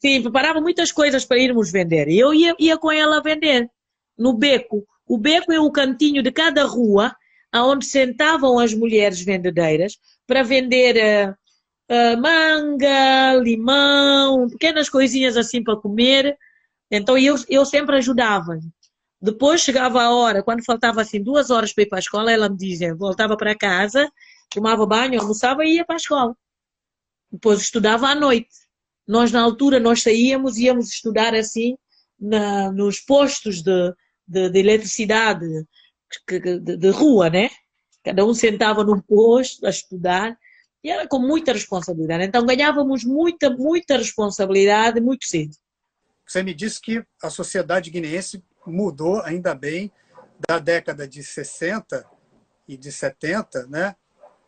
Sim, 0.00 0.22
preparava 0.22 0.60
muitas 0.60 0.90
coisas 0.90 1.24
para 1.24 1.38
irmos 1.38 1.70
vender. 1.70 2.08
E 2.08 2.18
eu 2.18 2.32
ia, 2.32 2.54
ia 2.58 2.78
com 2.78 2.90
ela 2.90 3.20
vender 3.20 3.68
no 4.16 4.32
beco. 4.32 4.86
O 5.06 5.18
beco 5.18 5.52
é 5.52 5.60
o 5.60 5.70
cantinho 5.70 6.22
de 6.22 6.30
cada 6.30 6.64
rua 6.64 7.14
onde 7.54 7.84
sentavam 7.84 8.58
as 8.58 8.72
mulheres 8.72 9.20
vendedeiras 9.20 9.98
para 10.26 10.42
vender 10.42 10.96
uh, 10.96 11.34
uh, 11.92 12.20
manga, 12.20 13.34
limão, 13.42 14.48
pequenas 14.48 14.88
coisinhas 14.88 15.36
assim 15.36 15.62
para 15.62 15.76
comer. 15.76 16.36
Então 16.90 17.18
eu, 17.18 17.34
eu 17.48 17.66
sempre 17.66 17.96
ajudava. 17.96 18.58
Depois 19.22 19.60
chegava 19.60 20.02
a 20.02 20.10
hora, 20.10 20.42
quando 20.42 20.64
faltava 20.64 21.02
assim 21.02 21.22
duas 21.22 21.50
horas 21.50 21.72
para 21.72 21.82
ir 21.82 21.88
para 21.88 21.98
a 21.98 22.00
escola, 22.00 22.32
ela 22.32 22.48
me 22.48 22.56
dizia, 22.56 22.94
voltava 22.94 23.36
para 23.36 23.56
casa, 23.56 24.10
tomava 24.48 24.86
banho, 24.86 25.20
almoçava 25.20 25.64
e 25.64 25.74
ia 25.74 25.84
para 25.84 25.96
a 25.96 25.98
escola. 25.98 26.36
Depois 27.30 27.60
estudava 27.60 28.08
à 28.08 28.14
noite. 28.14 28.48
Nós, 29.06 29.30
na 29.30 29.42
altura, 29.42 29.78
nós 29.78 30.02
saíamos 30.02 30.56
íamos 30.56 30.88
estudar 30.88 31.34
assim 31.34 31.76
na, 32.18 32.72
nos 32.72 33.00
postos 33.00 33.62
de, 33.62 33.94
de, 34.26 34.48
de 34.48 34.58
eletricidade 34.58 35.46
de, 36.28 36.76
de, 36.76 36.90
rua, 36.90 37.28
né? 37.28 37.50
Cada 38.02 38.24
um 38.24 38.32
sentava 38.32 38.82
num 38.82 39.00
posto 39.00 39.66
a 39.66 39.70
estudar 39.70 40.36
e 40.82 40.90
era 40.90 41.06
com 41.06 41.18
muita 41.18 41.52
responsabilidade. 41.52 42.24
Então 42.24 42.44
ganhávamos 42.44 43.04
muita, 43.04 43.50
muita 43.50 43.96
responsabilidade 43.96 45.00
muito 45.00 45.26
cedo. 45.26 45.54
Você 46.26 46.42
me 46.42 46.54
disse 46.54 46.80
que 46.80 47.04
a 47.22 47.28
sociedade 47.28 47.90
guineense 47.90 48.42
mudou, 48.66 49.20
ainda 49.22 49.54
bem, 49.54 49.90
da 50.48 50.58
década 50.58 51.06
de 51.06 51.22
60 51.22 52.04
e 52.66 52.76
de 52.76 52.90
70 52.90 53.66
né, 53.66 53.94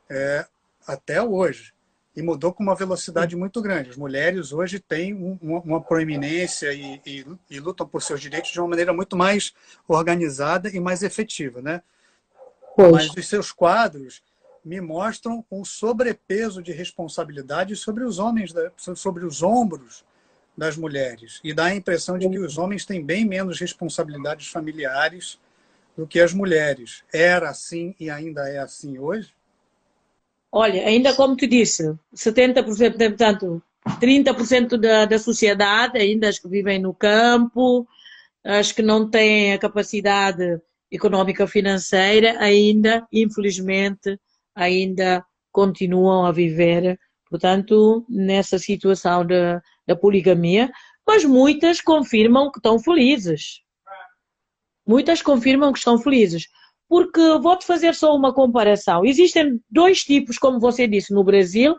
é, 0.09 0.47
até 0.87 1.23
hoje. 1.23 1.73
E 2.15 2.21
mudou 2.21 2.53
com 2.53 2.63
uma 2.63 2.75
velocidade 2.75 3.35
muito 3.35 3.63
grande. 3.63 3.91
As 3.91 3.97
mulheres 3.97 4.53
hoje 4.53 4.79
têm 4.79 5.15
uma, 5.15 5.61
uma 5.61 5.81
proeminência 5.81 6.73
e, 6.73 7.01
e, 7.07 7.27
e, 7.51 7.59
lutam 7.59 7.89
por 7.89 8.03
seus 8.03 8.21
direitos 8.21 8.51
de 8.51 8.61
uma 8.61 8.69
maneira 8.69 8.93
muito 8.93 9.17
mais 9.17 9.55
organizada 9.89 10.69
e 10.69 10.79
mais 10.79 11.03
efetiva. 11.03 11.63
Né? 11.63 11.83
Mas 12.77 13.11
os 13.11 13.29
seus 13.29 13.51
quadros 13.51 14.23
me 14.63 14.81
mostram 14.81 15.45
um 15.51 15.65
sobrepeso 15.65 16.63
de 16.63 16.71
responsabilidade 16.71 17.75
sobre 17.77 18.05
os 18.05 18.19
homens, 18.19 18.53
sobre 18.77 19.25
os 19.25 19.43
ombros 19.43 20.05
das 20.57 20.77
mulheres 20.77 21.41
e 21.43 21.55
dá 21.55 21.67
a 21.67 21.75
impressão 21.75 22.19
de 22.19 22.29
que 22.29 22.39
os 22.39 22.59
homens 22.59 22.85
têm 22.85 23.05
bem 23.05 23.25
menos 23.25 23.59
responsabilidades 23.59 24.49
familiares 24.49 25.39
do 25.97 26.07
que 26.07 26.21
as 26.21 26.33
mulheres. 26.33 27.03
Era 27.13 27.51
assim 27.51 27.95
e 27.99 28.11
ainda 28.11 28.49
é 28.49 28.59
assim 28.59 28.99
hoje? 28.99 29.35
Olha, 30.51 30.87
ainda 30.87 31.15
como 31.15 31.37
tu 31.37 31.47
disse, 31.47 31.95
70%, 32.15 32.97
portanto, 32.99 33.63
30% 33.99 34.77
da, 34.77 35.07
da 35.07 35.19
sociedade, 35.19 35.99
ainda 35.99 36.29
as 36.29 36.39
que 36.39 36.49
vivem 36.49 36.79
no 36.79 36.93
campo, 36.93 37.87
as 38.45 38.71
que 38.71 38.83
não 38.83 39.09
têm 39.09 39.55
a 39.55 39.59
capacidade 39.59 40.61
económica 40.91 41.47
financeira, 41.47 42.39
ainda, 42.39 43.07
infelizmente, 43.11 44.19
ainda 44.55 45.25
continuam 45.51 46.27
a 46.27 46.33
viver, 46.33 46.99
portanto, 47.33 48.05
nessa 48.11 48.59
situação 48.59 49.25
de, 49.25 49.59
da 49.87 49.97
poligamia, 49.97 50.71
mas 51.07 51.25
muitas 51.25 51.81
confirmam 51.81 52.53
que 52.53 52.59
estão 52.59 52.79
felizes. 52.79 53.63
Muitas 54.87 55.23
confirmam 55.23 55.73
que 55.73 55.79
estão 55.79 55.97
felizes. 55.97 56.47
Porque 56.87 57.39
vou-te 57.39 57.65
fazer 57.65 57.95
só 57.95 58.15
uma 58.15 58.35
comparação. 58.35 59.03
Existem 59.03 59.59
dois 59.71 60.05
tipos, 60.05 60.37
como 60.37 60.61
você 60.61 60.87
disse, 60.87 61.15
no 61.15 61.25
Brasil. 61.25 61.75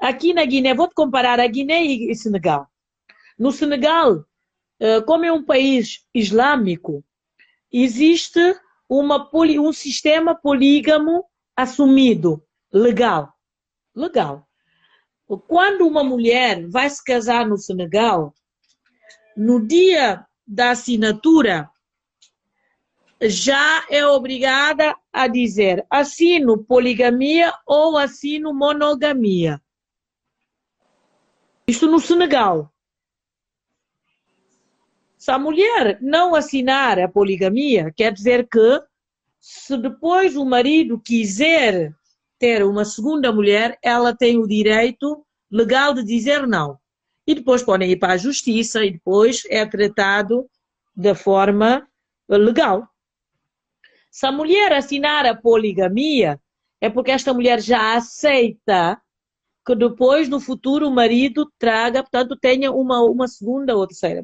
Aqui 0.00 0.32
na 0.32 0.44
Guiné, 0.44 0.72
vou-te 0.74 0.94
comparar 0.94 1.40
a 1.40 1.46
Guiné 1.48 1.82
e 1.82 2.14
Senegal. 2.14 2.68
No 3.36 3.50
Senegal, 3.50 4.24
eh, 4.78 5.00
como 5.00 5.24
é 5.24 5.32
um 5.32 5.44
país 5.44 6.06
islâmico, 6.14 7.04
existe 7.72 8.38
uma, 8.88 9.28
um 9.34 9.72
sistema 9.72 10.36
polígamo 10.36 11.24
assumido, 11.56 12.44
legal. 12.72 13.34
Legal. 13.94 14.46
Quando 15.26 15.86
uma 15.86 16.04
mulher 16.04 16.68
vai 16.68 16.88
se 16.88 17.02
casar 17.02 17.46
no 17.46 17.56
Senegal, 17.56 18.34
no 19.36 19.66
dia 19.66 20.26
da 20.46 20.70
assinatura, 20.70 21.70
já 23.22 23.86
é 23.88 24.06
obrigada 24.06 24.94
a 25.12 25.26
dizer 25.26 25.84
assino 25.88 26.62
poligamia 26.62 27.52
ou 27.66 27.96
assino 27.96 28.52
monogamia. 28.52 29.60
Isto 31.66 31.86
no 31.86 31.98
Senegal. 31.98 32.70
Se 35.16 35.30
a 35.30 35.38
mulher 35.38 35.98
não 36.02 36.34
assinar 36.34 36.98
a 36.98 37.08
poligamia, 37.08 37.90
quer 37.96 38.12
dizer 38.12 38.46
que 38.46 38.82
se 39.40 39.76
depois 39.78 40.36
o 40.36 40.44
marido 40.44 41.00
quiser 41.00 41.94
ter 42.38 42.64
uma 42.64 42.84
segunda 42.84 43.32
mulher, 43.32 43.78
ela 43.82 44.14
tem 44.14 44.38
o 44.38 44.46
direito 44.46 45.24
legal 45.50 45.94
de 45.94 46.04
dizer 46.04 46.46
não. 46.46 46.78
e 47.26 47.34
depois 47.34 47.62
podem 47.62 47.90
ir 47.90 47.96
para 47.96 48.14
a 48.14 48.18
justiça 48.18 48.84
e 48.84 48.92
depois 48.92 49.44
é 49.48 49.64
tratado 49.64 50.46
da 50.94 51.14
forma 51.14 51.88
legal. 52.28 52.86
Se 54.10 54.26
a 54.26 54.32
mulher 54.32 54.72
assinar 54.72 55.24
a 55.26 55.34
poligamia, 55.34 56.38
é 56.80 56.90
porque 56.90 57.10
esta 57.10 57.32
mulher 57.32 57.60
já 57.60 57.96
aceita 57.96 59.00
que 59.66 59.74
depois, 59.74 60.28
no 60.28 60.38
futuro, 60.38 60.86
o 60.86 60.94
marido 60.94 61.50
traga, 61.58 62.02
portanto, 62.02 62.36
tenha 62.36 62.70
uma, 62.70 63.00
uma 63.02 63.26
segunda 63.26 63.74
ou 63.74 63.86
terceira. 63.86 64.22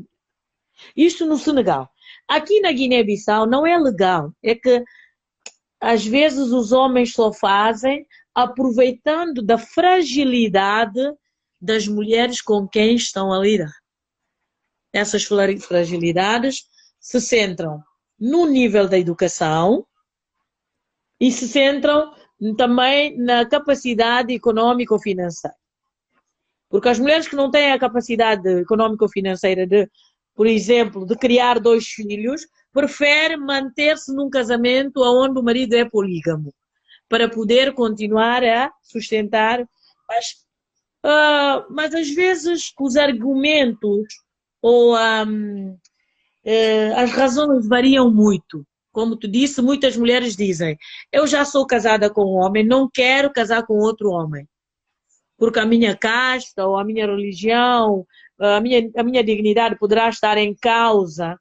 Isto 0.94 1.26
no 1.26 1.38
Senegal. 1.38 1.90
Aqui 2.28 2.60
na 2.60 2.70
Guiné-Bissau 2.70 3.46
não 3.46 3.66
é 3.66 3.78
legal. 3.78 4.32
É 4.42 4.54
que 4.54 4.84
às 5.80 6.04
vezes 6.04 6.52
os 6.52 6.72
homens 6.72 7.12
só 7.12 7.32
fazem 7.32 8.06
aproveitando 8.34 9.42
da 9.42 9.56
fragilidade 9.56 11.00
das 11.60 11.88
mulheres 11.88 12.40
com 12.40 12.68
quem 12.68 12.94
estão 12.94 13.32
a 13.32 13.38
lidar. 13.38 13.72
Essas 14.92 15.24
fragilidades 15.24 16.64
se 16.98 17.20
centram 17.20 17.82
no 18.18 18.46
nível 18.46 18.88
da 18.88 18.98
educação 18.98 19.86
e 21.18 21.30
se 21.32 21.48
centram 21.48 22.14
também 22.56 23.16
na 23.18 23.46
capacidade 23.46 24.32
econômico-financeira. 24.34 25.56
Porque 26.68 26.88
as 26.88 26.98
mulheres 26.98 27.26
que 27.26 27.36
não 27.36 27.50
têm 27.50 27.72
a 27.72 27.78
capacidade 27.78 28.48
econômico-financeira 28.48 29.66
de, 29.66 29.90
por 30.34 30.46
exemplo, 30.46 31.04
de 31.04 31.16
criar 31.16 31.58
dois 31.58 31.86
filhos, 31.86 32.42
preferem 32.72 33.38
manter-se 33.38 34.12
num 34.14 34.30
casamento 34.30 35.02
onde 35.02 35.38
o 35.38 35.42
marido 35.42 35.74
é 35.74 35.84
polígamo, 35.84 36.52
para 37.08 37.28
poder 37.28 37.74
continuar 37.74 38.44
a 38.44 38.72
sustentar. 38.82 39.66
Mas, 40.08 40.26
uh, 41.04 41.72
mas 41.72 41.94
às 41.94 42.10
vezes 42.10 42.72
os 42.78 42.96
argumentos 42.96 44.06
ou 44.62 44.96
um, 44.96 45.70
uh, 45.70 45.78
eh, 46.44 46.92
as 46.94 47.10
razões 47.12 47.66
variam 47.66 48.10
muito. 48.10 48.64
Como 48.92 49.16
tu 49.16 49.28
disse, 49.28 49.62
muitas 49.62 49.96
mulheres 49.96 50.36
dizem: 50.36 50.76
Eu 51.12 51.26
já 51.26 51.44
sou 51.44 51.66
casada 51.66 52.10
com 52.10 52.22
um 52.22 52.44
homem, 52.44 52.66
não 52.66 52.88
quero 52.92 53.32
casar 53.32 53.64
com 53.64 53.74
outro 53.74 54.10
homem. 54.10 54.46
Porque 55.38 55.58
a 55.58 55.64
minha 55.64 55.96
casta 55.96 56.66
ou 56.66 56.76
a 56.76 56.84
minha 56.84 57.06
religião, 57.06 58.06
a 58.38 58.60
minha, 58.60 58.90
a 58.96 59.02
minha 59.02 59.24
dignidade 59.24 59.78
poderá 59.78 60.08
estar 60.08 60.36
em 60.36 60.54
causa 60.54 61.38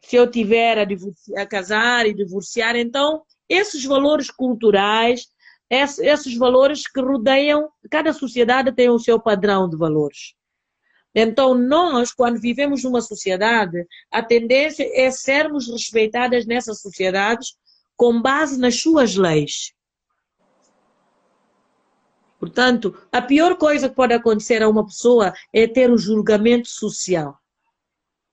se 0.00 0.16
eu 0.16 0.30
tiver 0.30 0.78
a, 0.78 1.40
a 1.42 1.46
casar 1.46 2.06
e 2.06 2.14
divorciar. 2.14 2.76
Então, 2.76 3.22
esses 3.48 3.84
valores 3.84 4.30
culturais, 4.30 5.28
esses, 5.68 6.36
valores 6.36 6.86
que 6.86 7.00
rodeiam, 7.00 7.68
cada 7.90 8.12
sociedade 8.12 8.72
tem 8.72 8.88
o 8.88 8.98
seu 8.98 9.20
padrão 9.20 9.68
de 9.68 9.76
valores. 9.76 10.34
Então, 11.14 11.54
nós, 11.54 12.12
quando 12.12 12.40
vivemos 12.40 12.84
numa 12.84 13.00
sociedade, 13.00 13.84
a 14.10 14.22
tendência 14.22 14.88
é 14.94 15.10
sermos 15.10 15.68
respeitadas 15.68 16.46
nessas 16.46 16.80
sociedades 16.80 17.56
com 17.96 18.22
base 18.22 18.58
nas 18.58 18.80
suas 18.80 19.16
leis. 19.16 19.72
Portanto, 22.38 22.96
a 23.12 23.20
pior 23.20 23.56
coisa 23.56 23.88
que 23.88 23.94
pode 23.94 24.14
acontecer 24.14 24.62
a 24.62 24.68
uma 24.68 24.86
pessoa 24.86 25.34
é 25.52 25.66
ter 25.66 25.90
o 25.90 25.98
julgamento 25.98 26.68
social 26.68 27.39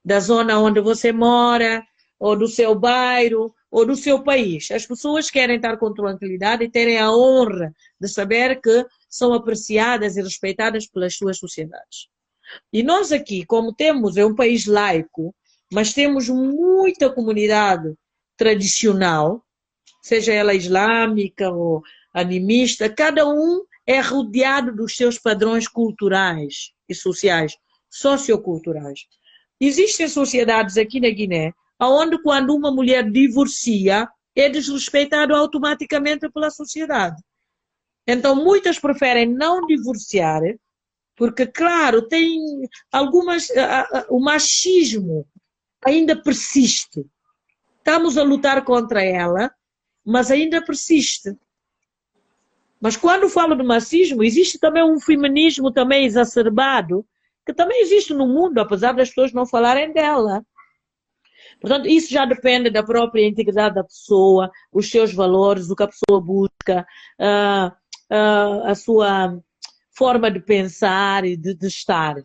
da 0.08 0.22
zona 0.22 0.58
onde 0.58 0.80
você 0.80 1.12
mora, 1.12 1.86
ou 2.18 2.34
do 2.34 2.48
seu 2.48 2.74
bairro, 2.74 3.54
ou 3.70 3.86
do 3.86 3.94
seu 3.94 4.24
país. 4.24 4.72
As 4.72 4.86
pessoas 4.86 5.30
querem 5.30 5.58
estar 5.58 5.76
com 5.76 5.94
tranquilidade 5.94 6.64
e 6.64 6.72
terem 6.72 6.98
a 6.98 7.12
honra 7.12 7.74
de 8.00 8.08
saber 8.08 8.62
que 8.62 8.86
são 9.10 9.34
apreciadas 9.34 10.16
e 10.16 10.22
respeitadas 10.22 10.88
pelas 10.88 11.14
suas 11.14 11.38
sociedades. 11.38 12.08
E 12.72 12.82
nós 12.84 13.12
aqui, 13.12 13.46
como 13.46 13.74
temos, 13.74 14.16
é 14.16 14.26
um 14.26 14.34
país 14.34 14.66
laico, 14.66 15.36
mas 15.74 15.94
temos 15.94 16.30
muita 16.30 17.10
comunidade 17.10 17.94
tradicional, 18.38 19.44
seja 20.02 20.32
ela 20.32 20.54
islâmica 20.54 21.50
ou 21.50 21.84
animista, 22.14 22.90
cada 22.90 23.28
um 23.28 23.62
é 23.86 24.00
rodeado 24.00 24.74
dos 24.74 24.96
seus 24.96 25.20
padrões 25.20 25.68
culturais 25.68 26.72
e 26.88 26.96
sociais, 26.96 27.58
socioculturais. 27.90 29.02
Existem 29.60 30.08
sociedades 30.08 30.78
aqui 30.78 31.00
na 31.00 31.10
Guiné 31.10 31.54
onde 31.80 32.22
quando 32.22 32.56
uma 32.56 32.72
mulher 32.72 33.10
divorcia 33.10 34.08
é 34.36 34.50
desrespeitado 34.50 35.36
automaticamente 35.36 36.30
pela 36.30 36.50
sociedade. 36.50 37.22
Então 38.06 38.36
muitas 38.36 38.80
preferem 38.80 39.28
não 39.28 39.66
divorciar 39.66 40.42
porque, 41.18 41.48
claro, 41.48 42.08
tem 42.08 42.40
algumas. 42.92 43.48
O 44.08 44.20
machismo 44.20 45.28
ainda 45.84 46.16
persiste. 46.16 47.06
Estamos 47.80 48.18
a 48.20 48.24
lutar 48.24 48.64
contra 48.64 49.04
ela, 49.04 49.52
mas 50.06 50.30
ainda 50.30 50.64
persiste. 50.64 51.36
Mas 52.80 52.96
quando 52.96 53.28
falo 53.28 53.56
de 53.56 53.64
machismo, 53.64 54.24
existe 54.24 54.60
também 54.60 54.84
um 54.84 55.00
feminismo 55.00 55.72
também 55.72 56.06
exacerbado, 56.06 57.04
que 57.48 57.54
também 57.54 57.82
existe 57.82 58.14
no 58.14 58.28
mundo, 58.28 58.60
apesar 58.60 58.92
das 58.92 59.08
pessoas 59.08 59.32
não 59.32 59.46
falarem 59.46 59.94
dela. 59.94 60.46
Portanto, 61.62 61.88
isso 61.88 62.12
já 62.12 62.26
depende 62.26 62.70
da 62.70 62.84
própria 62.84 63.26
integridade 63.26 63.76
da 63.76 63.86
pessoa, 63.86 64.52
os 64.70 64.92
seus 64.92 65.14
valores, 65.14 65.70
o 65.70 65.76
que 65.76 65.84
a 65.84 65.88
pessoa 65.88 66.22
busca, 66.22 66.86
uh, 67.18 67.72
a 68.66 68.76
sua 68.76 69.40
forma 69.98 70.30
de 70.30 70.42
pensar 70.42 71.24
e 71.24 71.38
de, 71.38 71.56
de 71.56 71.68
estar. 71.68 72.16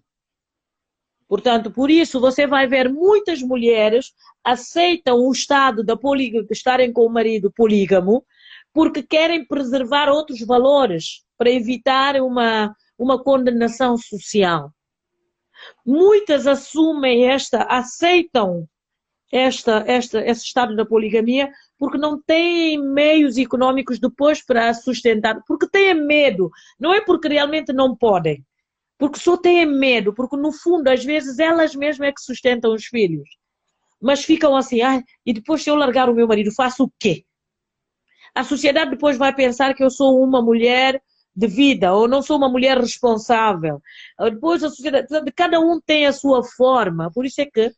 Portanto, 1.29 1.71
por 1.71 1.89
isso 1.89 2.21
você 2.21 2.45
vai 2.45 2.67
ver 2.67 2.91
muitas 2.91 3.41
mulheres 3.41 4.13
aceitam 4.45 5.21
o 5.21 5.31
estado 5.31 5.85
da 5.85 5.95
de 5.95 6.47
estarem 6.51 6.93
com 6.93 7.07
o 7.07 7.13
marido 7.13 7.51
polígamo 7.53 8.27
porque 8.75 9.05
querem 9.05 9.47
preservar 9.47 10.09
outros 10.09 10.41
valores 10.41 11.25
para 11.39 11.49
evitar 11.49 12.17
uma, 12.17 12.75
uma 12.99 13.23
condenação 13.23 13.97
social. 13.97 14.73
Muitas 15.85 16.47
assumem 16.47 17.29
esta, 17.29 17.63
aceitam 17.65 18.69
esta, 19.33 19.83
esta, 19.87 20.25
estado 20.31 20.77
da 20.77 20.85
poligamia 20.85 21.51
porque 21.79 21.97
não 21.97 22.21
têm 22.23 22.79
meios 22.79 23.37
econômicos 23.39 23.99
depois 23.99 24.45
para 24.45 24.73
sustentar, 24.75 25.41
porque 25.47 25.69
têm 25.69 25.95
medo, 25.95 26.51
não 26.79 26.93
é 26.95 27.01
porque 27.01 27.29
realmente 27.29 27.73
não 27.73 27.97
podem, 27.97 28.45
porque 28.99 29.19
só 29.19 29.37
têm 29.37 29.67
medo, 29.67 30.15
porque 30.15 30.37
no 30.37 30.53
fundo, 30.53 30.89
às 30.89 31.05
vezes, 31.05 31.39
elas 31.39 31.75
mesmas 31.75 32.09
é 32.09 32.13
que 32.13 32.21
sustentam 32.21 32.73
os 32.73 32.85
filhos. 32.85 33.29
Mas 34.01 34.25
ficam 34.25 34.55
assim, 34.55 34.83
ah, 34.83 35.03
e 35.25 35.33
depois 35.33 35.63
se 35.63 35.71
eu 35.71 35.75
largar 35.75 36.09
o 36.09 36.15
meu 36.15 36.29
marido, 36.29 36.53
faço 36.55 36.85
o 36.85 36.93
quê? 37.01 37.25
A 38.35 38.45
sociedade 38.45 38.93
depois 38.93 39.17
vai 39.17 39.35
pensar 39.35 39.75
que 39.75 39.83
eu 39.83 39.91
sou 39.91 40.23
uma 40.23 40.41
mulher 40.41 41.03
de 41.35 41.47
vida, 41.47 41.95
ou 41.95 42.07
não 42.07 42.23
sou 42.23 42.37
uma 42.37 42.49
mulher 42.49 42.79
responsável. 42.79 43.81
Depois 44.19 44.63
a 44.63 44.69
sociedade, 44.69 45.09
cada 45.35 45.59
um 45.61 45.81
tem 45.81 46.07
a 46.07 46.13
sua 46.13 46.43
forma, 46.45 47.11
por 47.11 47.25
isso 47.25 47.41
é 47.41 47.47
que 47.47 47.73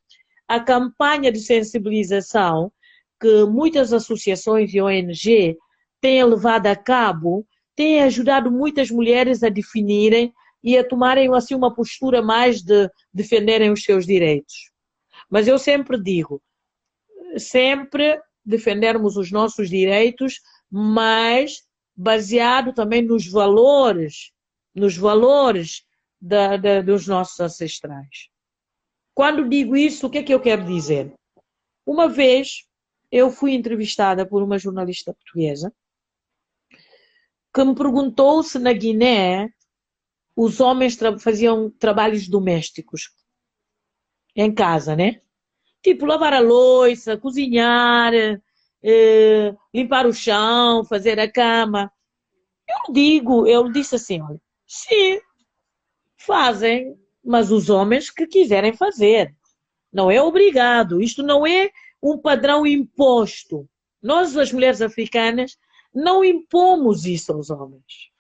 a 0.49 0.61
campanha 0.61 1.31
de 1.33 1.41
sensibilização 1.41 2.73
que 3.21 3.45
muitas 3.45 3.93
associações 3.93 4.75
e 4.75 4.81
ONG 4.81 5.57
têm 6.01 6.25
levado 6.25 6.67
a 6.67 6.77
cabo 6.77 7.47
tem 7.75 8.03
ajudado 8.03 8.51
muitas 8.51 8.91
mulheres 8.91 9.43
a 9.43 9.49
definirem 9.49 10.33
e 10.63 10.77
a 10.79 10.87
tomarem 10.87 11.33
assim 11.35 11.55
uma 11.55 11.75
postura 11.75 12.23
mais 12.23 12.63
de 12.63 12.89
defenderem 13.13 13.71
os 13.71 13.83
seus 13.83 14.07
direitos. 14.07 14.71
Mas 15.31 15.49
eu 15.49 15.59
sempre 15.59 16.01
digo, 16.01 16.43
sempre 17.39 18.21
defendermos 18.45 19.17
os 19.17 19.31
nossos 19.31 19.69
direitos, 19.69 20.41
mas 20.71 21.63
baseado 21.97 22.73
também 22.73 23.03
nos 23.03 23.27
valores, 23.27 24.33
nos 24.75 24.97
valores 24.97 25.85
da, 26.21 26.57
da, 26.57 26.83
dos 26.83 27.07
nossos 27.07 27.39
ancestrais. 27.39 28.29
Quando 29.15 29.49
digo 29.49 29.77
isso, 29.77 30.07
o 30.07 30.11
que 30.11 30.19
é 30.19 30.23
que 30.23 30.35
eu 30.35 30.41
quero 30.41 30.65
dizer? 30.65 31.13
Uma 31.87 32.09
vez 32.09 32.67
eu 33.11 33.31
fui 33.31 33.53
entrevistada 33.53 34.27
por 34.27 34.43
uma 34.43 34.59
jornalista 34.59 35.15
portuguesa 35.15 35.73
que 37.55 37.65
me 37.65 37.75
perguntou 37.75 38.43
se 38.43 38.59
na 38.59 38.73
Guiné 38.73 39.49
os 40.35 40.59
homens 40.59 40.97
tra 40.97 41.17
faziam 41.19 41.71
trabalhos 41.71 42.27
domésticos 42.27 43.11
em 44.35 44.53
casa, 44.53 44.97
né? 44.97 45.21
Tipo 45.81 46.07
lavar 46.07 46.33
a 46.33 46.41
louça, 46.41 47.17
cozinhar, 47.17 48.13
eh, 48.85 49.55
limpar 49.73 50.07
o 50.07 50.13
chão, 50.13 50.85
fazer 50.85 51.19
a 51.19 51.31
cama. 51.31 51.91
Eu 52.69 52.93
digo, 52.93 53.47
eu 53.47 53.73
disse 53.73 53.97
assim, 53.97 54.21
olha, 54.21 54.41
sim, 54.67 55.21
fazem, 56.19 56.95
mas 57.25 57.51
os 57.51 57.71
homens 57.71 58.11
que 58.11 58.27
quiserem 58.27 58.75
fazer. 58.75 59.35
Não 59.91 60.11
é 60.11 60.21
obrigado. 60.21 61.01
Isto 61.01 61.23
não 61.23 61.47
é 61.47 61.71
um 62.03 62.19
padrão 62.19 62.67
imposto. 62.67 63.67
Nós, 64.03 64.37
as 64.37 64.53
mulheres 64.53 64.83
africanas, 64.83 65.57
não 65.95 66.23
impomos 66.23 67.07
isso 67.07 67.33
aos 67.33 67.49
homens. 67.49 68.11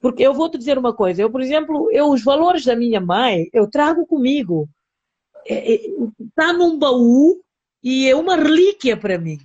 Porque 0.00 0.22
eu 0.22 0.32
vou 0.32 0.48
te 0.48 0.56
dizer 0.56 0.78
uma 0.78 0.94
coisa, 0.94 1.20
eu, 1.20 1.30
por 1.30 1.42
exemplo, 1.42 1.90
eu 1.90 2.08
os 2.10 2.22
valores 2.22 2.64
da 2.64 2.76
minha 2.76 3.00
mãe, 3.00 3.50
eu 3.52 3.68
trago 3.68 4.06
comigo. 4.06 4.68
Está 5.44 5.54
é, 5.54 5.74
é, 5.74 5.80
tá 6.34 6.52
num 6.52 6.78
baú 6.78 7.42
e 7.86 8.10
é 8.10 8.16
uma 8.16 8.34
relíquia 8.34 8.96
para 8.96 9.16
mim. 9.16 9.38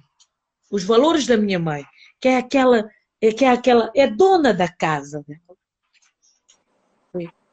Os 0.71 0.83
valores 0.83 1.27
da 1.27 1.37
minha 1.37 1.59
mãe, 1.59 1.85
que 2.19 2.27
é 2.27 2.37
aquela, 2.37 2.89
que 3.37 3.45
é 3.45 3.49
aquela, 3.49 3.91
é 3.95 4.07
dona 4.07 4.51
da 4.51 4.67
casa. 4.67 5.23
Né? 5.27 5.37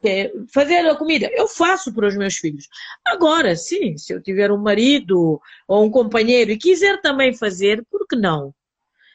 É 0.02 0.32
fazer 0.54 0.88
a 0.88 0.96
comida, 0.96 1.28
eu 1.34 1.46
faço 1.46 1.92
para 1.92 2.06
os 2.06 2.16
meus 2.16 2.36
filhos. 2.36 2.68
Agora, 3.04 3.54
sim, 3.54 3.98
se 3.98 4.14
eu 4.14 4.22
tiver 4.22 4.50
um 4.50 4.56
marido 4.56 5.38
ou 5.66 5.84
um 5.84 5.90
companheiro 5.90 6.52
e 6.52 6.56
quiser 6.56 7.02
também 7.02 7.34
fazer, 7.34 7.84
por 7.90 8.06
que 8.06 8.16
não? 8.16 8.54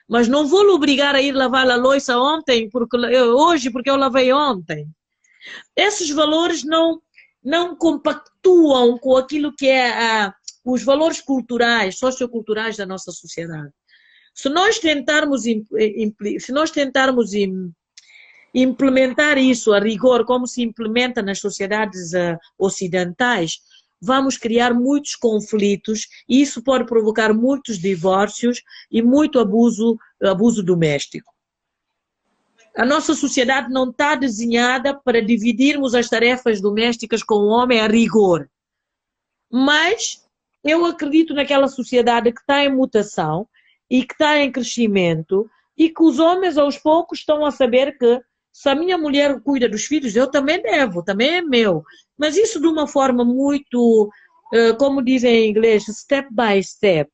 Mas 0.07 0.27
não 0.27 0.45
vou 0.45 0.61
lhe 0.61 0.69
obrigar 0.69 1.15
a 1.15 1.21
ir 1.23 1.31
lavar 1.31 1.67
a 1.67 1.75
louça 1.75 2.15
ontem, 2.19 2.69
porque, 2.69 2.97
hoje, 2.97 3.71
porque 3.71 3.89
eu 3.89 3.95
lavei 3.95 4.31
ontem. 4.31 4.87
Esses 5.75 6.11
valores 6.11 6.63
não, 6.63 7.01
não 7.43 7.75
compactuam 7.75 8.95
com 8.99 9.17
aquilo 9.17 9.55
que 9.55 9.67
é 9.67 9.89
a, 9.89 10.35
os 10.63 10.83
valores 10.83 11.21
culturais, 11.21 11.97
socioculturais 11.97 12.77
da 12.77 12.85
nossa 12.85 13.11
sociedade. 13.11 13.71
Se 14.33 14.49
nós 14.49 14.79
tentarmos, 14.79 15.43
se 15.43 16.51
nós 16.51 16.71
tentarmos 16.71 17.31
implementar 18.53 19.37
isso 19.37 19.73
a 19.73 19.79
rigor, 19.79 20.25
como 20.25 20.47
se 20.47 20.61
implementa 20.61 21.21
nas 21.21 21.39
sociedades 21.39 22.13
uh, 22.13 22.37
ocidentais, 22.57 23.59
vamos 24.01 24.37
criar 24.37 24.73
muitos 24.73 25.15
conflitos 25.15 26.07
e 26.27 26.41
isso 26.41 26.61
pode 26.61 26.85
provocar 26.85 27.33
muitos 27.33 27.79
divórcios 27.79 28.61
e 28.91 29.01
muito 29.01 29.39
abuso, 29.39 29.97
abuso 30.21 30.61
doméstico. 30.61 31.31
A 32.75 32.85
nossa 32.85 33.13
sociedade 33.13 33.71
não 33.71 33.91
está 33.91 34.15
desenhada 34.15 34.93
para 34.93 35.21
dividirmos 35.21 35.93
as 35.93 36.09
tarefas 36.09 36.59
domésticas 36.59 37.21
com 37.21 37.35
o 37.35 37.47
homem 37.47 37.79
a 37.79 37.87
rigor. 37.87 38.49
Mas 39.49 40.22
eu 40.63 40.85
acredito 40.85 41.33
naquela 41.33 41.67
sociedade 41.67 42.31
que 42.31 42.39
está 42.39 42.63
em 42.63 42.73
mutação 42.73 43.47
e 43.89 44.03
que 44.03 44.13
está 44.13 44.39
em 44.39 44.51
crescimento 44.51 45.49
e 45.77 45.89
que 45.89 46.03
os 46.03 46.19
homens 46.19 46.57
aos 46.57 46.77
poucos 46.77 47.19
estão 47.19 47.45
a 47.45 47.51
saber 47.51 47.97
que 47.97 48.21
se 48.51 48.69
a 48.69 48.75
minha 48.75 48.97
mulher 48.97 49.41
cuida 49.41 49.67
dos 49.67 49.85
filhos, 49.85 50.15
eu 50.15 50.29
também 50.29 50.61
devo, 50.61 51.03
também 51.03 51.37
é 51.37 51.41
meu. 51.41 51.83
Mas 52.17 52.37
isso 52.37 52.61
de 52.61 52.67
uma 52.67 52.87
forma 52.87 53.25
muito, 53.25 54.09
eh, 54.53 54.73
como 54.73 55.03
dizem 55.03 55.45
em 55.45 55.49
inglês, 55.49 55.85
step 55.85 56.29
by 56.31 56.63
step. 56.63 57.11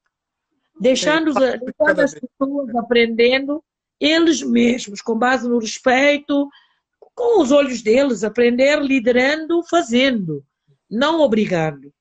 Deixando, 0.79 1.33
deixando 1.33 2.01
as 2.01 2.13
pessoas 2.13 2.75
aprendendo 2.75 3.63
eles 3.99 4.41
mesmos, 4.41 5.01
com 5.01 5.17
base 5.17 5.47
no 5.47 5.59
respeito, 5.59 6.49
com 7.15 7.41
os 7.41 7.51
olhos 7.51 7.81
deles, 7.81 8.23
aprender 8.23 8.81
liderando, 8.81 9.63
fazendo, 9.69 10.43
não 10.89 11.21
obrigando. 11.21 11.91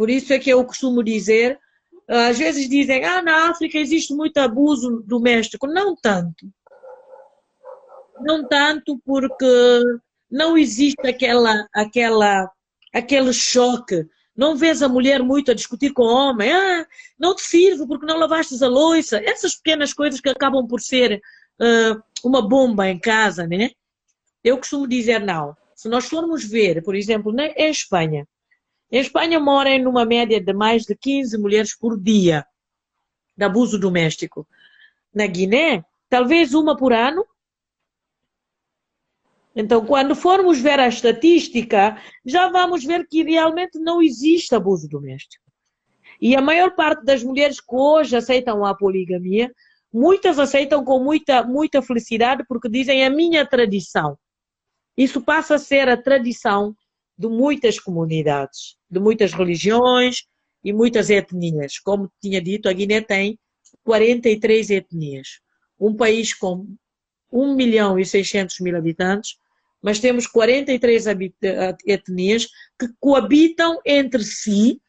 Por 0.00 0.08
isso 0.08 0.32
é 0.32 0.38
que 0.38 0.48
eu 0.48 0.64
costumo 0.64 1.02
dizer, 1.04 1.58
às 2.08 2.38
vezes 2.38 2.70
dizem, 2.70 3.04
ah, 3.04 3.20
na 3.20 3.50
África 3.50 3.76
existe 3.76 4.14
muito 4.14 4.38
abuso 4.38 5.02
doméstico. 5.06 5.66
Não 5.66 5.94
tanto 5.94 6.46
não 8.22 8.46
tanto 8.46 9.00
porque 9.04 9.82
não 10.30 10.56
existe 10.56 11.06
aquela, 11.06 11.66
aquela, 11.74 12.50
aquele 12.94 13.32
choque. 13.32 14.06
Não 14.36 14.56
vês 14.56 14.82
a 14.82 14.88
mulher 14.88 15.22
muito 15.22 15.50
a 15.50 15.54
discutir 15.54 15.92
com 15.92 16.02
o 16.02 16.14
homem. 16.14 16.52
Ah, 16.52 16.86
não 17.18 17.34
te 17.34 17.42
sirvo 17.42 17.86
porque 17.86 18.06
não 18.06 18.18
lavaste 18.18 18.62
a 18.62 18.68
louça. 18.68 19.20
Essas 19.24 19.56
pequenas 19.56 19.92
coisas 19.92 20.20
que 20.20 20.28
acabam 20.28 20.66
por 20.66 20.80
ser 20.80 21.20
uh, 21.60 22.02
uma 22.24 22.46
bomba 22.46 22.88
em 22.88 22.98
casa, 22.98 23.46
né? 23.46 23.70
Eu 24.42 24.56
costumo 24.58 24.86
dizer 24.86 25.20
não. 25.20 25.56
Se 25.74 25.88
nós 25.88 26.06
formos 26.06 26.44
ver, 26.44 26.82
por 26.82 26.94
exemplo, 26.94 27.32
na, 27.32 27.46
Espanha, 27.56 28.26
em 28.90 28.98
Espanha 28.98 29.38
moram 29.38 29.78
numa 29.78 30.04
média 30.04 30.40
de 30.40 30.52
mais 30.52 30.84
de 30.84 30.94
15 30.94 31.38
mulheres 31.38 31.76
por 31.76 31.98
dia 31.98 32.44
de 33.36 33.44
abuso 33.44 33.78
doméstico. 33.78 34.46
Na 35.14 35.26
Guiné, 35.26 35.84
talvez 36.08 36.54
uma 36.54 36.76
por 36.76 36.92
ano, 36.92 37.24
então, 39.54 39.84
quando 39.84 40.14
formos 40.14 40.60
ver 40.60 40.78
a 40.78 40.86
estatística, 40.86 42.00
já 42.24 42.48
vamos 42.48 42.84
ver 42.84 43.06
que 43.08 43.22
realmente 43.22 43.78
não 43.78 44.00
existe 44.00 44.54
abuso 44.54 44.88
doméstico. 44.88 45.44
E 46.20 46.36
a 46.36 46.40
maior 46.40 46.74
parte 46.74 47.04
das 47.04 47.22
mulheres 47.22 47.60
que 47.60 47.74
hoje 47.74 48.14
aceitam 48.14 48.64
a 48.64 48.76
poligamia, 48.76 49.52
muitas 49.92 50.38
aceitam 50.38 50.84
com 50.84 51.02
muita, 51.02 51.42
muita 51.42 51.82
felicidade 51.82 52.44
porque 52.46 52.68
dizem 52.68 53.04
a 53.04 53.10
minha 53.10 53.44
tradição. 53.44 54.16
Isso 54.96 55.20
passa 55.20 55.56
a 55.56 55.58
ser 55.58 55.88
a 55.88 55.96
tradição 55.96 56.74
de 57.20 57.28
muitas 57.28 57.78
comunidades, 57.78 58.78
de 58.90 58.98
muitas 58.98 59.34
religiões 59.34 60.24
e 60.64 60.72
muitas 60.72 61.10
etnias. 61.10 61.78
Como 61.78 62.10
tinha 62.18 62.40
dito, 62.40 62.66
a 62.66 62.72
Guiné 62.72 63.02
tem 63.02 63.38
43 63.84 64.70
etnias. 64.70 65.28
Um 65.78 65.94
país 65.94 66.32
com 66.32 66.66
1 67.30 67.54
milhão 67.54 67.98
e 67.98 68.06
600 68.06 68.60
mil 68.60 68.74
habitantes, 68.74 69.36
mas 69.82 69.98
temos 69.98 70.26
43 70.26 71.04
etnias 71.86 72.46
que 72.78 72.88
coabitam 72.98 73.78
entre 73.84 74.24
si, 74.24 74.80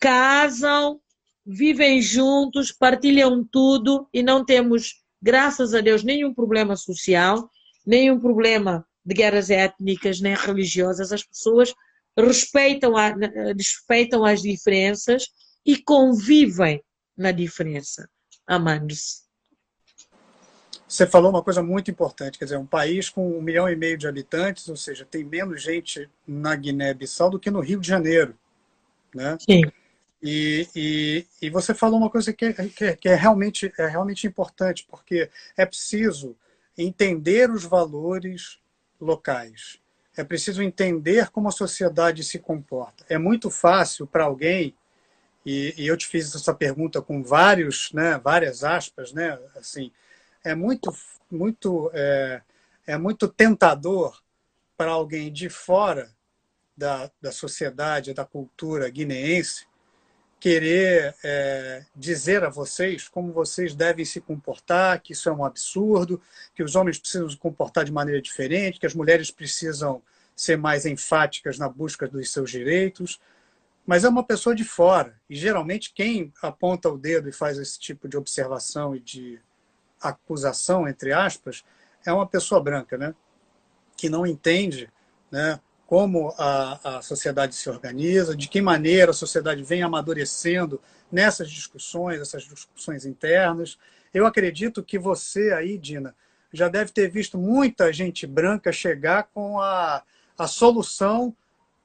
casam, 0.00 1.02
vivem 1.44 2.00
juntos, 2.00 2.72
partilham 2.72 3.44
tudo 3.44 4.08
e 4.10 4.22
não 4.22 4.42
temos, 4.42 5.02
graças 5.20 5.74
a 5.74 5.82
Deus, 5.82 6.02
nenhum 6.02 6.32
problema 6.32 6.76
social, 6.76 7.46
nenhum 7.86 8.18
problema 8.18 8.86
de 9.04 9.14
guerras 9.14 9.50
étnicas 9.50 10.20
nem 10.20 10.34
religiosas. 10.34 11.12
As 11.12 11.24
pessoas 11.24 11.74
respeitam, 12.16 12.96
a, 12.96 13.14
respeitam 13.56 14.24
as 14.24 14.42
diferenças 14.42 15.26
e 15.64 15.76
convivem 15.76 16.82
na 17.16 17.32
diferença, 17.32 18.08
amando-se. 18.46 19.22
Você 20.86 21.06
falou 21.06 21.30
uma 21.30 21.42
coisa 21.42 21.62
muito 21.62 21.90
importante, 21.90 22.38
quer 22.38 22.44
dizer, 22.44 22.58
um 22.58 22.66
país 22.66 23.08
com 23.08 23.38
um 23.38 23.40
milhão 23.40 23.66
e 23.66 23.74
meio 23.74 23.96
de 23.96 24.06
habitantes, 24.06 24.68
ou 24.68 24.76
seja, 24.76 25.06
tem 25.06 25.24
menos 25.24 25.62
gente 25.62 26.06
na 26.26 26.54
Guiné-Bissau 26.54 27.30
do 27.30 27.38
que 27.38 27.50
no 27.50 27.60
Rio 27.60 27.80
de 27.80 27.88
Janeiro, 27.88 28.36
né? 29.14 29.38
Sim. 29.40 29.62
E, 30.22 30.68
e, 30.76 31.26
e 31.40 31.50
você 31.50 31.72
falou 31.74 31.98
uma 31.98 32.10
coisa 32.10 32.30
que, 32.32 32.44
é, 32.44 32.52
que, 32.52 32.84
é, 32.84 32.94
que 32.94 33.08
é, 33.08 33.14
realmente, 33.14 33.72
é 33.78 33.86
realmente 33.86 34.26
importante, 34.26 34.86
porque 34.88 35.30
é 35.56 35.64
preciso 35.64 36.36
entender 36.76 37.50
os 37.50 37.64
valores 37.64 38.58
locais. 39.02 39.80
É 40.16 40.22
preciso 40.22 40.62
entender 40.62 41.30
como 41.30 41.48
a 41.48 41.52
sociedade 41.52 42.22
se 42.22 42.38
comporta. 42.38 43.04
É 43.08 43.18
muito 43.18 43.50
fácil 43.50 44.06
para 44.06 44.24
alguém, 44.24 44.74
e, 45.44 45.74
e, 45.76 45.86
eu 45.86 45.96
te 45.96 46.06
fiz 46.06 46.34
essa 46.34 46.54
pergunta 46.54 47.02
com 47.02 47.22
vários, 47.22 47.92
né, 47.92 48.18
várias 48.22 48.62
aspas, 48.62 49.12
né, 49.12 49.38
assim, 49.56 49.90
é 50.44 50.54
muito, 50.54 50.94
muito, 51.30 51.90
é, 51.92 52.42
é 52.86 52.96
muito 52.96 53.26
tentador 53.26 54.22
para 54.76 54.92
alguém 54.92 55.32
de 55.32 55.48
fora 55.48 56.10
da, 56.76 57.10
da 57.20 57.32
sociedade, 57.32 58.14
da 58.14 58.24
cultura 58.24 58.88
guineense, 58.88 59.66
querer 60.42 61.14
é, 61.22 61.84
dizer 61.94 62.42
a 62.42 62.50
vocês 62.50 63.06
como 63.06 63.32
vocês 63.32 63.76
devem 63.76 64.04
se 64.04 64.20
comportar, 64.20 65.00
que 65.00 65.12
isso 65.12 65.28
é 65.28 65.32
um 65.32 65.44
absurdo, 65.44 66.20
que 66.52 66.64
os 66.64 66.74
homens 66.74 66.98
precisam 66.98 67.30
se 67.30 67.36
comportar 67.36 67.84
de 67.84 67.92
maneira 67.92 68.20
diferente, 68.20 68.80
que 68.80 68.86
as 68.86 68.92
mulheres 68.92 69.30
precisam 69.30 70.02
ser 70.34 70.58
mais 70.58 70.84
enfáticas 70.84 71.60
na 71.60 71.68
busca 71.68 72.08
dos 72.08 72.28
seus 72.32 72.50
direitos. 72.50 73.20
Mas 73.86 74.02
é 74.02 74.08
uma 74.08 74.24
pessoa 74.24 74.52
de 74.52 74.64
fora. 74.64 75.14
E 75.30 75.36
geralmente 75.36 75.92
quem 75.94 76.32
aponta 76.42 76.88
o 76.88 76.98
dedo 76.98 77.28
e 77.28 77.32
faz 77.32 77.56
esse 77.56 77.78
tipo 77.78 78.08
de 78.08 78.16
observação 78.16 78.96
e 78.96 78.98
de 78.98 79.40
acusação, 80.00 80.88
entre 80.88 81.12
aspas, 81.12 81.62
é 82.04 82.12
uma 82.12 82.26
pessoa 82.26 82.60
branca, 82.60 82.98
né? 82.98 83.14
que 83.96 84.10
não 84.10 84.26
entende 84.26 84.90
né, 85.30 85.60
como 85.92 86.34
a, 86.38 86.96
a 86.96 87.02
sociedade 87.02 87.54
se 87.54 87.68
organiza, 87.68 88.34
de 88.34 88.48
que 88.48 88.62
maneira 88.62 89.10
a 89.10 89.14
sociedade 89.14 89.62
vem 89.62 89.82
amadurecendo 89.82 90.80
nessas 91.12 91.50
discussões, 91.50 92.18
essas 92.18 92.44
discussões 92.44 93.04
internas. 93.04 93.76
Eu 94.14 94.24
acredito 94.24 94.82
que 94.82 94.98
você 94.98 95.52
aí, 95.52 95.76
Dina, 95.76 96.14
já 96.50 96.66
deve 96.66 96.92
ter 96.92 97.10
visto 97.10 97.36
muita 97.36 97.92
gente 97.92 98.26
branca 98.26 98.72
chegar 98.72 99.24
com 99.34 99.60
a, 99.60 100.02
a 100.38 100.46
solução 100.46 101.36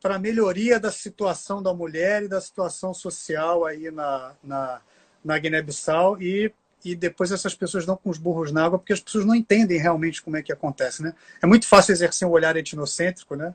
para 0.02 0.16
a 0.16 0.20
melhoria 0.20 0.80
da 0.80 0.90
situação 0.90 1.62
da 1.62 1.74
mulher 1.74 2.24
e 2.24 2.30
da 2.30 2.40
situação 2.40 2.94
social 2.94 3.66
aí 3.66 3.92
na, 3.92 4.32
na, 4.42 4.82
na 5.22 5.38
Guiné-Bissau 5.38 6.22
e 6.22 6.50
e 6.86 6.96
depois 6.96 7.32
essas 7.32 7.56
pessoas 7.56 7.86
dão 7.86 7.98
com 7.98 8.10
os 8.10 8.20
burros 8.20 8.52
na 8.54 8.64
água 8.64 8.80
porque 8.80 8.94
as 8.94 9.02
pessoas 9.02 9.26
não 9.26 9.36
entendem 9.36 9.78
realmente 9.78 10.22
como 10.22 10.38
é 10.38 10.44
que 10.44 10.54
acontece, 10.54 11.04
né? 11.04 11.14
É 11.42 11.46
muito 11.46 11.68
fácil 11.68 11.92
exercer 11.92 12.26
um 12.26 12.32
olhar 12.32 12.56
etnocêntrico, 12.56 13.36
né? 13.36 13.54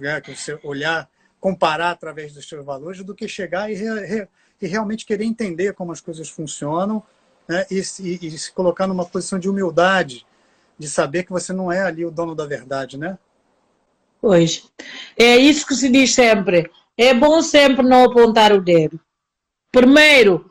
É, 0.00 0.20
que 0.20 0.34
você 0.34 0.58
olhar, 0.62 1.08
comparar 1.40 1.90
através 1.90 2.32
dos 2.32 2.48
seus 2.48 2.64
valores, 2.64 3.02
do 3.02 3.14
que 3.14 3.28
chegar 3.28 3.70
e, 3.70 3.74
re, 3.74 4.28
e 4.60 4.66
realmente 4.66 5.06
querer 5.06 5.24
entender 5.24 5.74
como 5.74 5.92
as 5.92 6.00
coisas 6.00 6.28
funcionam 6.28 7.02
né? 7.48 7.64
e, 7.70 7.76
e, 8.00 8.26
e 8.26 8.38
se 8.38 8.52
colocar 8.52 8.86
numa 8.86 9.04
posição 9.04 9.38
de 9.38 9.48
humildade 9.48 10.26
de 10.78 10.88
saber 10.88 11.24
que 11.24 11.32
você 11.32 11.52
não 11.52 11.72
é 11.72 11.82
ali 11.82 12.04
o 12.04 12.10
dono 12.10 12.34
da 12.34 12.44
verdade, 12.44 12.98
né? 12.98 13.18
Pois. 14.20 14.70
É 15.16 15.36
isso 15.36 15.66
que 15.66 15.74
se 15.74 15.88
diz 15.88 16.14
sempre. 16.14 16.70
É 16.96 17.14
bom 17.14 17.40
sempre 17.42 17.86
não 17.86 18.04
apontar 18.04 18.52
o 18.52 18.60
dedo. 18.60 19.00
Primeiro, 19.70 20.50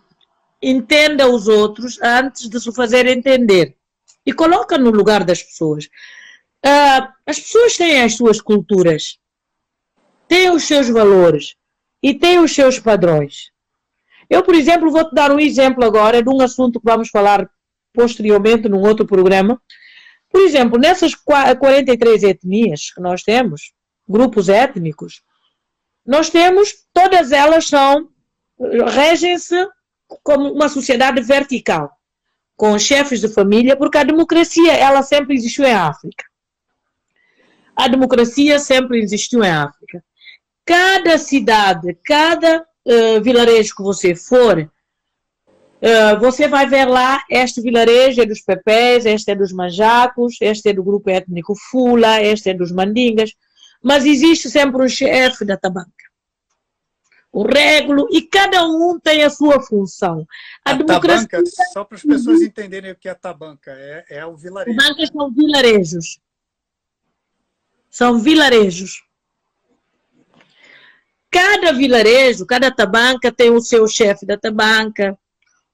entenda 0.61 1.27
os 1.27 1.47
outros 1.47 1.99
antes 2.01 2.49
de 2.49 2.59
se 2.59 2.73
fazer 2.73 3.05
entender. 3.07 3.75
E 4.25 4.33
coloca 4.33 4.77
no 4.77 4.89
lugar 4.89 5.23
das 5.23 5.43
pessoas. 5.43 5.85
Uh, 6.65 7.07
as 7.25 7.39
pessoas 7.39 7.77
têm 7.77 8.01
as 8.01 8.15
suas 8.15 8.41
culturas, 8.41 9.19
têm 10.27 10.49
os 10.49 10.63
seus 10.63 10.89
valores 10.89 11.55
e 12.01 12.13
têm 12.13 12.39
os 12.39 12.53
seus 12.53 12.79
padrões. 12.79 13.51
Eu, 14.29 14.43
por 14.43 14.55
exemplo, 14.55 14.91
vou-te 14.91 15.13
dar 15.13 15.31
um 15.31 15.39
exemplo 15.39 15.83
agora 15.83 16.21
de 16.21 16.29
um 16.29 16.41
assunto 16.41 16.79
que 16.79 16.85
vamos 16.85 17.09
falar 17.09 17.49
posteriormente 17.93 18.67
num 18.67 18.81
outro 18.81 19.05
programa. 19.05 19.61
Por 20.29 20.41
exemplo, 20.41 20.77
nessas 20.77 21.15
43 21.15 22.23
etnias 22.23 22.91
que 22.91 23.01
nós 23.01 23.23
temos, 23.23 23.73
grupos 24.07 24.49
étnicos, 24.49 25.21
nós 26.05 26.29
temos, 26.29 26.73
todas 26.93 27.31
elas 27.31 27.67
são, 27.67 28.09
regem-se 28.87 29.67
como 30.23 30.51
uma 30.51 30.69
sociedade 30.69 31.21
vertical, 31.21 31.91
com 32.55 32.77
chefes 32.77 33.19
de 33.19 33.27
família, 33.27 33.75
porque 33.75 33.97
a 33.97 34.03
democracia, 34.03 34.73
ela 34.73 35.01
sempre 35.01 35.35
existiu 35.35 35.65
em 35.65 35.73
África. 35.73 36.23
A 37.75 37.87
democracia 37.87 38.59
sempre 38.59 38.99
existiu 39.01 39.43
em 39.43 39.49
África. 39.49 40.03
Cada 40.65 41.17
cidade, 41.17 41.97
cada 42.03 42.61
uh, 42.61 43.21
vilarejo 43.21 43.75
que 43.75 43.83
você 43.83 44.15
for, 44.15 44.59
uh, 44.59 46.19
você 46.19 46.47
vai 46.47 46.67
ver 46.67 46.85
lá, 46.85 47.23
este 47.29 47.61
vilarejo 47.61 48.21
é 48.21 48.25
dos 48.25 48.41
Pepés, 48.41 49.05
este 49.05 49.31
é 49.31 49.35
dos 49.35 49.53
Manjacos, 49.53 50.37
este 50.41 50.69
é 50.69 50.73
do 50.73 50.83
grupo 50.83 51.09
étnico 51.09 51.53
Fula, 51.69 52.21
este 52.21 52.49
é 52.49 52.53
dos 52.53 52.71
Mandingas, 52.71 53.33
mas 53.81 54.05
existe 54.05 54.49
sempre 54.49 54.83
um 54.83 54.89
chefe 54.89 55.45
da 55.45 55.55
tabanca 55.55 56.05
o 57.35 57.43
régulo, 57.43 58.07
e 58.11 58.21
cada 58.21 58.65
um 58.65 58.97
tem 58.97 59.21
a 59.21 59.29
sua 59.29 59.61
função. 59.61 60.25
A, 60.63 60.71
a 60.71 60.73
democracia... 60.73 61.27
tabanca, 61.27 61.51
só 61.73 61.83
para 61.83 61.97
as 61.97 62.01
pessoas 62.01 62.41
entenderem 62.41 62.93
o 62.93 62.95
que 62.95 63.09
é 63.09 63.11
a 63.11 63.15
tabanca, 63.15 63.71
é, 63.71 64.05
é 64.07 64.25
o 64.25 64.37
vilarejo. 64.37 64.77
Tabancas 64.77 65.09
são 65.09 65.33
vilarejos. 65.33 66.19
São 67.89 68.19
vilarejos. 68.19 69.04
Cada 71.35 71.73
vilarejo, 71.73 72.45
cada 72.45 72.71
tabanca 72.71 73.29
tem 73.29 73.49
o 73.49 73.59
seu 73.59 73.85
chefe 73.89 74.25
da 74.25 74.37
tabanca, 74.37 75.19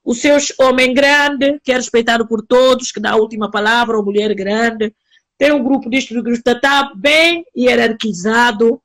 o 0.03 0.15
seu 0.15 0.35
homem 0.59 0.91
grande, 0.91 1.59
que 1.63 1.71
é 1.71 1.75
respeitado 1.75 2.27
por 2.27 2.41
todos, 2.41 2.91
que 2.91 2.99
dá 2.99 3.11
a 3.11 3.15
última 3.15 3.51
palavra, 3.51 3.95
ou 3.95 4.03
mulher 4.03 4.33
grande. 4.33 4.91
Tem 5.37 5.51
um 5.51 5.63
grupo 5.63 5.87
disto, 5.87 6.15
está 6.27 6.91
bem 6.95 7.45
hierarquizado, 7.55 8.81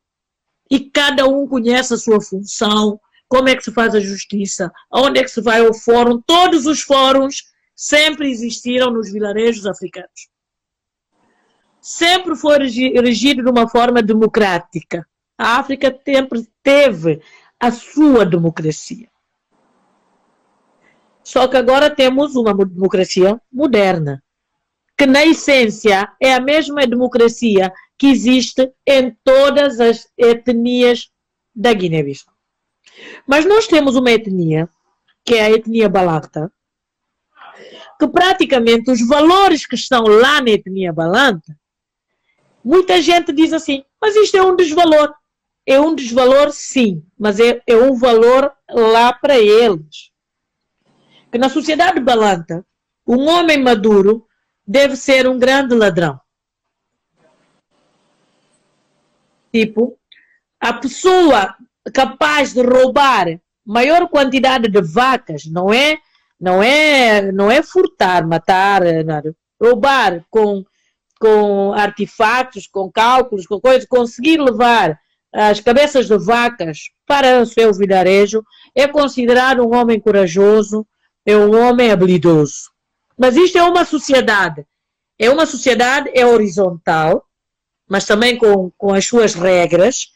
e 0.71 0.91
cada 0.91 1.27
um 1.27 1.49
conhece 1.49 1.95
a 1.95 1.97
sua 1.97 2.21
função, 2.21 3.01
como 3.27 3.49
é 3.49 3.57
que 3.57 3.65
se 3.65 3.73
faz 3.73 3.95
a 3.95 4.01
justiça, 4.01 4.71
onde 4.93 5.21
é 5.21 5.23
que 5.23 5.31
se 5.31 5.41
vai 5.41 5.65
ao 5.65 5.73
fórum. 5.73 6.21
Todos 6.27 6.67
os 6.67 6.83
fóruns 6.83 7.45
sempre 7.75 8.31
existiram 8.31 8.93
nos 8.93 9.11
vilarejos 9.11 9.65
africanos. 9.65 10.29
Sempre 11.81 12.37
foi 12.37 12.59
regido 12.59 13.43
de 13.43 13.49
uma 13.49 13.67
forma 13.67 14.03
democrática. 14.03 15.07
A 15.39 15.59
África 15.59 15.95
sempre 16.05 16.49
teve 16.63 17.21
a 17.61 17.71
sua 17.71 18.25
democracia. 18.25 19.09
Só 21.23 21.49
que 21.49 21.57
agora 21.57 21.91
temos 21.91 22.37
uma 22.37 22.55
democracia 22.55 23.41
moderna, 23.53 24.23
que 24.97 25.07
na 25.07 25.27
essência 25.27 26.09
é 26.21 26.33
a 26.33 26.41
mesma 26.41 26.87
democracia 26.87 27.73
que 27.99 28.07
existe 28.07 28.73
em 28.87 29.17
todas 29.25 29.81
as 29.81 30.09
etnias 30.17 31.11
da 31.55 31.73
Guiné-Bissau. 31.73 32.33
Mas 33.27 33.45
nós 33.45 33.67
temos 33.67 33.97
uma 33.97 34.11
etnia, 34.11 34.69
que 35.25 35.35
é 35.35 35.47
a 35.47 35.51
etnia 35.51 35.89
Balanta, 35.89 36.51
que 37.99 38.07
praticamente 38.07 38.91
os 38.91 39.07
valores 39.07 39.67
que 39.67 39.75
estão 39.75 40.05
lá 40.05 40.41
na 40.41 40.51
etnia 40.51 40.93
Balanta, 40.93 41.59
muita 42.65 43.01
gente 43.01 43.33
diz 43.33 43.53
assim, 43.53 43.85
mas 44.01 44.15
isto 44.15 44.37
é 44.37 44.43
um 44.43 44.55
desvalor. 44.55 45.13
É 45.67 45.81
um 45.81 45.95
desvalor, 45.95 46.53
sim, 46.53 47.05
mas 47.19 47.41
é, 47.41 47.61
é 47.67 47.77
um 47.77 47.95
valor 47.95 48.53
lá 48.71 49.13
para 49.13 49.37
eles. 49.37 50.13
Que 51.31 51.39
na 51.39 51.49
sociedade 51.49 51.99
Balanta, 51.99 52.65
um 53.07 53.29
homem 53.29 53.61
maduro 53.61 54.27
deve 54.67 54.97
ser 54.97 55.27
um 55.27 55.39
grande 55.39 55.75
ladrão. 55.75 56.21
Tipo, 59.53 59.99
a 60.61 60.73
pessoa 60.73 61.57
capaz 61.93 62.53
de 62.53 62.63
roubar 62.63 63.41
maior 63.65 64.09
quantidade 64.09 64.69
de 64.69 64.81
vacas, 64.81 65.47
não 65.47 65.73
é, 65.73 65.99
não 66.39 66.63
é, 66.63 67.33
não 67.33 67.51
é 67.51 67.63
furtar, 67.63 68.27
matar, 68.27 68.83
nada. 69.05 69.35
roubar 69.61 70.25
com 70.31 70.65
com 71.19 71.73
artefatos, 71.73 72.67
com 72.67 72.93
cálculos, 72.93 73.47
com 73.47 73.59
coisas, 73.59 73.87
conseguir 73.89 74.39
levar 74.39 74.99
as 75.39 75.61
cabeças 75.61 76.07
de 76.07 76.17
vacas 76.17 76.89
para 77.07 77.43
o 77.43 77.45
seu 77.45 77.71
vilarejo 77.75 78.43
é 78.75 78.89
considerado 78.89 79.61
um 79.61 79.77
homem 79.77 80.01
corajoso, 80.01 80.87
é 81.27 81.37
um 81.37 81.55
homem 81.55 81.91
habilidoso. 81.91 82.71
Mas 83.19 83.37
isto 83.37 83.59
é 83.59 83.63
uma 83.63 83.85
sociedade, 83.85 84.67
é 85.19 85.29
uma 85.29 85.45
sociedade 85.45 86.11
é 86.15 86.25
horizontal, 86.25 87.23
mas 87.87 88.07
também 88.07 88.39
com, 88.39 88.73
com 88.79 88.95
as 88.95 89.05
suas 89.05 89.35
regras, 89.35 90.07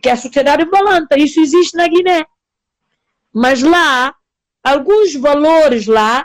que 0.00 0.08
é 0.08 0.12
a 0.12 0.16
sociedade 0.16 0.64
balanta. 0.66 1.18
Isso 1.18 1.40
existe 1.40 1.76
na 1.76 1.88
Guiné. 1.88 2.24
Mas 3.34 3.62
lá, 3.62 4.14
alguns 4.62 5.12
valores 5.16 5.88
lá, 5.88 6.24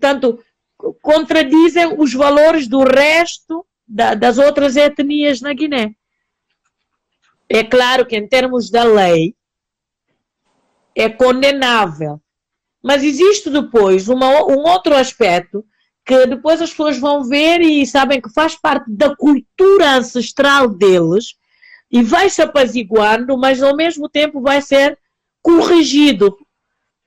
tanto 0.00 0.42
contradizem 1.00 1.94
os 1.96 2.12
valores 2.12 2.66
do 2.66 2.82
resto 2.82 3.64
da, 3.86 4.14
das 4.14 4.36
outras 4.36 4.74
etnias 4.74 5.40
na 5.40 5.52
Guiné. 5.52 5.94
É 7.52 7.64
claro 7.64 8.06
que, 8.06 8.16
em 8.16 8.28
termos 8.28 8.70
da 8.70 8.84
lei, 8.84 9.34
é 10.94 11.08
condenável. 11.08 12.20
Mas 12.80 13.02
existe 13.02 13.50
depois 13.50 14.08
uma, 14.08 14.44
um 14.44 14.60
outro 14.60 14.94
aspecto 14.94 15.64
que 16.06 16.26
depois 16.26 16.62
as 16.62 16.70
pessoas 16.70 16.98
vão 16.98 17.24
ver 17.24 17.60
e 17.60 17.84
sabem 17.84 18.20
que 18.20 18.32
faz 18.32 18.54
parte 18.54 18.88
da 18.88 19.14
cultura 19.16 19.96
ancestral 19.96 20.68
deles 20.68 21.34
e 21.90 22.02
vai 22.02 22.30
se 22.30 22.40
apaziguando, 22.40 23.36
mas 23.36 23.60
ao 23.60 23.76
mesmo 23.76 24.08
tempo 24.08 24.40
vai 24.40 24.62
ser 24.62 24.96
corrigido, 25.42 26.36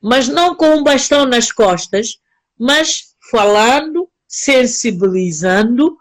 mas 0.02 0.28
não 0.28 0.56
com 0.56 0.76
um 0.76 0.84
bastão 0.84 1.26
nas 1.26 1.52
costas, 1.52 2.18
mas 2.60 3.16
falando, 3.32 4.10
sensibilizando 4.28 5.98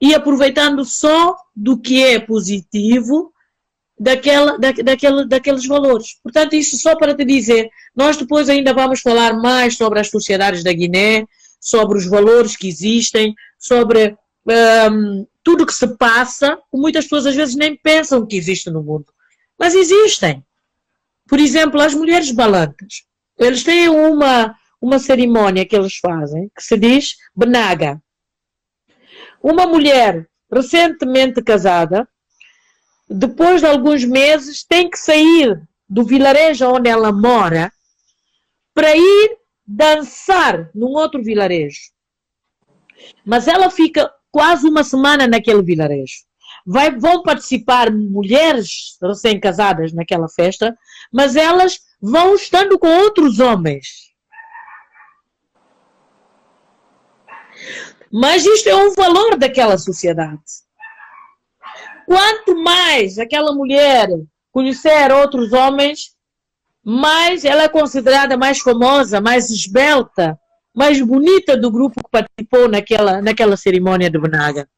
e 0.00 0.14
aproveitando 0.14 0.84
só 0.84 1.36
do 1.54 1.76
que 1.78 2.02
é 2.02 2.20
positivo 2.20 3.32
daquela, 4.00 4.58
da, 4.58 4.72
daquele, 4.72 5.26
daqueles 5.26 5.66
valores. 5.66 6.18
Portanto, 6.22 6.54
isso 6.54 6.78
só 6.78 6.96
para 6.96 7.14
te 7.14 7.22
dizer, 7.22 7.68
nós 7.94 8.16
depois 8.16 8.48
ainda 8.48 8.72
vamos 8.72 9.00
falar 9.02 9.34
mais 9.34 9.76
sobre 9.76 10.00
as 10.00 10.08
sociedades 10.08 10.64
da 10.64 10.72
Guiné, 10.72 11.26
sobre 11.60 11.98
os 11.98 12.06
valores 12.06 12.56
que 12.56 12.66
existem, 12.66 13.34
sobre 13.58 14.16
um, 14.90 15.26
tudo 15.44 15.66
que 15.66 15.74
se 15.74 15.86
passa, 15.98 16.56
que 16.56 16.78
muitas 16.78 17.04
pessoas 17.04 17.26
às 17.26 17.36
vezes 17.36 17.54
nem 17.54 17.76
pensam 17.76 18.26
que 18.26 18.36
existe 18.36 18.70
no 18.70 18.82
mundo. 18.82 19.12
Mas 19.58 19.74
existem. 19.74 20.42
Por 21.28 21.38
exemplo, 21.38 21.78
as 21.78 21.92
mulheres 21.92 22.30
balantas. 22.30 23.04
Eles 23.38 23.62
têm 23.62 23.90
uma, 23.90 24.54
uma 24.80 24.98
cerimónia 24.98 25.66
que 25.66 25.76
eles 25.76 25.96
fazem 25.96 26.50
que 26.56 26.62
se 26.62 26.78
diz 26.78 27.16
benaga. 27.36 28.02
Uma 29.42 29.66
mulher 29.66 30.26
recentemente 30.50 31.42
casada, 31.42 32.08
depois 33.10 33.60
de 33.60 33.66
alguns 33.66 34.04
meses, 34.04 34.62
tem 34.62 34.88
que 34.88 34.96
sair 34.96 35.60
do 35.88 36.04
vilarejo 36.04 36.66
onde 36.68 36.88
ela 36.88 37.10
mora 37.10 37.72
para 38.72 38.96
ir 38.96 39.36
dançar 39.66 40.70
num 40.72 40.90
outro 40.90 41.20
vilarejo. 41.20 41.90
Mas 43.24 43.48
ela 43.48 43.68
fica 43.68 44.08
quase 44.30 44.68
uma 44.68 44.84
semana 44.84 45.26
naquele 45.26 45.62
vilarejo. 45.62 46.20
Vai, 46.64 46.96
vão 46.96 47.22
participar 47.22 47.90
mulheres 47.90 48.96
recém-casadas 49.02 49.92
naquela 49.92 50.28
festa, 50.28 50.76
mas 51.12 51.34
elas 51.34 51.80
vão 52.00 52.36
estando 52.36 52.78
com 52.78 52.86
outros 52.86 53.40
homens. 53.40 54.10
Mas 58.12 58.44
isto 58.44 58.68
é 58.68 58.76
um 58.76 58.94
valor 58.94 59.36
daquela 59.36 59.76
sociedade. 59.78 60.42
Quanto 62.10 62.56
mais 62.56 63.20
aquela 63.20 63.52
mulher 63.52 64.08
conhecer 64.50 65.12
outros 65.12 65.52
homens, 65.52 66.10
mais 66.84 67.44
ela 67.44 67.62
é 67.62 67.68
considerada 67.68 68.36
mais 68.36 68.58
famosa, 68.58 69.20
mais 69.20 69.48
esbelta, 69.48 70.36
mais 70.74 71.00
bonita 71.00 71.56
do 71.56 71.70
grupo 71.70 72.02
que 72.02 72.10
participou 72.10 72.68
naquela, 72.68 73.22
naquela 73.22 73.56
cerimônia 73.56 74.10
de 74.10 74.18
Benaga. 74.18 74.68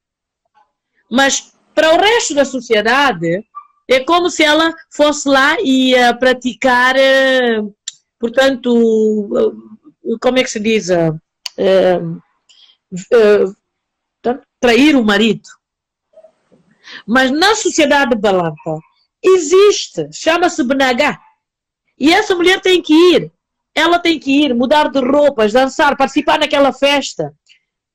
Mas 1.11 1.55
para 1.75 1.95
o 1.95 1.99
resto 1.99 2.35
da 2.35 2.45
sociedade, 2.45 3.43
é 3.89 4.01
como 4.01 4.29
se 4.29 4.45
ela 4.45 4.75
fosse 4.91 5.27
lá 5.27 5.57
e 5.59 5.93
ia 5.93 6.15
praticar, 6.15 6.97
eh, 6.97 7.63
portanto, 8.21 9.31
eh, 10.05 10.17
como 10.21 10.39
é 10.39 10.43
que 10.45 10.51
se 10.51 10.61
diz? 10.61 10.91
Eh, 10.91 11.99
trair 14.61 14.97
o 14.97 15.03
marido. 15.03 15.49
Mas 17.07 17.31
na 17.31 17.55
sociedade 17.55 18.15
de 18.15 18.21
Balanta 18.21 18.79
existe, 19.23 20.09
chama-se 20.13 20.63
Benagá. 20.65 21.21
E 21.99 22.13
essa 22.13 22.35
mulher 22.35 22.61
tem 22.61 22.83
que 22.83 22.95
ir. 22.95 23.33
Ela 23.75 23.99
tem 23.99 24.19
que 24.19 24.45
ir, 24.45 24.55
mudar 24.55 24.91
de 24.91 25.01
roupas, 25.01 25.53
dançar, 25.53 25.97
participar 25.97 26.39
naquela 26.39 26.73
festa 26.73 27.35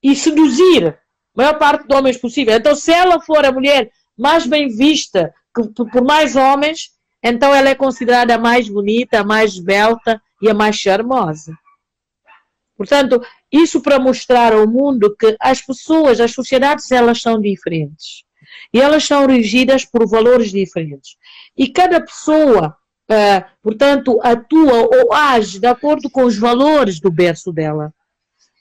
e 0.01 0.15
seduzir 0.15 0.87
a 0.87 0.97
maior 1.35 1.57
parte 1.59 1.87
de 1.87 1.95
homens 1.95 2.17
possível. 2.17 2.55
Então, 2.55 2.73
se 2.75 2.91
ela 2.91 3.19
for 3.19 3.45
a 3.45 3.51
mulher 3.51 3.91
mais 4.17 4.47
bem 4.47 4.69
vista 4.69 5.33
por 5.53 6.03
mais 6.03 6.35
homens, 6.35 6.91
então 7.23 7.53
ela 7.53 7.69
é 7.69 7.75
considerada 7.75 8.35
a 8.35 8.39
mais 8.39 8.69
bonita, 8.69 9.19
a 9.19 9.23
mais 9.23 9.53
esbelta 9.53 10.21
e 10.41 10.49
a 10.49 10.53
mais 10.53 10.75
charmosa. 10.75 11.53
Portanto, 12.75 13.21
isso 13.51 13.81
para 13.81 13.99
mostrar 13.99 14.53
ao 14.53 14.67
mundo 14.67 15.15
que 15.15 15.35
as 15.39 15.61
pessoas, 15.61 16.19
as 16.19 16.31
sociedades, 16.31 16.91
elas 16.91 17.21
são 17.21 17.41
diferentes. 17.41 18.23
E 18.73 18.81
elas 18.81 19.03
são 19.05 19.25
regidas 19.25 19.85
por 19.85 20.07
valores 20.07 20.51
diferentes. 20.51 21.15
E 21.55 21.67
cada 21.69 22.01
pessoa, 22.01 22.75
uh, 23.09 23.45
portanto, 23.61 24.19
atua 24.23 24.83
ou 24.83 25.13
age 25.13 25.59
de 25.59 25.67
acordo 25.67 26.09
com 26.09 26.23
os 26.23 26.37
valores 26.37 26.99
do 26.99 27.11
berço 27.11 27.51
dela. 27.51 27.93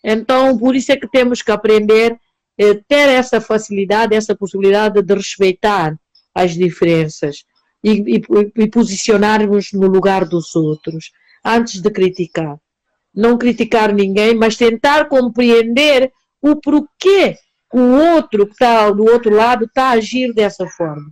Então, 0.02 0.56
por 0.56 0.76
isso 0.76 0.92
é 0.92 0.96
que 0.96 1.08
temos 1.08 1.42
que 1.42 1.50
aprender 1.50 2.12
uh, 2.12 2.84
ter 2.88 3.08
essa 3.08 3.40
facilidade, 3.40 4.14
essa 4.14 4.34
possibilidade 4.34 5.02
de 5.02 5.14
respeitar 5.14 5.98
as 6.34 6.54
diferenças 6.54 7.44
e, 7.82 8.16
e, 8.16 8.22
e 8.56 8.70
posicionarmos 8.70 9.72
no 9.72 9.86
lugar 9.86 10.24
dos 10.24 10.54
outros 10.54 11.10
antes 11.44 11.80
de 11.80 11.90
criticar. 11.90 12.58
Não 13.14 13.38
criticar 13.38 13.94
ninguém, 13.94 14.34
mas 14.34 14.56
tentar 14.56 15.08
compreender 15.08 16.12
o 16.42 16.56
porquê 16.56 17.36
o 17.78 18.14
outro 18.14 18.46
que 18.46 18.52
está 18.52 18.90
do 18.90 19.04
outro 19.04 19.34
lado 19.34 19.66
está 19.66 19.88
a 19.88 19.90
agir 19.92 20.32
dessa 20.32 20.66
forma. 20.66 21.10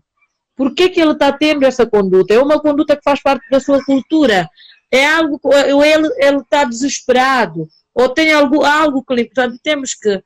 Por 0.56 0.74
que, 0.74 0.88
que 0.88 1.00
ele 1.00 1.12
está 1.12 1.32
tendo 1.32 1.64
essa 1.66 1.84
conduta? 1.84 2.32
É 2.32 2.38
uma 2.38 2.60
conduta 2.60 2.96
que 2.96 3.02
faz 3.02 3.20
parte 3.20 3.48
da 3.50 3.60
sua 3.60 3.84
cultura. 3.84 4.48
É 4.90 5.04
algo, 5.06 5.38
ou 5.42 5.84
ele, 5.84 6.08
ele 6.18 6.38
está 6.38 6.64
desesperado, 6.64 7.68
ou 7.92 8.08
tem 8.08 8.32
algo, 8.32 8.64
algo 8.64 9.04
que 9.04 9.14
lhe. 9.14 9.24
Portanto, 9.24 9.58
temos 9.62 9.94
que, 9.94 10.22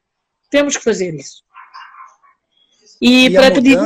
temos 0.51 0.77
que 0.77 0.85
fazer 0.85 1.15
isso. 1.15 1.43
E, 3.01 3.27
e 3.27 3.31
para 3.33 3.61
dizer. 3.61 3.79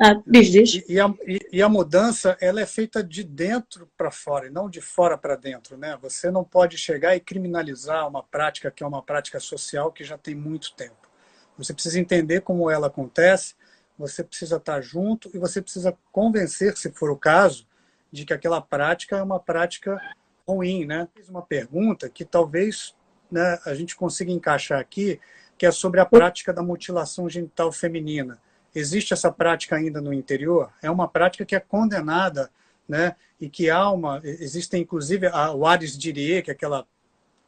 Ah, 0.00 0.20
diz, 0.26 0.50
diz. 0.50 0.82
E, 0.88 0.98
a, 0.98 1.14
e 1.52 1.62
a 1.62 1.68
mudança 1.68 2.36
ela 2.40 2.60
é 2.60 2.66
feita 2.66 3.02
de 3.02 3.22
dentro 3.22 3.88
para 3.96 4.10
fora 4.10 4.48
e 4.48 4.50
não 4.50 4.68
de 4.68 4.80
fora 4.80 5.16
para 5.16 5.36
dentro. 5.36 5.76
Né? 5.78 5.96
Você 6.02 6.30
não 6.30 6.42
pode 6.42 6.76
chegar 6.76 7.14
e 7.14 7.20
criminalizar 7.20 8.06
uma 8.08 8.22
prática 8.22 8.72
que 8.72 8.82
é 8.82 8.86
uma 8.86 9.02
prática 9.02 9.38
social 9.38 9.92
que 9.92 10.02
já 10.02 10.18
tem 10.18 10.34
muito 10.34 10.74
tempo. 10.74 11.13
Você 11.56 11.72
precisa 11.72 12.00
entender 12.00 12.40
como 12.40 12.70
ela 12.70 12.88
acontece, 12.88 13.54
você 13.98 14.24
precisa 14.24 14.56
estar 14.56 14.80
junto 14.80 15.30
e 15.34 15.38
você 15.38 15.62
precisa 15.62 15.96
convencer, 16.10 16.76
se 16.76 16.90
for 16.90 17.10
o 17.10 17.16
caso, 17.16 17.66
de 18.10 18.24
que 18.24 18.32
aquela 18.32 18.60
prática 18.60 19.16
é 19.16 19.22
uma 19.22 19.38
prática 19.38 20.00
ruim. 20.46 20.84
Né? 20.84 21.08
Fiz 21.14 21.28
uma 21.28 21.42
pergunta 21.42 22.08
que 22.08 22.24
talvez 22.24 22.94
né, 23.30 23.58
a 23.64 23.74
gente 23.74 23.96
consiga 23.96 24.32
encaixar 24.32 24.80
aqui, 24.80 25.20
que 25.56 25.66
é 25.66 25.70
sobre 25.70 26.00
a 26.00 26.06
prática 26.06 26.52
da 26.52 26.62
mutilação 26.62 27.28
genital 27.28 27.70
feminina. 27.70 28.38
Existe 28.74 29.12
essa 29.12 29.30
prática 29.30 29.76
ainda 29.76 30.00
no 30.00 30.12
interior? 30.12 30.72
É 30.82 30.90
uma 30.90 31.06
prática 31.06 31.44
que 31.44 31.54
é 31.54 31.60
condenada, 31.60 32.50
né? 32.88 33.14
E 33.40 33.48
que 33.48 33.70
há 33.70 33.88
uma. 33.88 34.20
Existem, 34.24 34.82
inclusive, 34.82 35.28
a, 35.28 35.52
o 35.52 35.64
Ares 35.64 35.96
Dirie, 35.96 36.42
que 36.42 36.50
é 36.50 36.54
aquela 36.54 36.84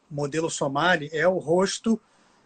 modelo 0.09 0.49
somali, 0.49 1.11
é 1.13 1.27
o 1.27 1.39
rosto 1.39 2.01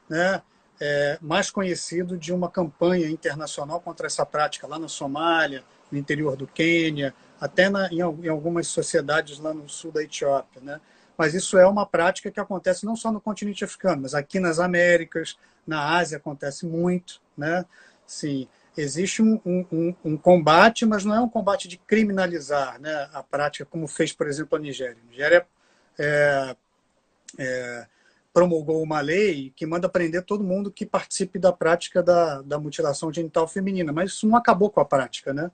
né, 0.09 0.43
é, 0.81 1.19
mais 1.21 1.51
conhecido 1.51 2.17
de 2.17 2.33
uma 2.33 2.51
campanha 2.51 3.09
internacional 3.09 3.81
contra 3.81 4.07
essa 4.07 4.25
prática 4.25 4.67
lá 4.67 4.79
na 4.79 4.89
Somália, 4.89 5.63
no 5.93 5.99
interior 5.99 6.37
do 6.37 6.47
Quênia, 6.47 7.15
até 7.39 7.69
na, 7.69 7.89
em, 7.89 7.99
em, 7.99 8.29
algumas 8.29 8.67
sociedades 8.69 9.39
lá 9.39 9.53
no 9.53 9.69
sul 9.69 9.93
da 9.93 10.03
Etiópia. 10.03 10.63
Né? 10.63 10.81
Mas 11.19 11.35
isso 11.35 11.59
é 11.59 11.67
uma 11.67 11.85
prática 11.85 12.31
que 12.31 12.41
acontece 12.41 12.87
não 12.87 12.97
só 12.97 13.13
no 13.13 13.21
continente 13.21 13.63
africano, 13.63 14.03
mas 14.03 14.15
aqui 14.15 14.41
nas 14.41 14.59
Américas, 14.59 15.37
na 15.67 15.97
Ásia 15.99 16.17
acontece 16.17 16.65
muito. 16.65 17.21
Né? 17.37 17.65
Sim, 18.07 18.49
existe 18.77 19.21
um, 19.21 19.39
um, 19.45 19.95
um, 20.03 20.17
combate, 20.17 20.87
mas 20.87 21.05
não 21.05 21.15
é 21.15 21.21
um 21.21 21.29
combate 21.29 21.69
de 21.69 21.77
criminalizar 21.77 22.81
né, 22.81 23.09
a 23.13 23.23
prática, 23.23 23.67
como 23.67 23.87
fez, 23.87 24.13
por 24.13 24.29
exemplo, 24.29 24.57
a 24.57 24.61
Nigéria. 24.61 24.97
A 25.03 25.11
Nigéria 25.11 25.47
é, 25.99 26.57
é, 27.39 27.87
promulgou 28.33 28.83
uma 28.83 29.01
lei 29.01 29.53
que 29.57 29.67
manda 29.67 29.89
prender 29.89 30.23
todo 30.23 30.45
mundo 30.45 30.71
que 30.71 30.87
participe 30.87 31.39
da 31.39 31.53
prática 31.53 32.03
da, 32.03 32.43
da 32.43 32.59
mutilação 32.59 33.13
genital 33.13 33.49
feminina, 33.49 33.93
mas 33.93 34.13
isso 34.13 34.29
não 34.29 34.37
acabou 34.37 34.71
com 34.71 34.81
a 34.81 34.85
prática, 34.85 35.33
né? 35.33 35.51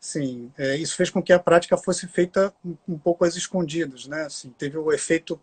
Sim, 0.00 0.52
é, 0.56 0.76
isso 0.76 0.96
fez 0.96 1.10
com 1.10 1.22
que 1.22 1.32
a 1.32 1.38
prática 1.38 1.76
fosse 1.76 2.06
feita 2.06 2.52
um, 2.64 2.76
um 2.88 2.98
pouco 2.98 3.24
às 3.24 3.36
escondidas, 3.36 4.06
né? 4.06 4.22
Assim, 4.22 4.50
teve 4.56 4.76
o 4.76 4.92
efeito 4.92 5.40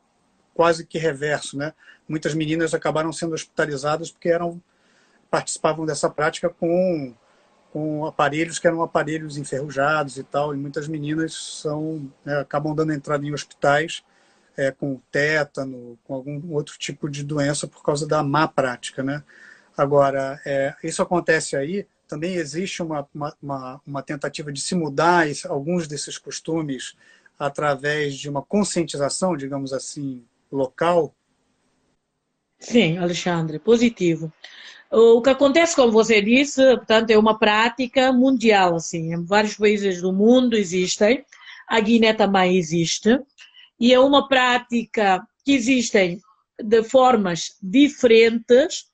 quase 0.53 0.85
que 0.85 0.97
reverso, 0.97 1.57
né? 1.57 1.73
Muitas 2.07 2.33
meninas 2.33 2.73
acabaram 2.73 3.11
sendo 3.11 3.33
hospitalizadas 3.33 4.11
porque 4.11 4.29
eram 4.29 4.61
participavam 5.29 5.85
dessa 5.85 6.09
prática 6.09 6.49
com, 6.49 7.13
com 7.73 8.05
aparelhos 8.05 8.59
que 8.59 8.67
eram 8.67 8.81
aparelhos 8.81 9.37
enferrujados 9.37 10.17
e 10.17 10.23
tal, 10.23 10.53
e 10.53 10.57
muitas 10.57 10.87
meninas 10.87 11.33
são 11.33 12.09
né, 12.23 12.39
acabam 12.39 12.73
dando 12.73 12.93
entrada 12.93 13.25
em 13.25 13.33
hospitais 13.33 14.03
é, 14.57 14.71
com 14.71 14.99
tétano, 15.11 15.97
com 16.03 16.13
algum 16.13 16.53
outro 16.53 16.77
tipo 16.77 17.09
de 17.09 17.23
doença 17.23 17.67
por 17.67 17.83
causa 17.83 18.07
da 18.07 18.23
má 18.23 18.47
prática, 18.47 19.03
né? 19.03 19.23
Agora, 19.77 20.39
é, 20.45 20.73
isso 20.83 21.01
acontece 21.01 21.55
aí, 21.55 21.85
também 22.07 22.35
existe 22.35 22.81
uma, 22.81 23.07
uma, 23.41 23.81
uma 23.85 24.01
tentativa 24.01 24.51
de 24.51 24.61
se 24.61 24.75
mudar 24.75 25.25
alguns 25.49 25.87
desses 25.87 26.17
costumes 26.17 26.95
através 27.37 28.15
de 28.15 28.29
uma 28.29 28.41
conscientização, 28.41 29.35
digamos 29.35 29.73
assim, 29.73 30.23
local? 30.51 31.13
Sim, 32.59 32.97
Alexandre, 32.97 33.59
positivo. 33.59 34.31
O 34.91 35.21
que 35.21 35.29
acontece, 35.29 35.75
como 35.75 35.91
você 35.91 36.21
disse, 36.21 36.61
portanto, 36.77 37.09
é 37.09 37.17
uma 37.17 37.37
prática 37.37 38.13
mundial, 38.13 38.75
assim, 38.75 39.13
em 39.13 39.25
vários 39.25 39.55
países 39.55 40.01
do 40.01 40.13
mundo 40.13 40.55
existem, 40.55 41.25
a 41.67 41.79
Guiné 41.79 42.13
também 42.13 42.57
existe, 42.57 43.19
e 43.85 43.93
é 43.93 43.99
uma 43.99 44.27
prática 44.27 45.23
que 45.43 45.51
existem 45.51 46.19
de 46.57 46.83
formas 46.83 47.55
diferentes 47.61 48.89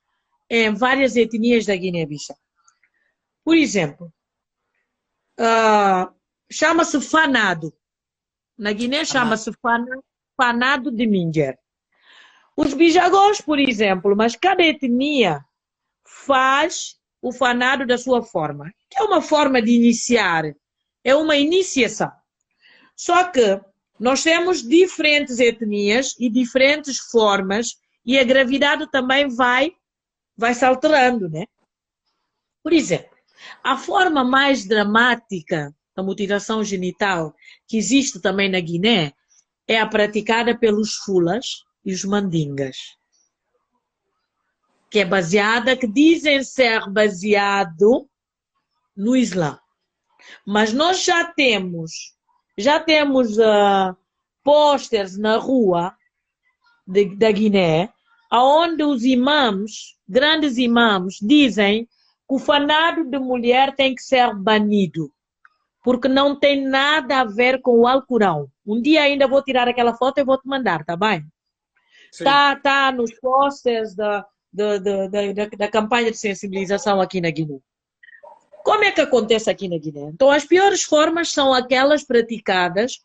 em 0.50 0.74
várias 0.74 1.16
etnias 1.16 1.64
da 1.64 1.74
Guiné-Bissau. 1.74 2.36
Por 3.42 3.56
exemplo, 3.56 4.12
uh, 5.40 6.14
chama-se 6.50 7.00
fanado. 7.00 7.72
Na 8.58 8.70
Guiné 8.74 9.02
chama-se 9.06 9.50
fanado 10.36 10.90
de 10.90 11.06
Minger. 11.06 11.58
Os 12.54 12.74
bijagós, 12.74 13.40
por 13.40 13.58
exemplo, 13.58 14.14
mas 14.14 14.36
cada 14.36 14.62
etnia 14.62 15.42
faz 16.04 17.00
o 17.22 17.32
fanado 17.32 17.86
da 17.86 17.96
sua 17.96 18.22
forma, 18.22 18.70
que 18.90 18.98
é 18.98 19.02
uma 19.02 19.22
forma 19.22 19.62
de 19.62 19.72
iniciar, 19.72 20.54
é 21.02 21.16
uma 21.16 21.36
iniciação. 21.36 22.12
Só 22.94 23.24
que 23.24 23.58
nós 24.02 24.22
temos 24.22 24.62
diferentes 24.62 25.38
etnias 25.38 26.14
e 26.18 26.28
diferentes 26.28 26.98
formas 26.98 27.76
e 28.04 28.18
a 28.18 28.24
gravidade 28.24 28.90
também 28.90 29.28
vai 29.28 29.72
vai 30.36 30.54
se 30.54 30.64
alterando, 30.64 31.28
né? 31.28 31.46
Por 32.62 32.72
exemplo, 32.72 33.16
a 33.62 33.76
forma 33.76 34.24
mais 34.24 34.66
dramática 34.66 35.72
da 35.94 36.02
mutilação 36.02 36.64
genital 36.64 37.34
que 37.68 37.76
existe 37.76 38.20
também 38.20 38.50
na 38.50 38.58
Guiné 38.58 39.12
é 39.68 39.78
a 39.78 39.86
praticada 39.86 40.58
pelos 40.58 40.94
fulas 40.96 41.62
e 41.84 41.92
os 41.92 42.04
mandingas 42.04 42.76
que 44.90 44.98
é 44.98 45.06
baseada, 45.06 45.74
que 45.74 45.86
dizem 45.86 46.44
ser 46.44 46.86
baseado 46.90 48.06
no 48.94 49.16
Islã. 49.16 49.58
Mas 50.46 50.74
nós 50.74 51.02
já 51.02 51.24
temos, 51.24 52.14
já 52.56 52.80
temos 52.80 53.38
uh, 53.38 53.96
posters 54.42 55.16
na 55.16 55.36
rua 55.36 55.94
de, 56.86 57.16
da 57.16 57.30
Guiné, 57.30 57.90
onde 58.32 58.82
os 58.82 59.04
imãs, 59.04 59.96
grandes 60.08 60.58
imãs, 60.58 61.16
dizem 61.20 61.84
que 61.84 62.34
o 62.34 62.38
fanado 62.38 63.04
de 63.04 63.18
mulher 63.18 63.74
tem 63.74 63.94
que 63.94 64.02
ser 64.02 64.34
banido, 64.34 65.12
porque 65.82 66.08
não 66.08 66.38
tem 66.38 66.66
nada 66.66 67.20
a 67.20 67.24
ver 67.24 67.60
com 67.60 67.80
o 67.80 67.86
Alcorão. 67.86 68.48
Um 68.66 68.80
dia 68.80 69.02
ainda 69.02 69.28
vou 69.28 69.42
tirar 69.42 69.68
aquela 69.68 69.94
foto 69.94 70.18
e 70.18 70.24
vou 70.24 70.38
te 70.38 70.46
mandar, 70.46 70.84
tá 70.84 70.96
bem? 70.96 71.24
Está 72.12 72.56
tá 72.56 72.92
nos 72.92 73.12
posters 73.20 73.94
da, 73.94 74.24
da, 74.52 74.78
da, 74.78 75.06
da, 75.08 75.46
da 75.46 75.68
campanha 75.68 76.10
de 76.10 76.18
sensibilização 76.18 77.00
aqui 77.00 77.20
na 77.20 77.30
Guiné. 77.30 77.58
Como 78.64 78.84
é 78.84 78.92
que 78.92 79.00
acontece 79.00 79.50
aqui 79.50 79.68
na 79.68 79.78
Guiné? 79.78 80.10
Então, 80.12 80.30
as 80.30 80.44
piores 80.44 80.82
formas 80.82 81.30
são 81.30 81.52
aquelas 81.52 82.04
praticadas 82.04 83.00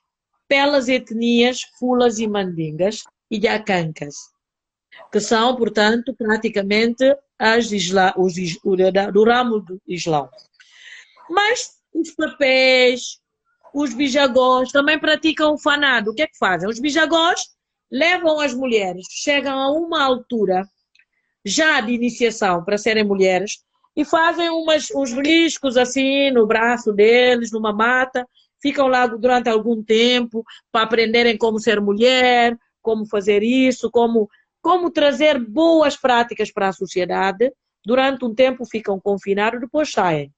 pelas 0.48 0.88
etnias 0.88 1.62
fulas 1.80 2.20
e 2.20 2.28
mandingas 2.28 3.04
e 3.30 3.38
yacancas, 3.46 4.16
que 5.12 5.20
são, 5.20 5.56
portanto, 5.56 6.16
praticamente 6.16 7.04
as 7.38 7.72
isla, 7.72 8.14
os, 8.18 8.34
do 9.14 9.24
ramo 9.24 9.60
do 9.60 9.82
Islão. 9.88 10.30
Mas 11.30 11.72
os 11.94 12.12
papéis, 12.12 13.20
os 13.74 13.94
bijagós 13.94 14.72
também 14.72 15.00
praticam 15.00 15.54
o 15.54 15.58
fanado. 15.58 16.12
O 16.12 16.14
que 16.14 16.22
é 16.22 16.28
que 16.28 16.38
fazem? 16.38 16.70
Os 16.70 16.80
bijagós 16.80 17.42
levam 17.92 18.40
as 18.40 18.54
mulheres, 18.54 19.06
chegam 19.10 19.58
a 19.60 19.72
uma 19.72 20.04
altura 20.04 20.68
já 21.44 21.80
de 21.82 21.94
iniciação 21.94 22.64
para 22.64 22.78
serem 22.78 23.04
mulheres 23.04 23.60
e 23.98 24.06
fazem 24.06 24.48
umas, 24.52 24.92
uns 24.92 25.12
riscos 25.12 25.76
assim 25.76 26.30
no 26.30 26.46
braço 26.46 26.94
deles, 26.94 27.52
numa 27.52 27.74
mata, 27.74 28.28
ficam 28.62 28.88
lá 28.88 29.08
durante 29.08 29.50
algum 29.50 29.84
tempo 29.84 30.44
para 30.72 30.84
aprenderem 30.84 31.36
como 31.36 31.60
ser 31.60 31.82
mulher, 31.82 32.56
como 32.80 33.08
fazer 33.08 33.42
isso, 33.42 33.90
como, 33.90 34.30
como 34.62 34.92
trazer 34.92 35.40
boas 35.40 35.98
práticas 35.98 36.52
para 36.52 36.68
a 36.68 36.74
sociedade. 36.74 37.52
Durante 37.84 38.24
um 38.24 38.36
tempo 38.36 38.66
ficam 38.70 39.00
confinados, 39.00 39.60
depois 39.60 39.92
saem. 39.92 40.32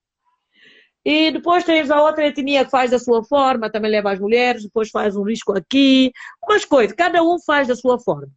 E 1.04 1.30
depois 1.32 1.66
tens 1.66 1.92
a 1.92 2.02
outra 2.02 2.28
etnia 2.28 2.64
que 2.64 2.72
faz 2.72 2.92
da 2.92 3.00
sua 3.00 3.26
forma, 3.26 3.70
também 3.70 3.92
leva 3.92 4.12
as 4.12 4.20
mulheres, 4.20 4.64
depois 4.64 4.90
faz 4.90 5.18
um 5.18 5.24
risco 5.24 5.52
aqui, 5.52 6.14
umas 6.42 6.64
coisas, 6.64 6.96
cada 6.96 7.22
um 7.22 7.38
faz 7.42 7.68
da 7.68 7.76
sua 7.76 8.00
forma. 8.00 8.30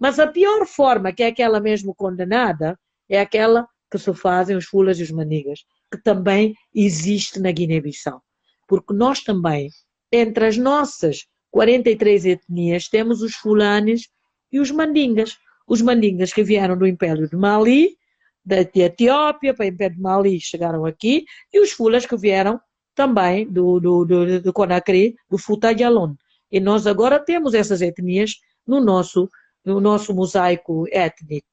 Mas 0.00 0.18
a 0.18 0.26
pior 0.26 0.66
forma, 0.66 1.12
que 1.12 1.22
é 1.22 1.26
aquela 1.26 1.60
mesmo 1.60 1.94
condenada, 1.94 2.78
é 3.08 3.20
aquela 3.20 3.68
que 3.92 3.98
se 3.98 4.14
fazem 4.14 4.56
os 4.56 4.64
fulas 4.64 4.98
e 4.98 5.02
os 5.02 5.10
manigas, 5.10 5.66
que 5.92 6.02
também 6.02 6.54
existe 6.74 7.38
na 7.38 7.52
Guiné-Bissau. 7.52 8.22
Porque 8.66 8.94
nós 8.94 9.22
também, 9.22 9.68
entre 10.10 10.46
as 10.46 10.56
nossas 10.56 11.26
43 11.50 12.24
etnias, 12.24 12.88
temos 12.88 13.20
os 13.20 13.34
fulanes 13.34 14.08
e 14.50 14.58
os 14.58 14.70
mandingas. 14.70 15.36
Os 15.68 15.82
mandingas 15.82 16.32
que 16.32 16.42
vieram 16.42 16.76
do 16.76 16.86
Império 16.86 17.28
de 17.28 17.36
Mali, 17.36 17.94
da 18.42 18.62
Etiópia 18.62 19.52
para 19.52 19.66
o 19.66 19.68
Império 19.68 19.96
de 19.96 20.02
Mali 20.02 20.40
chegaram 20.40 20.86
aqui, 20.86 21.26
e 21.52 21.60
os 21.60 21.70
fulas 21.70 22.06
que 22.06 22.16
vieram 22.16 22.58
também 22.94 23.46
do, 23.46 23.78
do, 23.78 24.04
do, 24.06 24.40
do 24.40 24.52
Conakry, 24.54 25.14
do 25.30 25.36
Futa-Yalon. 25.36 26.14
E 26.50 26.60
nós 26.60 26.86
agora 26.86 27.20
temos 27.20 27.52
essas 27.52 27.82
etnias 27.82 28.36
no 28.66 28.80
nosso, 28.80 29.28
no 29.62 29.80
nosso 29.80 30.14
mosaico 30.14 30.86
étnico. 30.90 31.46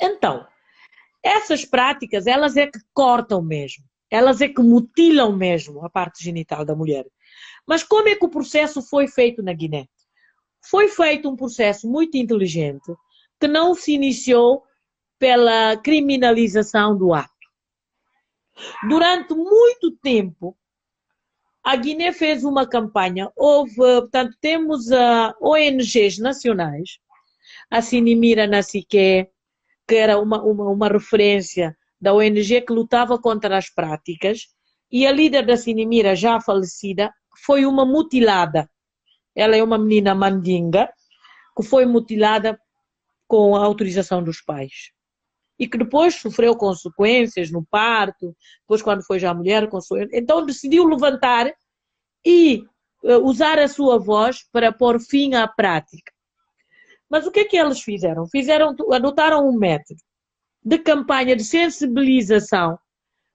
Então, 0.00 0.46
essas 1.26 1.64
práticas, 1.64 2.26
elas 2.26 2.56
é 2.56 2.66
que 2.66 2.78
cortam 2.94 3.42
mesmo, 3.42 3.84
elas 4.08 4.40
é 4.40 4.48
que 4.48 4.62
mutilam 4.62 5.36
mesmo 5.36 5.84
a 5.84 5.90
parte 5.90 6.22
genital 6.22 6.64
da 6.64 6.74
mulher. 6.74 7.04
Mas 7.66 7.82
como 7.82 8.08
é 8.08 8.14
que 8.14 8.24
o 8.24 8.30
processo 8.30 8.80
foi 8.80 9.08
feito 9.08 9.42
na 9.42 9.52
Guiné? 9.52 9.88
Foi 10.70 10.88
feito 10.88 11.28
um 11.28 11.34
processo 11.34 11.88
muito 11.88 12.16
inteligente 12.16 12.94
que 13.40 13.48
não 13.48 13.74
se 13.74 13.92
iniciou 13.92 14.62
pela 15.18 15.76
criminalização 15.76 16.96
do 16.96 17.12
ato. 17.12 17.32
Durante 18.88 19.34
muito 19.34 19.90
tempo, 20.02 20.56
a 21.62 21.74
Guiné 21.74 22.12
fez 22.12 22.44
uma 22.44 22.66
campanha, 22.68 23.30
houve, 23.34 23.74
portanto, 23.74 24.36
temos 24.40 24.86
uh, 24.90 25.34
ONGs 25.40 26.18
nacionais, 26.18 26.98
a 27.68 27.82
Sinimira 27.82 28.46
Nassique, 28.46 29.28
que 29.86 29.94
era 29.94 30.18
uma, 30.18 30.42
uma, 30.42 30.70
uma 30.70 30.88
referência 30.88 31.76
da 32.00 32.12
ONG 32.12 32.60
que 32.62 32.72
lutava 32.72 33.18
contra 33.18 33.56
as 33.56 33.70
práticas, 33.70 34.48
e 34.90 35.06
a 35.06 35.12
líder 35.12 35.44
da 35.44 35.56
Sinimira, 35.56 36.14
já 36.14 36.40
falecida, 36.40 37.12
foi 37.44 37.66
uma 37.66 37.84
mutilada. 37.84 38.68
Ela 39.34 39.56
é 39.56 39.62
uma 39.62 39.78
menina 39.78 40.14
mandinga, 40.14 40.88
que 41.56 41.62
foi 41.62 41.86
mutilada 41.86 42.58
com 43.26 43.56
a 43.56 43.64
autorização 43.64 44.22
dos 44.22 44.40
pais 44.40 44.92
e 45.58 45.66
que 45.66 45.78
depois 45.78 46.14
sofreu 46.16 46.54
consequências 46.56 47.50
no 47.50 47.64
parto, 47.64 48.36
depois 48.60 48.82
quando 48.82 49.04
foi 49.04 49.18
já 49.18 49.32
mulher, 49.32 49.68
então 50.12 50.44
decidiu 50.44 50.86
levantar 50.86 51.52
e 52.24 52.62
uh, 53.02 53.18
usar 53.24 53.58
a 53.58 53.68
sua 53.68 53.98
voz 53.98 54.44
para 54.52 54.72
pôr 54.72 55.00
fim 55.00 55.34
à 55.34 55.48
prática. 55.48 56.12
Mas 57.08 57.26
o 57.26 57.30
que 57.30 57.40
é 57.40 57.44
que 57.44 57.56
eles 57.56 57.80
fizeram? 57.80 58.26
Fizeram, 58.26 58.74
adotaram 58.92 59.48
um 59.48 59.56
método 59.56 60.00
de 60.62 60.78
campanha 60.78 61.36
de 61.36 61.44
sensibilização 61.44 62.78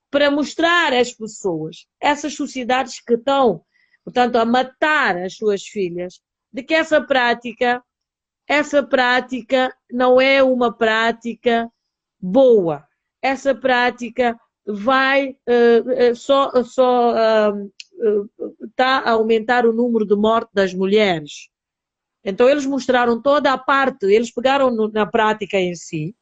para 0.10 0.30
mostrar 0.30 0.94
às 0.94 1.14
pessoas, 1.14 1.88
essas 2.00 2.36
sociedades 2.36 3.00
que 3.00 3.14
estão, 3.14 3.64
portanto, 4.04 4.36
a 4.36 4.44
matar 4.44 5.16
as 5.16 5.36
suas 5.38 5.64
filhas, 5.64 6.20
de 6.52 6.62
que 6.62 6.74
essa 6.74 7.02
prática, 7.02 7.82
essa 8.46 8.84
prática 8.84 9.74
não 9.90 10.20
é 10.20 10.44
uma 10.44 10.76
prática 10.76 11.72
boa. 12.20 12.86
Essa 13.22 13.56
prática 13.56 14.38
vai 14.66 15.30
uh, 15.30 16.16
só 16.16 16.52
só 16.64 17.14
está 18.62 19.00
uh, 19.00 19.08
a 19.08 19.12
aumentar 19.12 19.66
o 19.66 19.72
número 19.72 20.06
de 20.06 20.16
mortes 20.16 20.54
das 20.54 20.74
mulheres. 20.74 21.50
Então 22.24 22.48
eles 22.48 22.66
mostraram 22.66 23.22
toda 23.22 23.52
a 23.52 23.58
parte, 23.58 24.06
eles 24.06 24.32
pegaram 24.32 24.70
no, 24.70 24.90
na 24.90 25.06
prática 25.06 25.58
em 25.58 25.74
si, 25.76 26.16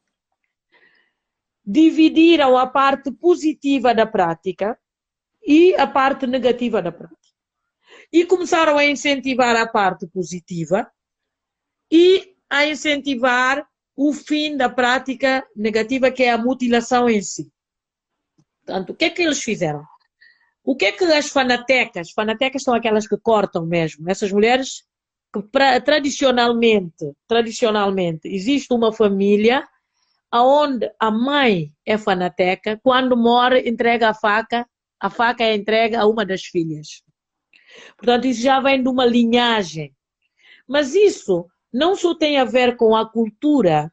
dividiram 1.64 2.56
a 2.56 2.66
parte 2.66 3.12
positiva 3.12 3.94
da 3.94 4.06
prática 4.06 4.78
e 5.46 5.74
a 5.74 5.86
parte 5.86 6.26
negativa 6.26 6.80
da 6.80 6.90
prática. 6.90 7.20
E 8.12 8.24
começaram 8.24 8.78
a 8.78 8.84
incentivar 8.84 9.54
a 9.56 9.68
parte 9.68 10.06
positiva 10.06 10.90
e 11.90 12.34
a 12.48 12.66
incentivar 12.66 13.66
o 13.94 14.12
fim 14.12 14.56
da 14.56 14.68
prática 14.68 15.46
negativa 15.54 16.10
que 16.10 16.22
é 16.22 16.30
a 16.30 16.38
mutilação 16.38 17.08
em 17.08 17.20
si. 17.20 17.52
Portanto, 18.64 18.90
o 18.90 18.94
que 18.94 19.04
é 19.04 19.10
que 19.10 19.22
eles 19.22 19.42
fizeram? 19.42 19.84
O 20.64 20.74
que 20.76 20.86
é 20.86 20.92
que 20.92 21.04
as 21.04 21.28
fanatecas, 21.28 22.10
fanatecas 22.10 22.62
são 22.62 22.74
aquelas 22.74 23.06
que 23.06 23.16
cortam 23.18 23.66
mesmo, 23.66 24.08
essas 24.08 24.32
mulheres 24.32 24.84
que 25.32 25.42
pra, 25.42 25.80
tradicionalmente, 25.80 27.12
tradicionalmente, 27.26 28.28
existe 28.28 28.72
uma 28.72 28.92
família 28.92 29.66
aonde 30.30 30.90
a 30.98 31.10
mãe 31.10 31.72
é 31.84 31.98
fanateca, 31.98 32.78
quando 32.82 33.16
morre 33.16 33.68
entrega 33.68 34.10
a 34.10 34.14
faca, 34.14 34.66
a 34.98 35.10
faca 35.10 35.42
é 35.44 35.54
entregue 35.54 35.96
a 35.96 36.06
uma 36.06 36.24
das 36.24 36.42
filhas. 36.42 37.02
Portanto, 37.96 38.26
isso 38.26 38.42
já 38.42 38.60
vem 38.60 38.82
de 38.82 38.88
uma 38.88 39.04
linhagem. 39.04 39.94
Mas 40.68 40.94
isso 40.94 41.46
não 41.72 41.96
só 41.96 42.14
tem 42.14 42.38
a 42.38 42.44
ver 42.44 42.76
com 42.76 42.94
a 42.94 43.08
cultura, 43.08 43.92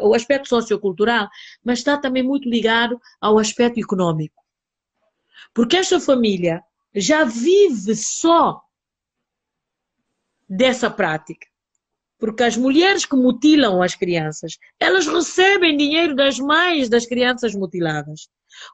o 0.00 0.14
aspecto 0.14 0.48
sociocultural, 0.48 1.28
mas 1.64 1.78
está 1.78 1.96
também 1.96 2.22
muito 2.22 2.48
ligado 2.48 3.00
ao 3.20 3.38
aspecto 3.38 3.78
econômico. 3.78 4.42
Porque 5.54 5.76
esta 5.76 6.00
família 6.00 6.62
já 6.94 7.24
vive 7.24 7.94
só 7.94 8.60
dessa 10.50 10.90
prática. 10.90 11.46
Porque 12.18 12.42
as 12.42 12.56
mulheres 12.56 13.06
que 13.06 13.14
mutilam 13.14 13.80
as 13.80 13.94
crianças, 13.94 14.58
elas 14.78 15.06
recebem 15.06 15.76
dinheiro 15.76 16.14
das 16.14 16.38
mães 16.38 16.88
das 16.88 17.06
crianças 17.06 17.54
mutiladas. 17.54 18.28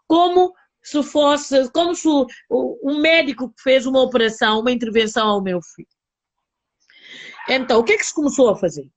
Como 0.09 0.53
se 0.83 1.03
fosse, 1.03 1.70
como 1.70 1.95
se 1.95 2.09
um 2.51 2.99
médico 2.99 3.53
fez 3.59 3.87
uma 3.87 4.01
operação, 4.01 4.61
uma 4.61 4.72
intervenção 4.72 5.29
ao 5.29 5.43
meu 5.43 5.61
filho. 5.62 5.89
Então, 7.49 7.79
o 7.79 7.85
que 7.85 7.93
é 7.93 7.97
que 7.97 8.07
se 8.07 8.14
começou 8.14 8.49
a 8.49 8.57
fazer? 8.57 8.89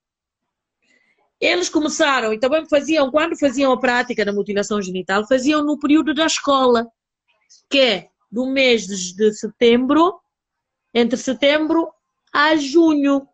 Eles 1.39 1.69
começaram, 1.69 2.33
e 2.33 2.39
também 2.39 2.67
faziam, 2.67 3.11
quando 3.11 3.37
faziam 3.37 3.71
a 3.71 3.79
prática 3.79 4.25
da 4.25 4.33
mutilação 4.33 4.81
genital, 4.81 5.27
faziam 5.27 5.63
no 5.63 5.79
período 5.79 6.13
da 6.13 6.25
escola, 6.25 6.87
que 7.69 7.79
é 7.79 8.09
do 8.31 8.47
mês 8.47 8.85
de 8.85 9.33
setembro, 9.33 10.19
entre 10.93 11.17
setembro 11.17 11.91
a 12.33 12.55
junho. 12.55 13.27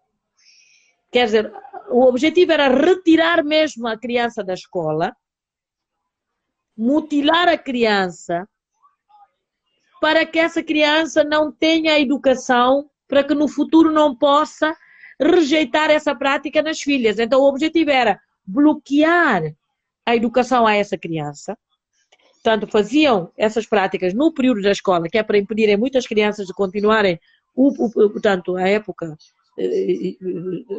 Quer 1.12 1.26
dizer, 1.26 1.54
o 1.90 2.04
objetivo 2.06 2.52
era 2.52 2.68
retirar 2.68 3.44
mesmo 3.44 3.88
a 3.88 3.98
criança 3.98 4.44
da 4.44 4.54
escola, 4.54 5.16
mutilar 6.78 7.48
a 7.48 7.58
criança, 7.58 8.48
para 10.02 10.26
que 10.26 10.38
essa 10.38 10.62
criança 10.62 11.24
não 11.24 11.52
tenha 11.52 12.00
educação, 12.00 12.90
para 13.08 13.24
que 13.24 13.34
no 13.34 13.48
futuro 13.48 13.92
não 13.92 14.16
possa 14.16 14.76
rejeitar 15.20 15.90
essa 15.90 16.14
prática 16.14 16.62
nas 16.62 16.82
filhas. 16.82 17.18
Então, 17.20 17.40
o 17.42 17.48
objetivo 17.48 17.92
era 17.92 18.20
bloquear 18.46 19.42
a 20.06 20.16
educação 20.16 20.68
a 20.68 20.76
essa 20.76 20.98
criança. 20.98 21.58
Portanto, 22.44 22.68
faziam 22.68 23.32
essas 23.36 23.66
práticas 23.66 24.14
no 24.14 24.32
período 24.32 24.62
da 24.62 24.72
escola, 24.72 25.10
que 25.10 25.18
é 25.18 25.24
para 25.24 25.38
impedirem 25.38 25.78
muitas 25.78 26.06
crianças 26.06 26.46
de 26.46 26.54
continuarem, 26.54 27.20
o, 27.56 27.70
o, 27.70 28.10
portanto, 28.10 28.56
a 28.56 28.68
época 28.68 29.18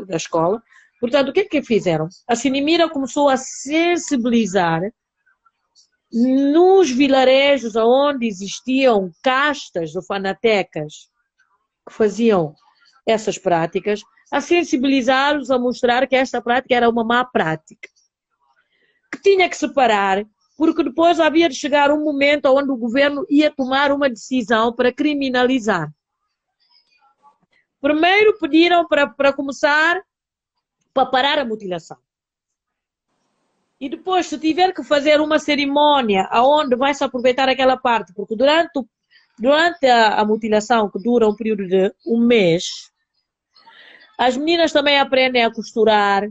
da 0.06 0.16
escola. 0.16 0.62
Portanto, 1.00 1.28
o 1.28 1.32
que 1.32 1.40
é 1.40 1.44
que 1.44 1.62
fizeram? 1.62 2.08
A 2.28 2.34
Sinimira 2.34 2.88
começou 2.88 3.28
a 3.28 3.36
sensibilizar 3.36 4.82
nos 6.12 6.90
vilarejos 6.90 7.76
onde 7.76 8.26
existiam 8.26 9.10
castas 9.22 9.94
ou 9.94 10.02
fanatecas 10.02 11.08
que 11.86 11.92
faziam 11.92 12.54
essas 13.06 13.38
práticas, 13.38 14.00
a 14.32 14.40
sensibilizá-los, 14.40 15.50
a 15.50 15.58
mostrar 15.58 16.06
que 16.08 16.16
esta 16.16 16.40
prática 16.42 16.74
era 16.74 16.88
uma 16.88 17.04
má 17.04 17.24
prática. 17.24 17.88
Que 19.12 19.22
tinha 19.22 19.48
que 19.48 19.56
separar, 19.56 20.24
porque 20.56 20.82
depois 20.82 21.20
havia 21.20 21.48
de 21.48 21.54
chegar 21.54 21.92
um 21.92 22.02
momento 22.02 22.46
onde 22.46 22.70
o 22.70 22.76
governo 22.76 23.24
ia 23.30 23.50
tomar 23.50 23.92
uma 23.92 24.08
decisão 24.08 24.72
para 24.72 24.92
criminalizar. 24.92 25.92
Primeiro 27.86 28.36
pediram 28.40 28.84
para, 28.88 29.32
começar, 29.32 30.02
para 30.92 31.06
parar 31.06 31.38
a 31.38 31.44
mutilação. 31.44 31.96
E 33.80 33.88
depois, 33.88 34.26
se 34.26 34.36
tiver 34.40 34.74
que 34.74 34.82
fazer 34.82 35.20
uma 35.20 35.38
cerimônia 35.38 36.26
aonde 36.32 36.74
vai 36.74 36.92
se 36.94 37.04
aproveitar 37.04 37.48
aquela 37.48 37.76
parte, 37.76 38.12
porque 38.12 38.34
durante, 38.34 38.84
durante 39.38 39.86
a, 39.86 40.18
a 40.20 40.24
mutilação, 40.24 40.90
que 40.90 40.98
dura 40.98 41.28
um 41.28 41.36
período 41.36 41.64
de 41.68 41.94
um 42.04 42.18
mês, 42.18 42.90
as 44.18 44.36
meninas 44.36 44.72
também 44.72 44.98
aprendem 44.98 45.44
a 45.44 45.54
costurar, 45.54 46.28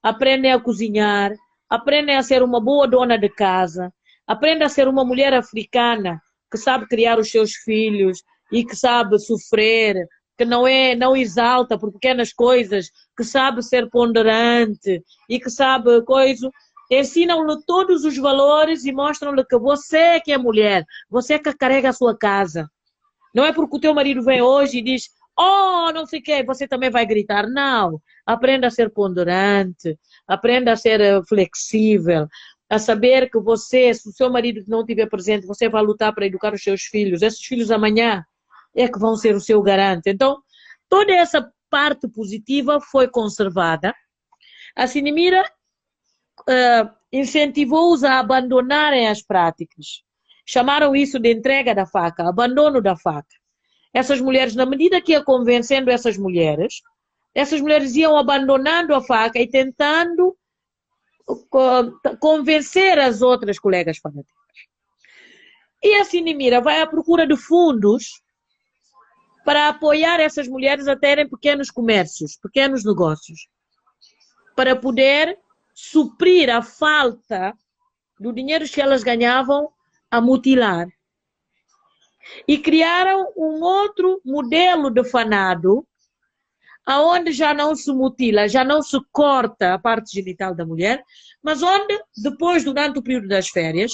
aprendem 0.00 0.52
a 0.52 0.60
cozinhar, 0.60 1.34
aprendem 1.68 2.16
a 2.16 2.22
ser 2.22 2.40
uma 2.40 2.60
boa 2.60 2.86
dona 2.86 3.18
de 3.18 3.30
casa, 3.30 3.92
aprendem 4.28 4.64
a 4.64 4.68
ser 4.68 4.86
uma 4.86 5.04
mulher 5.04 5.34
africana 5.34 6.22
que 6.48 6.56
sabe 6.56 6.86
criar 6.86 7.18
os 7.18 7.32
seus 7.32 7.54
filhos 7.54 8.22
e 8.52 8.64
que 8.64 8.76
sabe 8.76 9.18
sofrer, 9.18 9.96
que 10.36 10.44
não 10.44 10.66
é, 10.66 10.94
não 10.94 11.16
exalta 11.16 11.78
por 11.78 11.92
pequenas 11.92 12.32
coisas, 12.32 12.90
que 13.16 13.24
sabe 13.24 13.62
ser 13.62 13.88
ponderante 13.88 15.02
e 15.28 15.38
que 15.38 15.50
sabe 15.50 16.02
coisa, 16.02 16.50
ensinam-lhe 16.90 17.56
todos 17.66 18.04
os 18.04 18.16
valores 18.16 18.84
e 18.84 18.92
mostram-lhe 18.92 19.44
que 19.44 19.58
você 19.58 19.98
é 19.98 20.20
que 20.20 20.32
é 20.32 20.38
mulher, 20.38 20.84
você 21.08 21.34
é 21.34 21.38
que 21.38 21.52
carrega 21.54 21.90
a 21.90 21.92
sua 21.92 22.16
casa. 22.16 22.68
Não 23.34 23.44
é 23.44 23.52
porque 23.52 23.76
o 23.76 23.80
teu 23.80 23.94
marido 23.94 24.22
vem 24.22 24.42
hoje 24.42 24.78
e 24.78 24.82
diz, 24.82 25.08
oh, 25.38 25.90
não 25.92 26.06
sei 26.06 26.20
quê, 26.20 26.42
você 26.44 26.68
também 26.68 26.90
vai 26.90 27.04
gritar. 27.04 27.48
Não. 27.48 28.00
Aprenda 28.24 28.68
a 28.68 28.70
ser 28.70 28.90
ponderante, 28.90 29.98
aprenda 30.26 30.72
a 30.72 30.76
ser 30.76 31.00
eh, 31.00 31.20
flexível, 31.28 32.28
a 32.70 32.78
saber 32.78 33.28
que 33.30 33.38
você, 33.38 33.92
se 33.92 34.08
o 34.08 34.12
seu 34.12 34.30
marido 34.30 34.62
não 34.68 34.80
estiver 34.80 35.08
presente, 35.08 35.46
você 35.46 35.68
vai 35.68 35.82
lutar 35.82 36.14
para 36.14 36.26
educar 36.26 36.54
os 36.54 36.62
seus 36.62 36.82
filhos. 36.82 37.22
Esses 37.22 37.44
filhos 37.44 37.70
amanhã 37.70 38.24
é 38.74 38.88
que 38.88 38.98
vão 38.98 39.16
ser 39.16 39.34
o 39.34 39.40
seu 39.40 39.62
garante. 39.62 40.10
Então, 40.10 40.38
toda 40.88 41.12
essa 41.12 41.50
parte 41.70 42.08
positiva 42.08 42.80
foi 42.80 43.08
conservada. 43.08 43.94
A 44.76 44.86
Sinimira 44.86 45.42
uh, 46.40 46.90
incentivou-os 47.12 48.04
a 48.04 48.18
abandonarem 48.18 49.08
as 49.08 49.22
práticas. 49.22 50.02
Chamaram 50.46 50.94
isso 50.94 51.18
de 51.18 51.32
entrega 51.32 51.74
da 51.74 51.86
faca, 51.86 52.28
abandono 52.28 52.80
da 52.82 52.96
faca 52.96 53.34
essas 53.94 54.20
mulheres, 54.20 54.56
na 54.56 54.66
medida 54.66 55.00
que 55.00 55.12
ia 55.12 55.22
convencendo 55.22 55.88
essas 55.88 56.18
mulheres, 56.18 56.82
essas 57.32 57.60
mulheres 57.60 57.94
iam 57.94 58.18
abandonando 58.18 58.92
a 58.92 59.00
faca 59.00 59.38
e 59.38 59.48
tentando 59.48 60.36
convencer 62.18 62.98
as 62.98 63.22
outras 63.22 63.58
colegas 63.58 63.98
fanáticas. 63.98 64.34
E 65.80 65.94
a 65.94 66.04
Sinimira 66.04 66.60
vai 66.60 66.80
à 66.80 66.86
procura 66.86 67.24
de 67.26 67.36
fundos 67.36 68.20
para 69.44 69.68
apoiar 69.68 70.20
essas 70.20 70.48
mulheres 70.48 70.88
a 70.88 70.96
terem 70.96 71.28
pequenos 71.28 71.70
comércios, 71.70 72.36
pequenos 72.36 72.84
negócios, 72.84 73.48
para 74.56 74.74
poder 74.74 75.38
suprir 75.74 76.48
a 76.48 76.62
falta 76.62 77.56
do 78.18 78.32
dinheiro 78.32 78.68
que 78.68 78.80
elas 78.80 79.02
ganhavam 79.02 79.68
a 80.10 80.20
mutilar. 80.20 80.86
E 82.48 82.56
criaram 82.56 83.32
um 83.36 83.62
outro 83.62 84.20
modelo 84.24 84.88
de 84.88 85.04
fanado, 85.04 85.86
aonde 86.86 87.32
já 87.32 87.52
não 87.52 87.74
se 87.74 87.92
mutila, 87.92 88.48
já 88.48 88.64
não 88.64 88.82
se 88.82 88.98
corta 89.12 89.74
a 89.74 89.78
parte 89.78 90.14
genital 90.14 90.54
da 90.54 90.64
mulher, 90.64 91.02
mas 91.42 91.62
onde 91.62 92.00
depois, 92.16 92.64
durante 92.64 92.98
o 92.98 93.02
período 93.02 93.28
das 93.28 93.48
férias, 93.48 93.92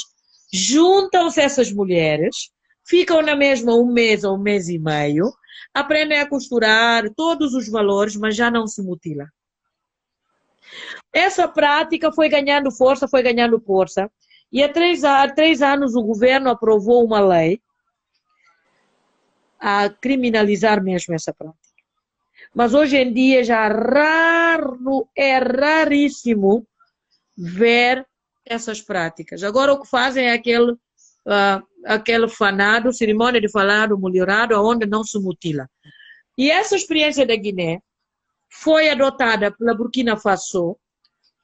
juntam-se 0.53 1.41
essas 1.41 1.73
mulheres, 1.73 2.51
ficam 2.91 3.23
na 3.23 3.37
mesma 3.37 3.73
um 3.77 3.87
mês 3.87 4.25
ou 4.25 4.35
um 4.35 4.43
mês 4.43 4.69
e 4.69 4.77
meio, 4.77 5.33
aprendem 5.73 6.19
a 6.19 6.29
costurar 6.29 7.09
todos 7.15 7.55
os 7.55 7.69
valores, 7.69 8.17
mas 8.17 8.35
já 8.35 8.51
não 8.51 8.67
se 8.67 8.83
mutila. 8.83 9.29
Essa 11.13 11.47
prática 11.47 12.11
foi 12.13 12.29
ganhando 12.29 12.73
força, 12.73 13.07
foi 13.07 13.23
ganhando 13.23 13.61
força, 13.61 14.11
e 14.53 14.61
há 14.61 14.69
três, 14.69 15.05
há 15.05 15.29
três 15.33 15.63
anos 15.63 15.95
o 15.95 16.03
governo 16.03 16.51
aprovou 16.51 17.05
uma 17.05 17.21
lei 17.21 17.61
a 19.61 19.89
criminalizar 19.89 20.83
mesmo 20.83 21.15
essa 21.15 21.33
prática. 21.33 21.61
Mas 22.53 22.75
hoje 22.75 22.97
em 22.97 23.13
dia 23.13 23.45
já 23.45 23.69
raro, 23.69 25.09
é 25.17 25.39
raríssimo 25.39 26.67
ver 27.37 28.05
essas 28.45 28.83
práticas. 28.83 29.45
Agora 29.45 29.73
o 29.73 29.81
que 29.81 29.89
fazem 29.89 30.27
é 30.27 30.33
aquele, 30.33 30.73
uh, 30.73 31.70
aquele 31.85 32.29
fanado, 32.29 32.93
cerimônia 32.93 33.41
de 33.41 33.51
falado 33.51 33.99
melhorado, 33.99 34.55
onde 34.63 34.87
não 34.87 35.05
se 35.05 35.19
mutila. 35.19 35.69
E 36.37 36.51
essa 36.51 36.77
experiência 36.77 37.27
da 37.27 37.37
Guiné 37.37 37.81
foi 38.49 38.91
adotada 38.91 39.51
pela 39.53 39.75
Burkina 39.75 40.17
Faso, 40.17 40.77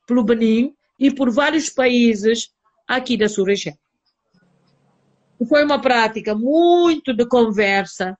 pelo 0.06 0.24
Benin 0.24 0.74
e 0.98 1.10
por 1.10 1.30
vários 1.30 1.70
países 1.70 2.48
aqui 2.88 3.16
da 3.16 3.28
sua 3.28 3.46
região 3.46 3.76
foi 5.44 5.64
uma 5.64 5.80
prática 5.80 6.34
muito 6.34 7.12
de 7.12 7.26
conversa, 7.26 8.16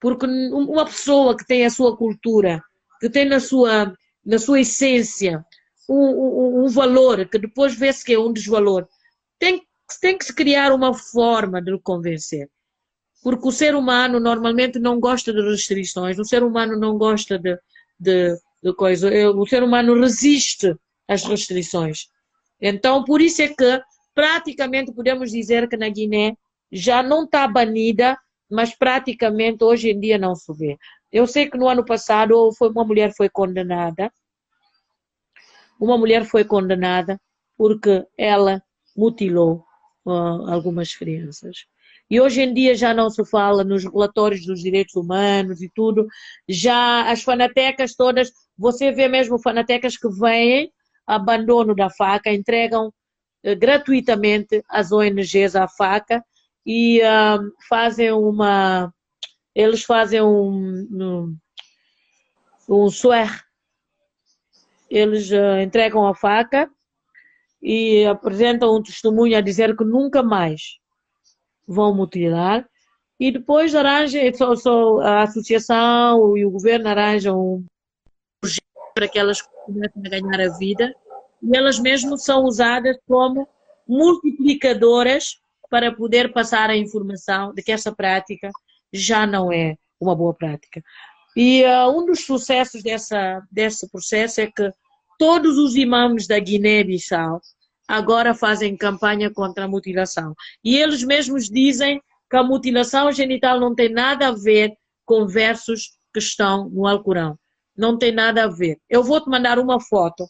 porque 0.00 0.26
uma 0.26 0.84
pessoa 0.84 1.36
que 1.36 1.46
tem 1.46 1.64
a 1.64 1.70
sua 1.70 1.96
cultura, 1.96 2.62
que 3.00 3.08
tem 3.10 3.24
na 3.24 3.40
sua, 3.40 3.92
na 4.24 4.38
sua 4.38 4.60
essência 4.60 5.44
um, 5.88 5.96
um, 5.96 6.64
um 6.64 6.68
valor, 6.68 7.26
que 7.28 7.38
depois 7.38 7.74
vê-se 7.74 8.04
que 8.04 8.14
é 8.14 8.18
um 8.18 8.32
desvalor, 8.32 8.86
tem, 9.38 9.62
tem 10.00 10.16
que 10.16 10.24
se 10.24 10.34
criar 10.34 10.72
uma 10.72 10.94
forma 10.94 11.60
de 11.60 11.78
convencer. 11.80 12.48
Porque 13.22 13.48
o 13.48 13.52
ser 13.52 13.74
humano 13.74 14.20
normalmente 14.20 14.78
não 14.78 15.00
gosta 15.00 15.32
de 15.32 15.40
restrições, 15.40 16.18
o 16.18 16.24
ser 16.24 16.42
humano 16.42 16.78
não 16.78 16.98
gosta 16.98 17.38
de, 17.38 17.58
de, 17.98 18.36
de 18.62 18.74
coisa, 18.74 19.10
o 19.30 19.46
ser 19.46 19.62
humano 19.62 19.98
resiste 19.98 20.76
às 21.08 21.24
restrições. 21.24 22.08
Então, 22.60 23.04
por 23.04 23.20
isso 23.20 23.42
é 23.42 23.48
que 23.48 23.82
praticamente 24.14 24.92
podemos 24.92 25.30
dizer 25.30 25.68
que 25.68 25.76
na 25.76 25.88
Guiné 25.88 26.36
já 26.70 27.02
não 27.02 27.24
está 27.24 27.46
banida, 27.48 28.18
mas 28.50 28.74
praticamente 28.74 29.64
hoje 29.64 29.90
em 29.90 29.98
dia 29.98 30.18
não 30.18 30.34
se 30.34 30.52
vê. 30.54 30.76
Eu 31.10 31.26
sei 31.26 31.48
que 31.48 31.56
no 31.56 31.68
ano 31.68 31.84
passado 31.84 32.50
foi 32.58 32.68
uma 32.70 32.84
mulher 32.84 33.12
foi 33.16 33.28
condenada, 33.28 34.12
uma 35.80 35.96
mulher 35.96 36.24
foi 36.24 36.44
condenada 36.44 37.20
porque 37.56 38.04
ela 38.18 38.62
mutilou 38.96 39.64
algumas 40.06 40.94
crianças. 40.94 41.66
E 42.10 42.20
hoje 42.20 42.42
em 42.42 42.52
dia 42.52 42.74
já 42.74 42.92
não 42.92 43.08
se 43.08 43.24
fala 43.24 43.64
nos 43.64 43.84
relatórios 43.84 44.44
dos 44.44 44.60
direitos 44.60 44.94
humanos 44.94 45.62
e 45.62 45.70
tudo. 45.74 46.06
Já 46.48 47.10
as 47.10 47.22
fanatecas 47.22 47.94
todas, 47.94 48.30
você 48.56 48.92
vê 48.92 49.08
mesmo 49.08 49.38
fanatecas 49.38 49.96
que 49.96 50.08
vêm, 50.08 50.70
abandono 51.06 51.74
da 51.74 51.88
faca, 51.90 52.32
entregam 52.32 52.88
uh, 52.88 53.56
gratuitamente 53.56 54.62
às 54.68 54.92
ONGs 54.92 55.56
a 55.56 55.66
faca 55.66 56.22
e 56.66 57.00
uh, 57.00 57.52
fazem 57.68 58.12
uma. 58.12 58.92
Eles 59.54 59.82
fazem 59.84 60.20
um. 60.20 60.86
um, 60.92 61.36
um 62.68 62.90
suer. 62.90 63.42
Eles 64.90 65.30
uh, 65.30 65.60
entregam 65.62 66.06
a 66.06 66.14
faca 66.14 66.70
e 67.64 68.04
apresentam 68.04 68.76
um 68.76 68.82
testemunho 68.82 69.38
a 69.38 69.40
dizer 69.40 69.74
que 69.74 69.84
nunca 69.84 70.22
mais 70.22 70.76
vão 71.66 71.94
mutilar. 71.94 72.68
E 73.18 73.32
depois 73.32 73.74
arranjam, 73.74 74.20
só, 74.34 74.54
só 74.54 75.00
a 75.00 75.22
associação 75.22 76.36
e 76.36 76.44
o 76.44 76.50
governo 76.50 76.90
arranjam 76.90 77.40
um 77.40 77.64
projeto 78.38 78.62
para 78.94 79.08
que 79.08 79.18
elas 79.18 79.40
comecem 79.40 80.02
a 80.04 80.08
ganhar 80.10 80.40
a 80.42 80.58
vida. 80.58 80.94
E 81.42 81.56
elas 81.56 81.78
mesmo 81.78 82.18
são 82.18 82.44
usadas 82.44 82.98
como 83.08 83.48
multiplicadoras 83.88 85.38
para 85.70 85.90
poder 85.90 86.34
passar 86.34 86.68
a 86.68 86.76
informação 86.76 87.54
de 87.54 87.62
que 87.62 87.72
essa 87.72 87.94
prática 87.94 88.50
já 88.92 89.26
não 89.26 89.50
é 89.50 89.74
uma 89.98 90.14
boa 90.14 90.34
prática. 90.34 90.82
E 91.34 91.64
uh, 91.64 91.88
um 91.88 92.04
dos 92.04 92.26
sucessos 92.26 92.82
dessa, 92.82 93.42
desse 93.50 93.88
processo 93.90 94.42
é 94.42 94.46
que 94.46 94.70
todos 95.18 95.56
os 95.56 95.74
imãs 95.76 96.26
da 96.26 96.38
Guiné-Bissau 96.38 97.40
agora 97.88 98.34
fazem 98.34 98.76
campanha 98.76 99.30
contra 99.30 99.64
a 99.64 99.68
mutilação. 99.68 100.34
E 100.62 100.76
eles 100.76 101.02
mesmos 101.02 101.48
dizem 101.48 102.00
que 102.30 102.36
a 102.36 102.42
mutilação 102.42 103.12
genital 103.12 103.60
não 103.60 103.74
tem 103.74 103.88
nada 103.88 104.28
a 104.28 104.32
ver 104.32 104.72
com 105.04 105.26
versos 105.26 105.92
que 106.12 106.18
estão 106.18 106.68
no 106.70 106.86
Alcorão. 106.86 107.38
Não 107.76 107.98
tem 107.98 108.12
nada 108.12 108.44
a 108.44 108.48
ver. 108.48 108.78
Eu 108.88 109.02
vou 109.02 109.20
te 109.20 109.28
mandar 109.28 109.58
uma 109.58 109.80
foto 109.80 110.26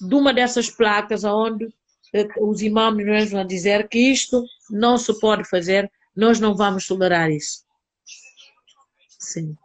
de 0.00 0.14
uma 0.14 0.32
dessas 0.32 0.70
placas 0.70 1.24
onde 1.24 1.66
eh, 2.14 2.28
os 2.40 2.62
imãs 2.62 3.30
vão 3.30 3.44
dizer 3.44 3.88
que 3.88 3.98
isto 3.98 4.44
não 4.70 4.96
se 4.96 5.18
pode 5.18 5.48
fazer, 5.48 5.90
nós 6.14 6.38
não 6.38 6.54
vamos 6.54 6.86
tolerar 6.86 7.30
isso. 7.30 7.64
Sim. 9.18 9.56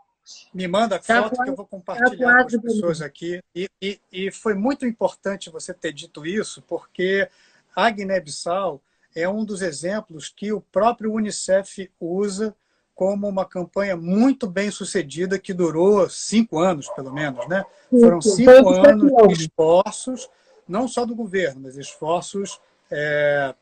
Me 0.53 0.67
manda 0.67 0.97
a 0.97 0.99
tá 0.99 1.23
foto 1.23 1.43
que 1.43 1.49
eu 1.49 1.55
vou 1.55 1.65
compartilhar 1.65 2.37
tá 2.37 2.49
com 2.49 2.55
as 2.55 2.61
pessoas 2.61 3.01
aqui. 3.01 3.41
E, 3.55 3.69
e, 3.81 3.99
e, 4.11 4.31
foi 4.31 4.53
muito 4.53 4.85
importante 4.85 5.49
você 5.49 5.73
ter 5.73 5.91
dito 5.91 6.25
isso, 6.25 6.61
porque 6.67 7.27
a 7.75 7.89
Guiné-Bissau 7.89 8.81
é 9.15 9.27
um 9.27 9.43
dos 9.43 9.61
exemplos 9.61 10.29
que 10.29 10.53
o 10.53 10.61
próprio 10.61 11.11
Unicef 11.11 11.89
usa 11.99 12.55
como 12.93 13.27
uma 13.27 13.45
campanha 13.45 13.97
muito 13.97 14.47
bem 14.47 14.69
sucedida 14.69 15.39
que 15.39 15.53
durou 15.53 16.07
cinco 16.09 16.59
anos, 16.59 16.87
pelo 16.89 17.11
menos, 17.11 17.47
né? 17.47 17.65
Foram 17.89 18.21
cinco 18.21 18.69
anos 18.69 19.11
de 19.29 19.45
esforços, 19.45 20.29
não 20.67 20.87
só 20.87 21.05
do 21.05 21.15
governo, 21.15 21.61
mas 21.61 21.75
esforços 21.75 22.61
é, 22.91 23.55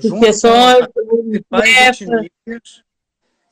junto 0.00 0.10
com 1.48 1.58
etnias. 1.58 2.82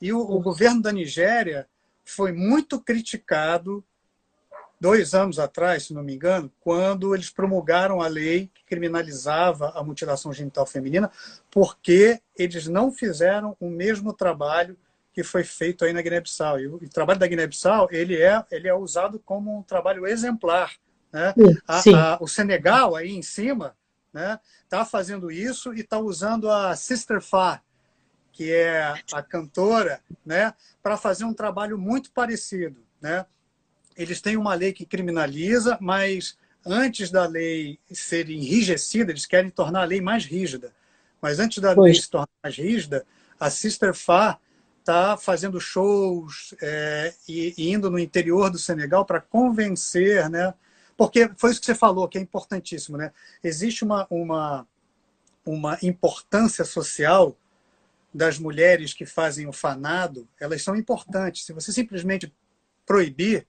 E 0.01 0.13
o, 0.13 0.19
o 0.19 0.39
governo 0.41 0.81
da 0.81 0.91
Nigéria 0.91 1.67
foi 2.11 2.31
muito 2.31 2.79
criticado 2.79 3.83
dois 4.79 5.13
anos 5.13 5.39
atrás, 5.39 5.83
se 5.83 5.93
não 5.93 6.03
me 6.03 6.13
engano, 6.13 6.51
quando 6.59 7.15
eles 7.15 7.29
promulgaram 7.29 8.01
a 8.01 8.07
lei 8.07 8.49
que 8.53 8.63
criminalizava 8.63 9.71
a 9.75 9.83
mutilação 9.83 10.31
genital 10.31 10.65
feminina, 10.65 11.11
porque 11.49 12.21
eles 12.37 12.67
não 12.67 12.91
fizeram 12.91 13.55
o 13.59 13.69
mesmo 13.69 14.13
trabalho 14.13 14.77
que 15.11 15.23
foi 15.23 15.43
feito 15.43 15.83
aí 15.83 15.93
na 15.93 16.01
Guiné-Bissau. 16.01 16.59
E 16.59 16.67
o, 16.67 16.89
trabalho 16.89 17.19
da 17.19 17.25
Guiné-Bissau 17.25 17.87
ele 17.91 18.21
é, 18.21 18.43
ele 18.51 18.67
é 18.67 18.73
usado 18.73 19.19
como 19.19 19.57
um 19.57 19.63
trabalho 19.63 20.05
exemplar. 20.05 20.75
Né? 21.11 21.33
A, 21.67 21.79
a, 21.79 22.17
o 22.21 22.27
Senegal, 22.27 22.95
aí 22.95 23.09
em 23.09 23.23
cima, 23.23 23.75
está 24.13 24.79
né, 24.79 24.85
fazendo 24.85 25.31
isso 25.31 25.73
e 25.73 25.81
está 25.81 25.97
usando 25.97 26.51
a 26.51 26.75
Sister 26.75 27.19
Fa, 27.19 27.61
que 28.37 28.51
é 28.51 28.93
a 29.11 29.23
cantora, 29.23 29.99
né, 30.23 30.53
para 30.83 30.95
fazer 30.95 31.25
um 31.25 31.33
trabalho 31.33 31.75
muito 31.75 32.11
parecido. 32.11 32.77
Né? 33.01 33.25
Eles 33.95 34.21
têm 34.21 34.37
uma 34.37 34.53
lei 34.53 34.71
que 34.71 34.85
criminaliza, 34.85 35.75
mas 35.81 36.37
antes 36.63 37.09
da 37.09 37.25
lei 37.25 37.79
ser 37.91 38.29
enrijecida, 38.29 39.11
eles 39.11 39.25
querem 39.25 39.49
tornar 39.49 39.81
a 39.81 39.85
lei 39.85 39.99
mais 39.99 40.23
rígida. 40.23 40.71
Mas 41.19 41.39
antes 41.39 41.57
da 41.57 41.73
pois. 41.73 41.93
lei 41.93 42.01
se 42.03 42.11
tornar 42.11 42.29
mais 42.43 42.55
rígida, 42.55 43.07
a 43.39 43.49
Sister 43.49 43.95
Fa 43.95 44.37
está 44.81 45.17
fazendo 45.17 45.59
shows 45.59 46.53
é, 46.61 47.15
e, 47.27 47.55
e, 47.57 47.73
indo 47.73 47.89
no 47.89 47.97
interior 47.97 48.51
do 48.51 48.59
Senegal 48.59 49.03
para 49.03 49.19
convencer, 49.19 50.29
né? 50.29 50.53
Porque 50.95 51.27
foi 51.37 51.49
isso 51.49 51.59
que 51.59 51.65
você 51.65 51.75
falou, 51.75 52.07
que 52.07 52.19
é 52.19 52.21
importantíssimo, 52.21 52.97
né? 52.97 53.11
Existe 53.43 53.83
uma, 53.83 54.05
uma, 54.11 54.67
uma 55.43 55.79
importância 55.81 56.63
social 56.63 57.35
das 58.13 58.39
mulheres 58.39 58.93
que 58.93 59.05
fazem 59.05 59.47
o 59.47 59.53
fanado, 59.53 60.27
elas 60.39 60.61
são 60.61 60.75
importantes. 60.75 61.45
Se 61.45 61.53
você 61.53 61.71
simplesmente 61.71 62.33
proibir, 62.85 63.45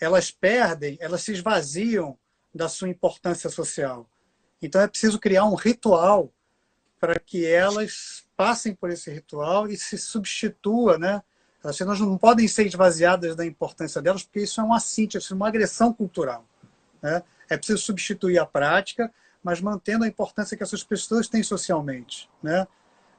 elas 0.00 0.30
perdem, 0.30 0.98
elas 1.00 1.22
se 1.22 1.32
esvaziam 1.32 2.18
da 2.54 2.68
sua 2.68 2.88
importância 2.88 3.48
social. 3.48 4.08
Então 4.60 4.80
é 4.80 4.88
preciso 4.88 5.18
criar 5.18 5.44
um 5.44 5.54
ritual 5.54 6.32
para 7.00 7.18
que 7.18 7.46
elas 7.46 8.24
passem 8.36 8.74
por 8.74 8.90
esse 8.90 9.10
ritual 9.10 9.68
e 9.68 9.76
se 9.76 9.98
substitua, 9.98 10.98
né? 10.98 11.22
Elas 11.62 12.00
não 12.00 12.18
podem 12.18 12.46
ser 12.46 12.66
esvaziadas 12.66 13.34
da 13.34 13.44
importância 13.44 14.02
delas, 14.02 14.22
porque 14.22 14.40
isso 14.40 14.60
é 14.60 14.64
um 14.64 14.74
assinte, 14.74 15.16
isso 15.16 15.32
é 15.32 15.36
uma 15.36 15.48
agressão 15.48 15.94
cultural. 15.94 16.46
Né? 17.00 17.22
É 17.48 17.56
preciso 17.56 17.78
substituir 17.78 18.38
a 18.38 18.44
prática, 18.44 19.10
mas 19.42 19.62
mantendo 19.62 20.04
a 20.04 20.08
importância 20.08 20.56
que 20.58 20.62
essas 20.62 20.84
pessoas 20.84 21.26
têm 21.26 21.42
socialmente. 21.42 22.28
Né? 22.42 22.66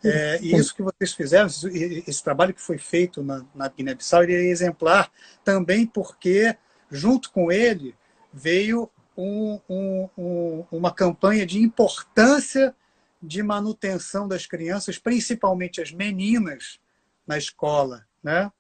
É, 0.08 0.40
e 0.42 0.56
isso 0.56 0.76
que 0.76 0.82
vocês 0.82 1.14
fizeram, 1.14 1.48
esse, 1.48 2.24
trabalho 2.24 2.54
que 2.54 2.62
foi 2.62 2.78
feito 2.78 3.24
na, 3.24 3.46
na 3.54 3.68
Guiné-Bissau, 3.68 4.24
ele 4.24 4.36
é 4.36 4.46
exemplar 4.46 5.12
também 5.44 5.86
porque, 5.86 6.56
junto 6.92 7.32
com 7.32 7.52
ele, 7.52 7.96
veio 8.34 8.90
um, 9.18 9.60
um, 9.70 10.10
um, 10.18 10.66
uma 10.72 10.92
campanha 10.92 11.46
de 11.46 11.60
importância 11.60 12.76
de 13.22 13.42
manutenção 13.42 14.28
das 14.28 14.46
crianças, 14.46 14.98
principalmente 14.98 15.82
as 15.82 15.92
meninas, 15.92 16.80
na 17.26 17.38
escola, 17.38 18.06
né? 18.24 18.52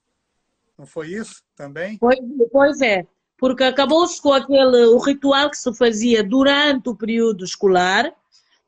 Não 0.77 0.85
foi 0.85 1.09
isso 1.09 1.43
também? 1.55 1.97
Pois, 1.97 2.19
pois 2.51 2.81
é, 2.81 3.05
porque 3.37 3.63
acabou-se 3.63 4.21
com 4.21 4.33
aquele 4.33 4.85
o 4.87 4.97
ritual 4.97 5.49
que 5.49 5.57
se 5.57 5.73
fazia 5.75 6.23
durante 6.23 6.89
o 6.89 6.95
período 6.95 7.45
escolar, 7.45 8.11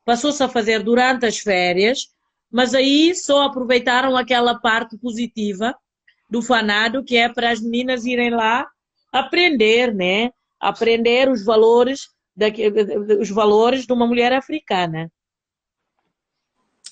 passou-se 0.04 0.42
a 0.42 0.48
fazer 0.48 0.82
durante 0.82 1.26
as 1.26 1.38
férias, 1.38 2.10
mas 2.50 2.74
aí 2.74 3.14
só 3.14 3.42
aproveitaram 3.42 4.16
aquela 4.16 4.58
parte 4.58 4.96
positiva 4.98 5.74
do 6.28 6.42
fanado, 6.42 7.04
que 7.04 7.16
é 7.16 7.28
para 7.28 7.50
as 7.50 7.60
meninas 7.60 8.04
irem 8.04 8.30
lá 8.30 8.66
aprender, 9.12 9.94
né? 9.94 10.30
Aprender 10.60 11.28
os 11.28 11.44
valores, 11.44 12.08
os 13.20 13.30
valores 13.30 13.86
de 13.86 13.92
uma 13.92 14.06
mulher 14.06 14.32
africana. 14.32 15.10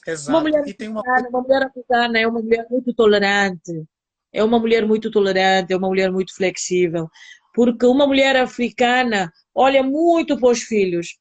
Exato. 0.06 0.30
Uma 0.30 0.40
mulher, 0.40 0.60
africana, 0.60 1.28
uma 1.28 1.42
mulher 1.42 1.62
africana 1.64 2.18
é 2.18 2.26
uma 2.28 2.40
mulher 2.40 2.66
muito 2.70 2.94
tolerante, 2.94 3.84
é 4.32 4.44
uma 4.44 4.58
mulher 4.58 4.86
muito 4.86 5.10
tolerante, 5.10 5.72
é 5.72 5.76
uma 5.76 5.88
mulher 5.88 6.12
muito 6.12 6.32
flexível, 6.32 7.08
porque 7.52 7.86
uma 7.86 8.06
mulher 8.06 8.36
africana 8.36 9.32
olha 9.52 9.82
muito 9.82 10.38
para 10.38 10.50
os 10.50 10.62
filhos. 10.62 11.18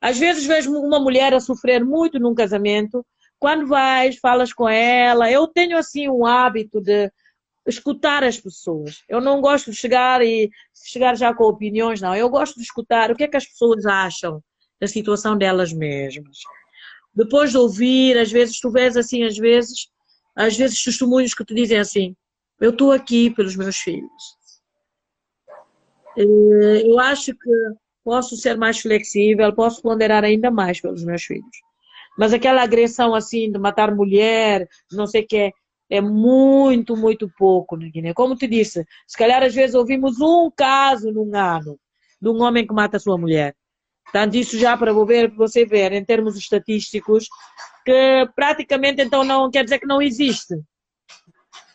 Às 0.00 0.18
vezes 0.18 0.46
vejo 0.46 0.72
uma 0.72 1.00
mulher 1.00 1.34
a 1.34 1.40
sofrer 1.40 1.84
muito 1.84 2.20
num 2.20 2.34
casamento, 2.34 3.04
quando 3.40 3.66
vais, 3.66 4.18
falas 4.18 4.52
com 4.52 4.68
ela, 4.68 5.30
eu 5.30 5.48
tenho 5.48 5.76
assim 5.76 6.08
um 6.08 6.24
hábito 6.24 6.80
de 6.80 7.10
escutar 7.66 8.22
as 8.22 8.38
pessoas. 8.38 9.02
Eu 9.08 9.20
não 9.20 9.40
gosto 9.40 9.70
de 9.72 9.76
chegar 9.76 10.22
e 10.22 10.50
chegar 10.74 11.16
já 11.16 11.34
com 11.34 11.44
opiniões, 11.44 12.00
não. 12.00 12.14
Eu 12.14 12.28
gosto 12.28 12.56
de 12.56 12.62
escutar 12.62 13.10
o 13.10 13.16
que 13.16 13.24
é 13.24 13.28
que 13.28 13.36
as 13.36 13.46
pessoas 13.46 13.84
acham 13.86 14.42
da 14.78 14.86
situação 14.86 15.36
delas 15.36 15.72
mesmas 15.72 16.38
depois 17.14 17.50
de 17.50 17.58
ouvir, 17.58 18.18
às 18.18 18.30
vezes 18.30 18.60
tu 18.60 18.70
vês 18.70 18.96
assim, 18.96 19.24
às 19.24 19.36
vezes, 19.36 19.88
às 20.36 20.56
vezes 20.56 20.82
testemunhos 20.82 21.34
que 21.34 21.44
te 21.44 21.54
dizem 21.54 21.78
assim, 21.78 22.16
eu 22.60 22.70
estou 22.70 22.92
aqui 22.92 23.30
pelos 23.30 23.56
meus 23.56 23.76
filhos. 23.76 24.22
Eh, 26.16 26.82
eu 26.86 26.98
acho 26.98 27.32
que 27.32 27.50
posso 28.04 28.36
ser 28.36 28.56
mais 28.56 28.78
flexível, 28.80 29.52
posso 29.54 29.82
ponderar 29.82 30.24
ainda 30.24 30.50
mais 30.50 30.80
pelos 30.80 31.04
meus 31.04 31.22
filhos. 31.22 31.69
Mas 32.20 32.34
aquela 32.34 32.62
agressão 32.62 33.14
assim 33.14 33.50
de 33.50 33.58
matar 33.58 33.94
mulher, 33.94 34.68
não 34.92 35.06
sei 35.06 35.22
o 35.22 35.26
que 35.26 35.50
é, 35.88 36.02
muito, 36.02 36.94
muito 36.94 37.32
pouco 37.38 37.78
na 37.78 37.88
Guiné. 37.88 38.12
Como 38.12 38.36
te 38.36 38.46
disse, 38.46 38.84
se 39.08 39.16
calhar 39.16 39.42
às 39.42 39.54
vezes 39.54 39.74
ouvimos 39.74 40.20
um 40.20 40.50
caso 40.54 41.10
num 41.10 41.34
ano 41.34 41.80
de 42.20 42.28
um 42.28 42.42
homem 42.42 42.66
que 42.66 42.74
mata 42.74 42.98
a 42.98 43.00
sua 43.00 43.16
mulher. 43.16 43.56
Portanto, 44.04 44.34
isso 44.34 44.58
já 44.58 44.76
para 44.76 44.92
você 44.92 45.64
ver 45.64 45.92
em 45.92 46.04
termos 46.04 46.36
estatísticos, 46.36 47.26
que 47.86 48.28
praticamente 48.36 49.00
então 49.00 49.24
não 49.24 49.50
quer 49.50 49.64
dizer 49.64 49.78
que 49.78 49.86
não 49.86 50.02
existe. 50.02 50.60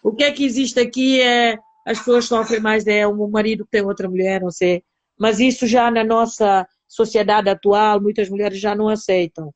O 0.04 0.14
que 0.14 0.26
é 0.26 0.32
que 0.32 0.46
existe 0.46 0.80
aqui 0.80 1.22
é 1.22 1.58
as 1.88 1.98
pessoas 1.98 2.26
sofrem 2.26 2.60
mais, 2.60 2.86
é 2.86 3.08
um 3.08 3.28
marido 3.32 3.66
que 3.66 3.72
tem 3.72 3.82
outra 3.82 4.08
mulher, 4.08 4.42
não 4.42 4.52
sei. 4.52 4.84
Mas 5.18 5.40
isso 5.40 5.66
já 5.66 5.90
na 5.90 6.04
nossa 6.04 6.68
sociedade 6.88 7.50
atual, 7.50 8.00
muitas 8.00 8.30
mulheres 8.30 8.60
já 8.60 8.76
não 8.76 8.88
aceitam. 8.88 9.52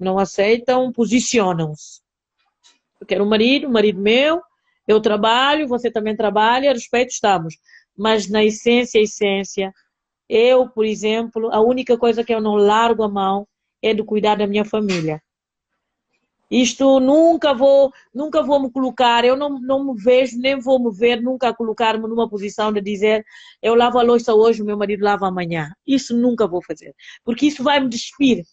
Não 0.00 0.18
aceitam, 0.18 0.90
posicionam-se. 0.90 2.00
Eu 2.98 3.06
quero 3.06 3.22
um 3.22 3.28
marido, 3.28 3.68
um 3.68 3.70
marido 3.70 4.00
meu, 4.00 4.40
eu 4.88 5.00
trabalho, 5.00 5.68
você 5.68 5.90
também 5.90 6.16
trabalha, 6.16 6.72
respeito, 6.72 7.10
estamos. 7.10 7.58
Mas 7.96 8.26
na 8.26 8.42
essência, 8.42 8.98
essência, 8.98 9.72
eu, 10.28 10.68
por 10.70 10.86
exemplo, 10.86 11.50
a 11.52 11.60
única 11.60 11.98
coisa 11.98 12.24
que 12.24 12.34
eu 12.34 12.40
não 12.40 12.54
largo 12.54 13.02
a 13.02 13.08
mão 13.08 13.46
é 13.82 13.92
de 13.92 14.02
cuidar 14.02 14.36
da 14.36 14.46
minha 14.46 14.64
família. 14.64 15.22
Isto 16.50 16.98
nunca 16.98 17.54
vou, 17.54 17.92
nunca 18.12 18.42
vou 18.42 18.60
me 18.60 18.72
colocar, 18.72 19.24
eu 19.24 19.36
não, 19.36 19.60
não 19.60 19.84
me 19.84 20.02
vejo, 20.02 20.36
nem 20.38 20.58
vou 20.58 20.82
me 20.82 20.90
ver, 20.92 21.20
nunca 21.22 21.54
colocar-me 21.54 22.08
numa 22.08 22.28
posição 22.28 22.72
de 22.72 22.80
dizer 22.80 23.24
eu 23.62 23.74
lavo 23.74 23.98
a 23.98 24.02
louça 24.02 24.34
hoje, 24.34 24.64
meu 24.64 24.76
marido 24.76 25.04
lava 25.04 25.28
amanhã. 25.28 25.70
Isso 25.86 26.16
nunca 26.16 26.48
vou 26.48 26.62
fazer, 26.62 26.94
porque 27.22 27.46
isso 27.46 27.62
vai 27.62 27.78
me 27.78 27.88
despir 27.88 28.44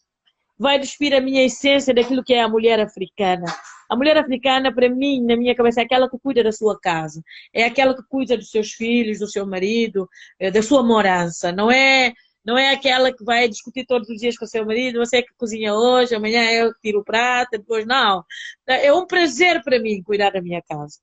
vai 0.58 0.80
despir 0.80 1.14
a 1.14 1.22
minha 1.22 1.46
essência 1.46 1.94
daquilo 1.94 2.24
que 2.24 2.34
é 2.34 2.42
a 2.42 2.50
mulher 2.50 2.80
africana. 2.80 3.46
A 3.90 3.96
mulher 3.96 4.18
africana, 4.18 4.74
para 4.74 4.90
mim, 4.90 5.24
na 5.24 5.38
minha 5.38 5.56
cabeça, 5.56 5.82
é 5.82 5.84
aquela 5.84 6.10
que 6.10 6.18
cuida 6.20 6.44
da 6.44 6.52
sua 6.52 6.78
casa, 6.80 7.22
é 7.54 7.64
aquela 7.64 7.96
que 7.96 8.04
cuida 8.10 8.36
dos 8.38 8.50
seus 8.50 8.72
filhos, 8.74 9.20
do 9.20 9.28
seu 9.28 9.46
marido, 9.46 10.10
eh, 10.40 10.52
da 10.52 10.62
sua 10.62 10.84
morança. 10.84 11.52
Não 11.54 11.72
é, 11.72 12.12
não 12.44 12.58
é 12.58 12.72
aquela 12.74 13.14
que 13.14 13.24
vai 13.24 13.48
discutir 13.48 13.86
todos 13.86 14.10
os 14.10 14.18
dias 14.20 14.38
com 14.38 14.46
o 14.46 14.48
seu 14.48 14.66
marido, 14.66 15.00
você 15.00 15.18
é 15.18 15.22
que 15.22 15.34
cozinha 15.38 15.74
hoje, 15.74 16.16
amanhã 16.16 16.44
eu 16.52 16.74
tiro 16.82 17.00
o 17.00 17.04
prato, 17.04 17.52
depois 17.52 17.86
não. 17.86 18.24
É 18.68 18.92
um 18.94 19.06
prazer 19.06 19.64
para 19.64 19.80
mim 19.80 20.02
cuidar 20.04 20.32
da 20.32 20.42
minha 20.42 20.62
casa, 20.62 21.00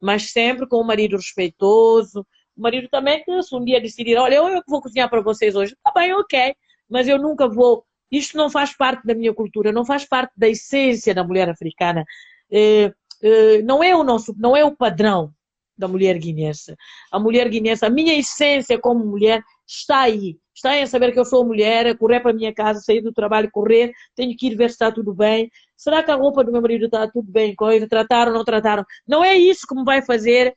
mas 0.00 0.30
sempre 0.30 0.66
com 0.68 0.80
um 0.80 0.86
marido 0.86 1.16
respeitoso, 1.16 2.26
O 2.56 2.60
marido 2.62 2.88
também, 2.90 3.22
se 3.42 3.54
um 3.54 3.64
dia 3.64 3.80
decidir, 3.80 4.16
olha, 4.16 4.36
eu 4.36 4.62
vou 4.66 4.80
cozinhar 4.82 5.08
para 5.08 5.20
vocês 5.22 5.54
hoje, 5.54 5.76
tá 5.82 5.92
bem, 5.94 6.12
ok, 6.14 6.54
mas 6.88 7.08
eu 7.08 7.18
nunca 7.18 7.48
vou. 7.48 7.84
Isto 8.10 8.36
não 8.36 8.50
faz 8.50 8.76
parte 8.76 9.06
da 9.06 9.14
minha 9.14 9.34
cultura, 9.34 9.72
não 9.72 9.84
faz 9.84 10.04
parte 10.04 10.32
da 10.36 10.48
essência 10.48 11.14
da 11.14 11.24
mulher 11.24 11.48
africana. 11.48 12.04
É, 12.50 12.92
é, 13.22 13.62
não 13.62 13.82
é 13.82 13.94
o 13.94 14.02
nosso, 14.02 14.34
não 14.38 14.56
é 14.56 14.64
o 14.64 14.74
padrão 14.74 15.32
da 15.76 15.86
mulher 15.86 16.18
guinense. 16.18 16.74
A 17.12 17.20
mulher 17.20 17.48
guinense, 17.48 17.84
a 17.84 17.90
minha 17.90 18.18
essência 18.18 18.78
como 18.78 19.04
mulher 19.04 19.42
está 19.66 20.00
aí. 20.00 20.36
Está 20.54 20.76
em 20.76 20.86
saber 20.86 21.12
que 21.12 21.20
eu 21.20 21.24
sou 21.24 21.46
mulher, 21.46 21.96
correr 21.96 22.18
para 22.18 22.32
a 22.32 22.34
minha 22.34 22.52
casa, 22.52 22.80
sair 22.80 23.00
do 23.00 23.12
trabalho, 23.12 23.48
correr, 23.52 23.92
tenho 24.16 24.36
que 24.36 24.48
ir 24.48 24.56
ver 24.56 24.70
se 24.70 24.74
está 24.74 24.90
tudo 24.90 25.14
bem. 25.14 25.48
Será 25.76 26.02
que 26.02 26.10
a 26.10 26.16
roupa 26.16 26.42
do 26.42 26.50
meu 26.50 26.60
marido 26.60 26.86
está 26.86 27.06
tudo 27.08 27.30
bem? 27.30 27.54
Coisa, 27.54 27.88
trataram, 27.88 28.32
não 28.32 28.44
trataram? 28.44 28.84
Não 29.06 29.24
é 29.24 29.36
isso 29.36 29.66
que 29.68 29.74
me 29.76 29.84
vai 29.84 30.02
fazer 30.02 30.52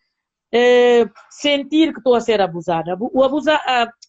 é, 0.52 1.06
sentir 1.30 1.94
que 1.94 2.00
estou 2.00 2.16
a 2.16 2.22
ser 2.22 2.42
abusada. 2.42 2.98
O, 3.00 3.24
abusa, 3.24 3.60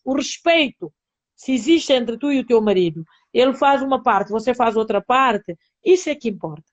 o 0.02 0.14
respeito, 0.14 0.90
se 1.36 1.52
existe 1.52 1.92
entre 1.92 2.16
tu 2.16 2.32
e 2.32 2.40
o 2.40 2.46
teu 2.46 2.62
marido, 2.62 3.04
ele 3.32 3.54
faz 3.54 3.82
uma 3.82 4.02
parte, 4.02 4.30
você 4.30 4.54
faz 4.54 4.76
outra 4.76 5.00
parte, 5.00 5.56
isso 5.84 6.10
é 6.10 6.14
que 6.14 6.28
importa. 6.28 6.64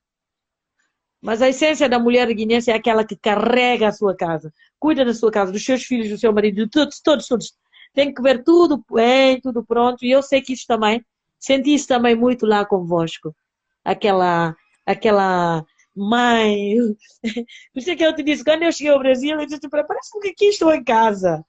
Mas 1.21 1.41
a 1.41 1.49
essência 1.49 1.89
da 1.89 1.99
mulher 1.99 2.31
guinense 2.33 2.71
é 2.71 2.73
aquela 2.73 3.03
que 3.03 3.15
carrega 3.15 3.89
a 3.89 3.91
sua 3.91 4.15
casa, 4.15 4.53
cuida 4.79 5.03
da 5.03 5.13
sua 5.13 5.31
casa, 5.31 5.51
dos 5.51 5.63
seus 5.63 5.83
filhos, 5.83 6.09
do 6.09 6.17
seu 6.17 6.33
marido, 6.33 6.63
de 6.63 6.69
todos, 6.69 6.99
todos, 7.01 7.27
todos. 7.27 7.53
Tem 7.93 8.13
que 8.13 8.21
ver 8.21 8.43
tudo 8.43 8.83
bem, 8.91 9.41
tudo 9.41 9.63
pronto. 9.65 10.05
E 10.05 10.11
eu 10.11 10.21
sei 10.21 10.41
que 10.41 10.53
isso 10.53 10.65
também, 10.67 11.03
senti 11.37 11.73
isso 11.73 11.87
também 11.87 12.15
muito 12.15 12.45
lá 12.45 12.65
convosco. 12.65 13.35
Aquela, 13.83 14.55
aquela 14.85 15.65
mãe. 15.95 16.77
Por 17.73 17.79
isso 17.79 17.91
é 17.91 17.95
que 17.95 18.05
eu 18.05 18.15
te 18.15 18.23
disse, 18.23 18.43
quando 18.43 18.63
eu 18.63 18.71
cheguei 18.71 18.93
ao 18.93 18.99
Brasil, 18.99 19.39
eu 19.39 19.45
disse, 19.45 19.67
parece 19.69 20.19
que 20.21 20.29
aqui 20.29 20.45
estou 20.45 20.73
em 20.73 20.83
casa. 20.83 21.43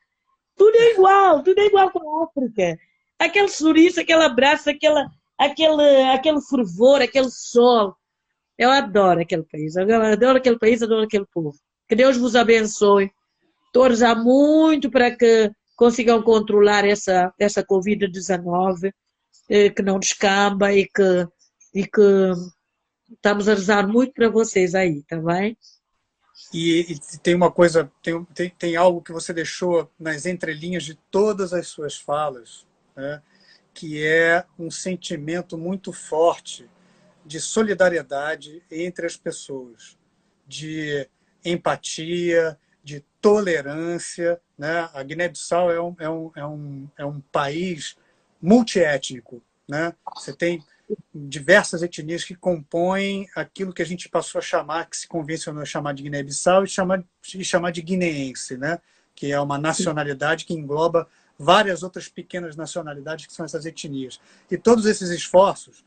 Tudo 0.56 0.76
é 0.76 0.92
igual, 0.92 1.42
tudo 1.42 1.58
é 1.58 1.66
igual 1.66 1.90
com 1.90 2.22
a 2.22 2.24
África. 2.24 2.78
Aquele 3.20 3.48
sorriso, 3.48 4.00
aquele 4.00 4.24
abraço, 4.24 4.70
aquela, 4.70 5.06
aquele, 5.38 6.02
aquele 6.10 6.40
fervor, 6.40 7.02
aquele 7.02 7.30
sol 7.30 7.94
eu 8.60 8.70
adoro 8.70 9.22
aquele 9.22 9.42
país, 9.42 9.74
eu 9.74 10.02
adoro 10.02 10.36
aquele 10.36 10.58
país, 10.58 10.82
adoro 10.82 11.04
aquele 11.04 11.24
povo. 11.32 11.58
Que 11.88 11.96
Deus 11.96 12.18
vos 12.18 12.36
abençoe. 12.36 13.10
Torça 13.72 14.14
muito 14.14 14.90
para 14.90 15.10
que 15.16 15.50
consigam 15.74 16.22
controlar 16.22 16.84
essa, 16.84 17.32
essa 17.38 17.64
Covid-19, 17.64 18.92
eh, 19.48 19.70
que 19.70 19.80
não 19.80 19.98
descamba 19.98 20.74
e 20.74 20.86
que, 20.86 21.26
e 21.74 21.86
que 21.86 22.32
estamos 23.10 23.48
a 23.48 23.54
rezar 23.54 23.88
muito 23.88 24.12
para 24.12 24.28
vocês 24.28 24.74
aí, 24.74 25.02
tá 25.04 25.16
bem? 25.16 25.56
E, 26.52 26.80
e, 26.92 27.18
tem 27.22 27.34
uma 27.34 27.50
coisa, 27.50 27.90
tem, 28.02 28.22
tem, 28.34 28.50
tem 28.50 28.76
algo 28.76 29.00
que 29.00 29.12
você 29.12 29.32
deixou 29.32 29.90
nas 29.98 30.26
entrelinhas 30.26 30.84
de 30.84 30.96
todas 31.10 31.54
as 31.54 31.66
suas 31.68 31.96
falas, 31.96 32.66
né? 32.96 33.22
que 33.72 34.04
é 34.04 34.44
um 34.58 34.70
sentimento 34.70 35.56
muito 35.56 35.92
forte 35.92 36.68
de 37.24 37.40
solidariedade 37.40 38.62
entre 38.70 39.06
as 39.06 39.16
pessoas, 39.16 39.96
de 40.46 41.08
empatia, 41.44 42.58
de 42.82 43.04
tolerância. 43.20 44.40
Né? 44.58 44.88
A 44.92 45.02
Guiné-Bissau 45.02 45.70
é 45.70 45.80
um, 45.80 45.96
é, 45.98 46.10
um, 46.10 46.32
é, 46.34 46.46
um, 46.46 46.88
é 46.98 47.04
um 47.04 47.20
país 47.20 47.96
multiétnico. 48.40 49.42
Né? 49.68 49.94
Você 50.16 50.32
tem 50.32 50.64
diversas 51.14 51.82
etnias 51.82 52.24
que 52.24 52.34
compõem 52.34 53.28
aquilo 53.36 53.72
que 53.72 53.82
a 53.82 53.86
gente 53.86 54.08
passou 54.08 54.40
a 54.40 54.42
chamar, 54.42 54.90
que 54.90 54.96
se 54.96 55.06
convencionou 55.06 55.62
a 55.62 55.66
chamar 55.66 55.94
de 55.94 56.02
Guiné-Bissau 56.02 56.64
e 56.64 56.68
chamar, 56.68 57.04
e 57.34 57.44
chamar 57.44 57.70
de 57.70 57.82
guineense, 57.82 58.56
né? 58.56 58.80
que 59.14 59.30
é 59.30 59.40
uma 59.40 59.58
nacionalidade 59.58 60.44
que 60.44 60.54
engloba 60.54 61.08
várias 61.42 61.82
outras 61.82 62.08
pequenas 62.08 62.54
nacionalidades 62.54 63.26
que 63.26 63.32
são 63.32 63.44
essas 63.44 63.64
etnias. 63.64 64.20
E 64.50 64.58
todos 64.58 64.84
esses 64.84 65.08
esforços 65.10 65.82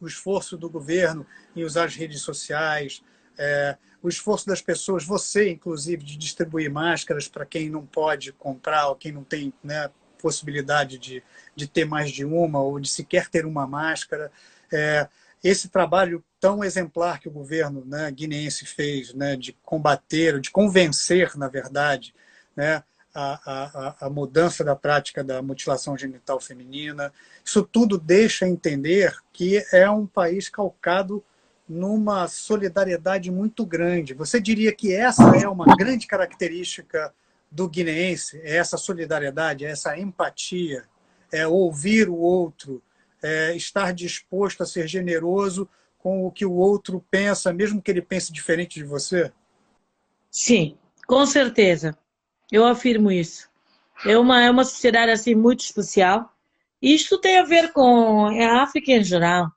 o 0.00 0.06
esforço 0.06 0.56
do 0.56 0.70
governo 0.70 1.26
em 1.54 1.64
usar 1.64 1.84
as 1.84 1.94
redes 1.94 2.22
sociais, 2.22 3.02
é, 3.36 3.76
o 4.02 4.08
esforço 4.08 4.46
das 4.46 4.62
pessoas, 4.62 5.04
você 5.04 5.50
inclusive, 5.50 6.04
de 6.04 6.16
distribuir 6.16 6.70
máscaras 6.70 7.28
para 7.28 7.44
quem 7.44 7.68
não 7.68 7.84
pode 7.84 8.32
comprar 8.32 8.88
ou 8.88 8.96
quem 8.96 9.12
não 9.12 9.24
tem 9.24 9.52
né, 9.62 9.90
possibilidade 10.20 10.98
de, 10.98 11.22
de 11.54 11.66
ter 11.66 11.84
mais 11.84 12.10
de 12.10 12.24
uma 12.24 12.60
ou 12.60 12.78
de 12.78 12.88
sequer 12.88 13.28
ter 13.28 13.44
uma 13.44 13.66
máscara. 13.66 14.30
É, 14.72 15.08
esse 15.42 15.68
trabalho 15.68 16.24
tão 16.40 16.62
exemplar 16.64 17.20
que 17.20 17.28
o 17.28 17.32
governo 17.32 17.84
né, 17.84 18.10
guineense 18.10 18.66
fez 18.66 19.14
né, 19.14 19.36
de 19.36 19.52
combater, 19.64 20.40
de 20.40 20.50
convencer, 20.50 21.36
na 21.36 21.48
verdade, 21.48 22.14
né, 22.56 22.82
a, 23.14 23.40
a, 23.44 24.06
a, 24.06 24.10
mudança 24.10 24.62
da 24.62 24.76
prática 24.76 25.24
da 25.24 25.42
mutilação 25.42 25.96
genital 25.96 26.40
feminina. 26.40 27.12
Isso 27.44 27.62
tudo 27.62 27.98
deixa 27.98 28.46
entender 28.46 29.16
que 29.32 29.64
é 29.72 29.90
um 29.90 30.06
país 30.06 30.48
calcado 30.48 31.24
numa 31.68 32.28
solidariedade 32.28 33.30
muito 33.30 33.66
grande. 33.66 34.14
Você 34.14 34.40
diria 34.40 34.72
que 34.72 34.94
essa 34.94 35.36
é 35.36 35.48
uma 35.48 35.76
grande 35.76 36.06
característica 36.06 37.12
do 37.50 37.68
guineense, 37.68 38.40
é 38.42 38.56
essa 38.56 38.76
solidariedade, 38.76 39.64
é 39.64 39.70
essa 39.70 39.98
empatia, 39.98 40.84
é 41.32 41.46
ouvir 41.46 42.08
o 42.08 42.16
outro, 42.16 42.82
é 43.22 43.54
estar 43.56 43.92
disposto 43.92 44.62
a 44.62 44.66
ser 44.66 44.86
generoso 44.86 45.68
com 45.98 46.26
o 46.26 46.30
que 46.30 46.46
o 46.46 46.52
outro 46.52 47.04
pensa, 47.10 47.52
mesmo 47.52 47.82
que 47.82 47.90
ele 47.90 48.02
pense 48.02 48.32
diferente 48.32 48.78
de 48.78 48.84
você? 48.84 49.32
Sim, 50.30 50.76
com 51.06 51.26
certeza. 51.26 51.96
Eu 52.50 52.66
afirmo 52.66 53.10
isso. 53.10 53.48
É 54.06 54.16
uma, 54.16 54.42
é 54.42 54.50
uma 54.50 54.64
sociedade 54.64 55.10
assim 55.10 55.34
muito 55.34 55.60
especial. 55.60 56.32
Isto 56.80 57.18
tem 57.18 57.38
a 57.38 57.44
ver 57.44 57.72
com 57.72 58.26
a 58.26 58.62
África 58.62 58.92
em 58.92 59.02
geral. 59.02 59.50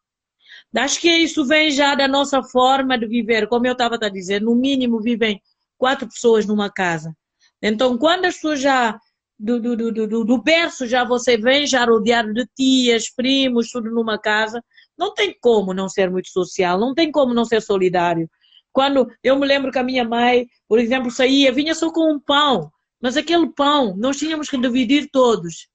Acho 0.75 0.99
que 0.99 1.09
isso 1.09 1.45
vem 1.45 1.69
já 1.69 1.95
da 1.95 2.07
nossa 2.07 2.41
forma 2.41 2.97
de 2.97 3.05
viver. 3.05 3.47
Como 3.47 3.67
eu 3.67 3.73
estava 3.73 3.97
a 4.01 4.09
dizer, 4.09 4.41
no 4.41 4.55
mínimo 4.55 5.01
vivem 5.01 5.41
quatro 5.77 6.07
pessoas 6.07 6.45
numa 6.45 6.71
casa. 6.71 7.15
Então, 7.61 7.97
quando 7.97 8.25
as 8.25 8.35
pessoas 8.35 8.59
já 8.59 8.99
do, 9.37 9.59
do, 9.59 9.75
do, 9.75 10.07
do, 10.07 10.23
do 10.23 10.41
berço 10.41 10.85
já 10.85 11.03
você 11.03 11.35
vem 11.35 11.65
já 11.65 11.83
rodeado 11.83 12.31
de 12.31 12.45
tias, 12.55 13.09
primos, 13.09 13.71
tudo 13.71 13.89
numa 13.89 14.19
casa, 14.19 14.63
não 14.97 15.13
tem 15.13 15.35
como 15.41 15.73
não 15.73 15.89
ser 15.89 16.11
muito 16.11 16.29
social, 16.29 16.79
não 16.79 16.93
tem 16.93 17.11
como 17.11 17.33
não 17.33 17.43
ser 17.43 17.61
solidário. 17.61 18.29
Quando 18.71 19.07
eu 19.23 19.37
me 19.37 19.45
lembro 19.45 19.71
que 19.71 19.79
a 19.79 19.83
minha 19.83 20.03
mãe, 20.03 20.47
por 20.67 20.79
exemplo, 20.79 21.11
saía, 21.11 21.51
vinha 21.51 21.73
só 21.73 21.91
com 21.91 22.13
um 22.13 22.19
pão. 22.19 22.71
Mas 23.01 23.17
aquele 23.17 23.49
pão, 23.49 23.95
nós 23.97 24.17
tínhamos 24.17 24.49
que 24.49 24.57
dividir 24.57 25.09
todos. 25.11 25.67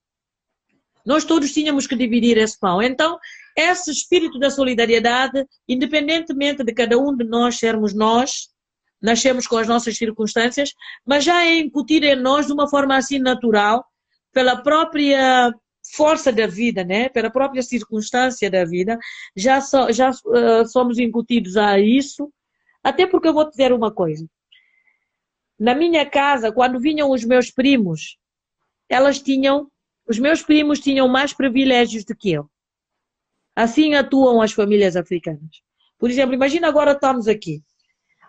Nós 1.05 1.23
todos 1.23 1.53
tínhamos 1.53 1.87
que 1.87 1.95
dividir 1.95 2.37
esse 2.37 2.59
pão. 2.59 2.81
Então, 2.81 3.17
esse 3.55 3.91
espírito 3.91 4.37
da 4.39 4.49
solidariedade, 4.49 5.45
independentemente 5.67 6.63
de 6.63 6.73
cada 6.73 6.97
um 6.97 7.15
de 7.15 7.23
nós 7.23 7.57
sermos 7.57 7.93
nós, 7.93 8.49
nascemos 9.01 9.47
com 9.47 9.57
as 9.57 9.67
nossas 9.67 9.97
circunstâncias, 9.97 10.73
mas 11.05 11.23
já 11.23 11.45
é 11.45 11.59
incutido 11.59 12.05
em 12.05 12.15
nós 12.15 12.47
de 12.47 12.53
uma 12.53 12.67
forma 12.69 12.95
assim 12.95 13.19
natural, 13.19 13.85
pela 14.33 14.57
própria 14.57 15.53
força 15.95 16.31
da 16.31 16.47
vida, 16.47 16.83
né? 16.83 17.09
pela 17.09 17.29
própria 17.29 17.61
circunstância 17.61 18.49
da 18.49 18.65
vida, 18.65 18.97
já, 19.35 19.61
so, 19.61 19.91
já 19.91 20.09
uh, 20.09 20.67
somos 20.67 20.99
incutidos 20.99 21.55
a 21.57 21.79
isso. 21.79 22.31
Até 22.83 23.07
porque 23.07 23.27
eu 23.27 23.33
vou 23.33 23.45
te 23.45 23.51
dizer 23.51 23.73
uma 23.73 23.91
coisa. 23.91 24.27
Na 25.59 25.73
minha 25.73 26.05
casa, 26.05 26.51
quando 26.51 26.79
vinham 26.79 27.09
os 27.09 27.23
meus 27.23 27.49
primos, 27.49 28.17
elas 28.87 29.19
tinham, 29.19 29.69
os 30.07 30.19
meus 30.19 30.43
primos 30.43 30.79
tinham 30.79 31.07
mais 31.07 31.33
privilégios 31.33 32.05
do 32.05 32.15
que 32.15 32.31
eu. 32.31 32.49
Assim 33.55 33.95
atuam 33.95 34.39
as 34.41 34.51
famílias 34.51 34.95
africanas. 34.95 35.61
Por 35.97 36.11
exemplo, 36.11 36.35
imagina 36.35 36.67
agora 36.67 36.91
estamos 36.91 37.27
aqui. 37.27 37.63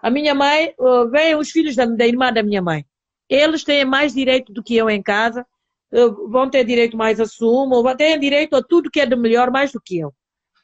A 0.01 0.11
minha 0.11 0.35
mãe, 0.35 0.73
uh, 0.79 1.09
vêm 1.11 1.35
os 1.35 1.51
filhos 1.51 1.77
da, 1.77 1.85
da, 1.85 2.07
irmã 2.07 2.33
da 2.33 2.43
minha 2.43 2.63
mãe. 2.63 2.87
Eles 3.29 3.63
têm 3.63 3.85
mais 3.85 4.15
direito 4.15 4.53
do 4.53 4.63
que 4.63 4.75
eu 4.75 4.89
em 4.89 5.03
casa, 5.03 5.47
uh, 5.93 6.31
vão 6.31 6.49
ter 6.49 6.65
direito 6.65 6.97
mais 6.97 7.21
a 7.21 7.27
sumo, 7.27 7.83
ter 7.95 8.19
direito 8.19 8.57
a 8.57 8.63
tudo 8.63 8.91
que 8.91 9.01
é 9.01 9.07
de 9.07 9.17
melhor 9.17 9.51
mais 9.51 9.71
do 9.71 9.81
que 9.81 9.99
eu. 9.99 10.15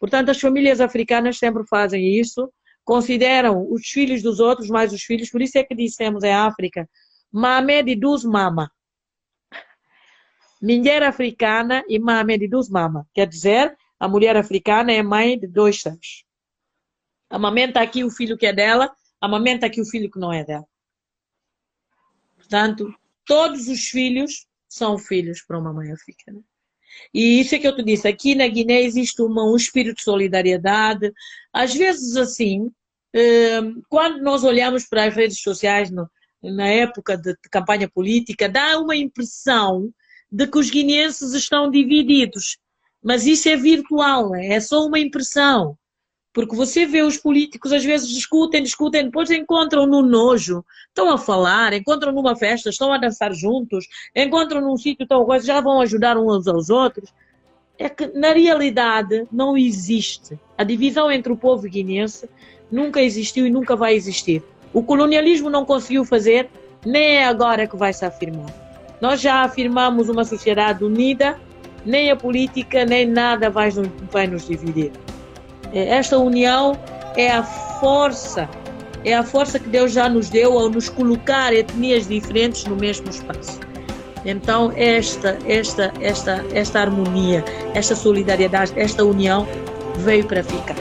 Portanto, 0.00 0.30
as 0.30 0.40
famílias 0.40 0.80
africanas 0.80 1.36
sempre 1.36 1.66
fazem 1.66 2.18
isso 2.18 2.50
consideram 2.84 3.66
os 3.70 3.86
filhos 3.88 4.22
dos 4.22 4.40
outros 4.40 4.68
mais 4.68 4.92
os 4.92 5.02
filhos, 5.02 5.30
por 5.30 5.40
isso 5.40 5.58
é 5.58 5.64
que 5.64 5.74
dissemos 5.74 6.22
em 6.22 6.32
África, 6.32 6.88
Mame 7.32 7.96
dos 7.96 8.24
mama. 8.24 8.70
Mulher 10.62 11.02
africana 11.02 11.82
e 11.88 11.98
Mame 11.98 12.46
dos 12.48 12.68
mama. 12.68 13.08
Quer 13.12 13.26
dizer, 13.26 13.76
a 13.98 14.08
mulher 14.08 14.36
africana 14.36 14.92
é 14.92 15.02
mãe 15.02 15.38
de 15.38 15.46
dois 15.46 15.80
filhos. 15.80 16.24
Amamenta 17.28 17.80
aqui 17.80 18.04
o 18.04 18.10
filho 18.10 18.36
que 18.36 18.46
é 18.46 18.52
dela, 18.52 18.94
amamenta 19.20 19.66
aqui 19.66 19.80
o 19.80 19.86
filho 19.86 20.10
que 20.10 20.18
não 20.18 20.32
é 20.32 20.44
dela. 20.44 20.66
Portanto, 22.36 22.94
todos 23.24 23.68
os 23.68 23.88
filhos 23.88 24.46
são 24.68 24.98
filhos 24.98 25.42
para 25.42 25.58
uma 25.58 25.72
mãe 25.72 25.90
africana. 25.90 26.40
E 27.12 27.40
isso 27.40 27.54
é 27.54 27.58
que 27.58 27.66
eu 27.66 27.74
te 27.74 27.82
disse, 27.82 28.08
aqui 28.08 28.34
na 28.34 28.46
Guiné 28.46 28.82
existe 28.82 29.22
uma, 29.22 29.44
um 29.44 29.56
espírito 29.56 29.96
de 29.96 30.02
solidariedade. 30.02 31.12
Às 31.52 31.74
vezes, 31.74 32.16
assim, 32.16 32.70
hum, 33.14 33.82
quando 33.88 34.22
nós 34.22 34.44
olhamos 34.44 34.86
para 34.86 35.04
as 35.04 35.14
redes 35.14 35.40
sociais, 35.40 35.90
na 36.42 36.66
época 36.66 37.16
de 37.16 37.34
campanha 37.50 37.88
política, 37.88 38.48
dá 38.48 38.78
uma 38.78 38.96
impressão 38.96 39.90
de 40.30 40.46
que 40.46 40.58
os 40.58 40.70
guineenses 40.70 41.32
estão 41.32 41.70
divididos. 41.70 42.58
Mas 43.02 43.26
isso 43.26 43.48
é 43.48 43.56
virtual, 43.56 44.34
é 44.34 44.58
só 44.60 44.84
uma 44.86 44.98
impressão. 44.98 45.76
Porque 46.34 46.56
você 46.56 46.84
vê 46.84 47.00
os 47.00 47.16
políticos, 47.16 47.72
às 47.72 47.84
vezes 47.84 48.08
discutem, 48.08 48.60
discutem, 48.60 49.04
depois 49.04 49.30
encontram 49.30 49.86
no 49.86 50.02
nojo, 50.02 50.64
estão 50.88 51.08
a 51.12 51.16
falar, 51.16 51.72
encontram 51.72 52.12
numa 52.12 52.34
festa, 52.34 52.70
estão 52.70 52.92
a 52.92 52.98
dançar 52.98 53.32
juntos, 53.32 53.86
encontram 54.14 54.60
num 54.60 54.76
sítio, 54.76 55.06
tão 55.06 55.24
coisa, 55.24 55.46
já 55.46 55.60
vão 55.60 55.80
ajudar 55.80 56.18
uns 56.18 56.48
aos 56.48 56.70
outros. 56.70 57.14
É 57.78 57.88
que, 57.88 58.08
na 58.08 58.32
realidade, 58.32 59.28
não 59.30 59.56
existe. 59.56 60.36
A 60.58 60.64
divisão 60.64 61.10
entre 61.10 61.32
o 61.32 61.36
povo 61.36 61.68
guinense 61.68 62.28
nunca 62.70 63.00
existiu 63.00 63.46
e 63.46 63.50
nunca 63.50 63.76
vai 63.76 63.94
existir. 63.94 64.42
O 64.72 64.82
colonialismo 64.82 65.48
não 65.48 65.64
conseguiu 65.64 66.04
fazer, 66.04 66.50
nem 66.84 67.18
é 67.18 67.24
agora 67.26 67.68
que 67.68 67.76
vai 67.76 67.92
se 67.92 68.04
afirmar. 68.04 68.52
Nós 69.00 69.20
já 69.20 69.44
afirmamos 69.44 70.08
uma 70.08 70.24
sociedade 70.24 70.82
unida, 70.82 71.38
nem 71.86 72.10
a 72.10 72.16
política, 72.16 72.84
nem 72.84 73.06
nada 73.06 73.48
vai, 73.50 73.70
vai 74.10 74.26
nos 74.26 74.48
dividir. 74.48 74.90
É, 75.74 75.88
esta 75.88 76.16
união 76.16 76.78
é 77.16 77.32
a 77.32 77.42
força, 77.42 78.48
é 79.04 79.12
a 79.12 79.24
força 79.24 79.58
que 79.58 79.68
Deus 79.68 79.92
já 79.92 80.08
nos 80.08 80.30
deu 80.30 80.56
ao 80.56 80.70
nos 80.70 80.88
colocar 80.88 81.52
etnias 81.52 82.06
diferentes 82.06 82.64
no 82.64 82.76
mesmo 82.76 83.10
espaço. 83.10 83.58
Então 84.24 84.72
esta, 84.76 85.36
esta, 85.46 85.92
esta, 86.00 86.44
esta 86.54 86.80
harmonia, 86.80 87.44
esta 87.74 87.96
solidariedade, 87.96 88.72
esta 88.76 89.04
união 89.04 89.46
veio 89.96 90.24
para 90.24 90.44
ficar. 90.44 90.76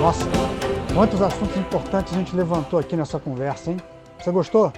Nossa, 0.00 0.24
quantos 0.94 1.20
assuntos 1.20 1.56
importantes 1.56 2.14
a 2.14 2.18
gente 2.18 2.36
levantou 2.36 2.78
aqui 2.78 2.96
nessa 2.96 3.18
conversa, 3.18 3.72
hein? 3.72 3.78
Você 4.18 4.30
gostou? 4.30 4.72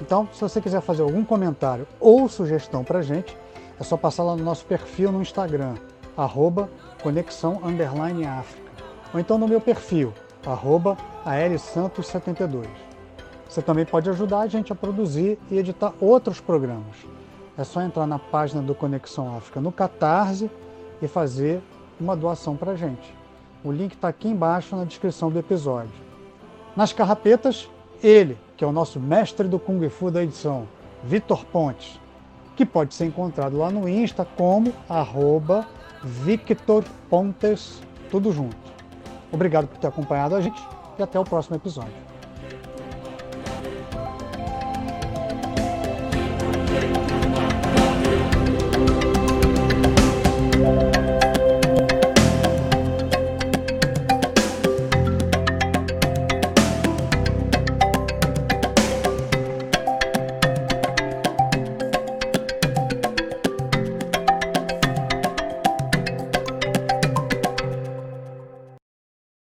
Então, 0.00 0.28
se 0.32 0.40
você 0.40 0.60
quiser 0.60 0.80
fazer 0.80 1.02
algum 1.02 1.24
comentário 1.24 1.86
ou 1.98 2.28
sugestão 2.28 2.84
para 2.84 2.98
a 2.98 3.02
gente, 3.02 3.36
é 3.78 3.84
só 3.84 3.96
passar 3.96 4.22
lá 4.22 4.36
no 4.36 4.44
nosso 4.44 4.64
perfil 4.66 5.10
no 5.10 5.22
Instagram, 5.22 5.74
arroba 6.16 6.68
conexão 7.02 7.60
África. 8.38 8.72
Ou 9.12 9.20
então 9.20 9.38
no 9.38 9.48
meu 9.48 9.60
perfil, 9.60 10.12
arroba 10.46 10.96
aelsantos72. 11.24 12.66
Você 13.48 13.62
também 13.62 13.84
pode 13.84 14.10
ajudar 14.10 14.40
a 14.40 14.46
gente 14.46 14.72
a 14.72 14.74
produzir 14.74 15.38
e 15.50 15.58
editar 15.58 15.92
outros 16.00 16.40
programas. 16.40 16.96
É 17.56 17.64
só 17.64 17.80
entrar 17.80 18.06
na 18.06 18.18
página 18.18 18.60
do 18.60 18.74
Conexão 18.74 19.36
África 19.36 19.60
no 19.60 19.72
Catarse 19.72 20.50
e 21.00 21.08
fazer 21.08 21.62
uma 21.98 22.16
doação 22.16 22.56
para 22.56 22.72
a 22.72 22.76
gente. 22.76 23.14
O 23.64 23.72
link 23.72 23.94
está 23.94 24.08
aqui 24.08 24.28
embaixo 24.28 24.76
na 24.76 24.84
descrição 24.84 25.30
do 25.30 25.38
episódio. 25.38 25.92
Nas 26.76 26.92
carrapetas, 26.92 27.68
ele, 28.02 28.36
que 28.56 28.64
é 28.64 28.66
o 28.66 28.72
nosso 28.72 28.98
mestre 28.98 29.46
do 29.46 29.58
Kung 29.58 29.86
Fu 29.88 30.10
da 30.10 30.22
edição, 30.22 30.66
Vitor 31.04 31.44
Pontes, 31.46 32.00
que 32.56 32.64
pode 32.64 32.94
ser 32.94 33.06
encontrado 33.06 33.58
lá 33.58 33.70
no 33.70 33.88
Insta 33.88 34.24
como 34.24 34.72
arroba 34.88 35.66
Victor 36.02 36.84
Pontes, 37.10 37.82
tudo 38.10 38.32
junto. 38.32 38.56
Obrigado 39.30 39.66
por 39.66 39.76
ter 39.78 39.88
acompanhado 39.88 40.34
a 40.34 40.40
gente 40.40 40.60
e 40.98 41.02
até 41.02 41.18
o 41.18 41.24
próximo 41.24 41.56
episódio. 41.56 42.05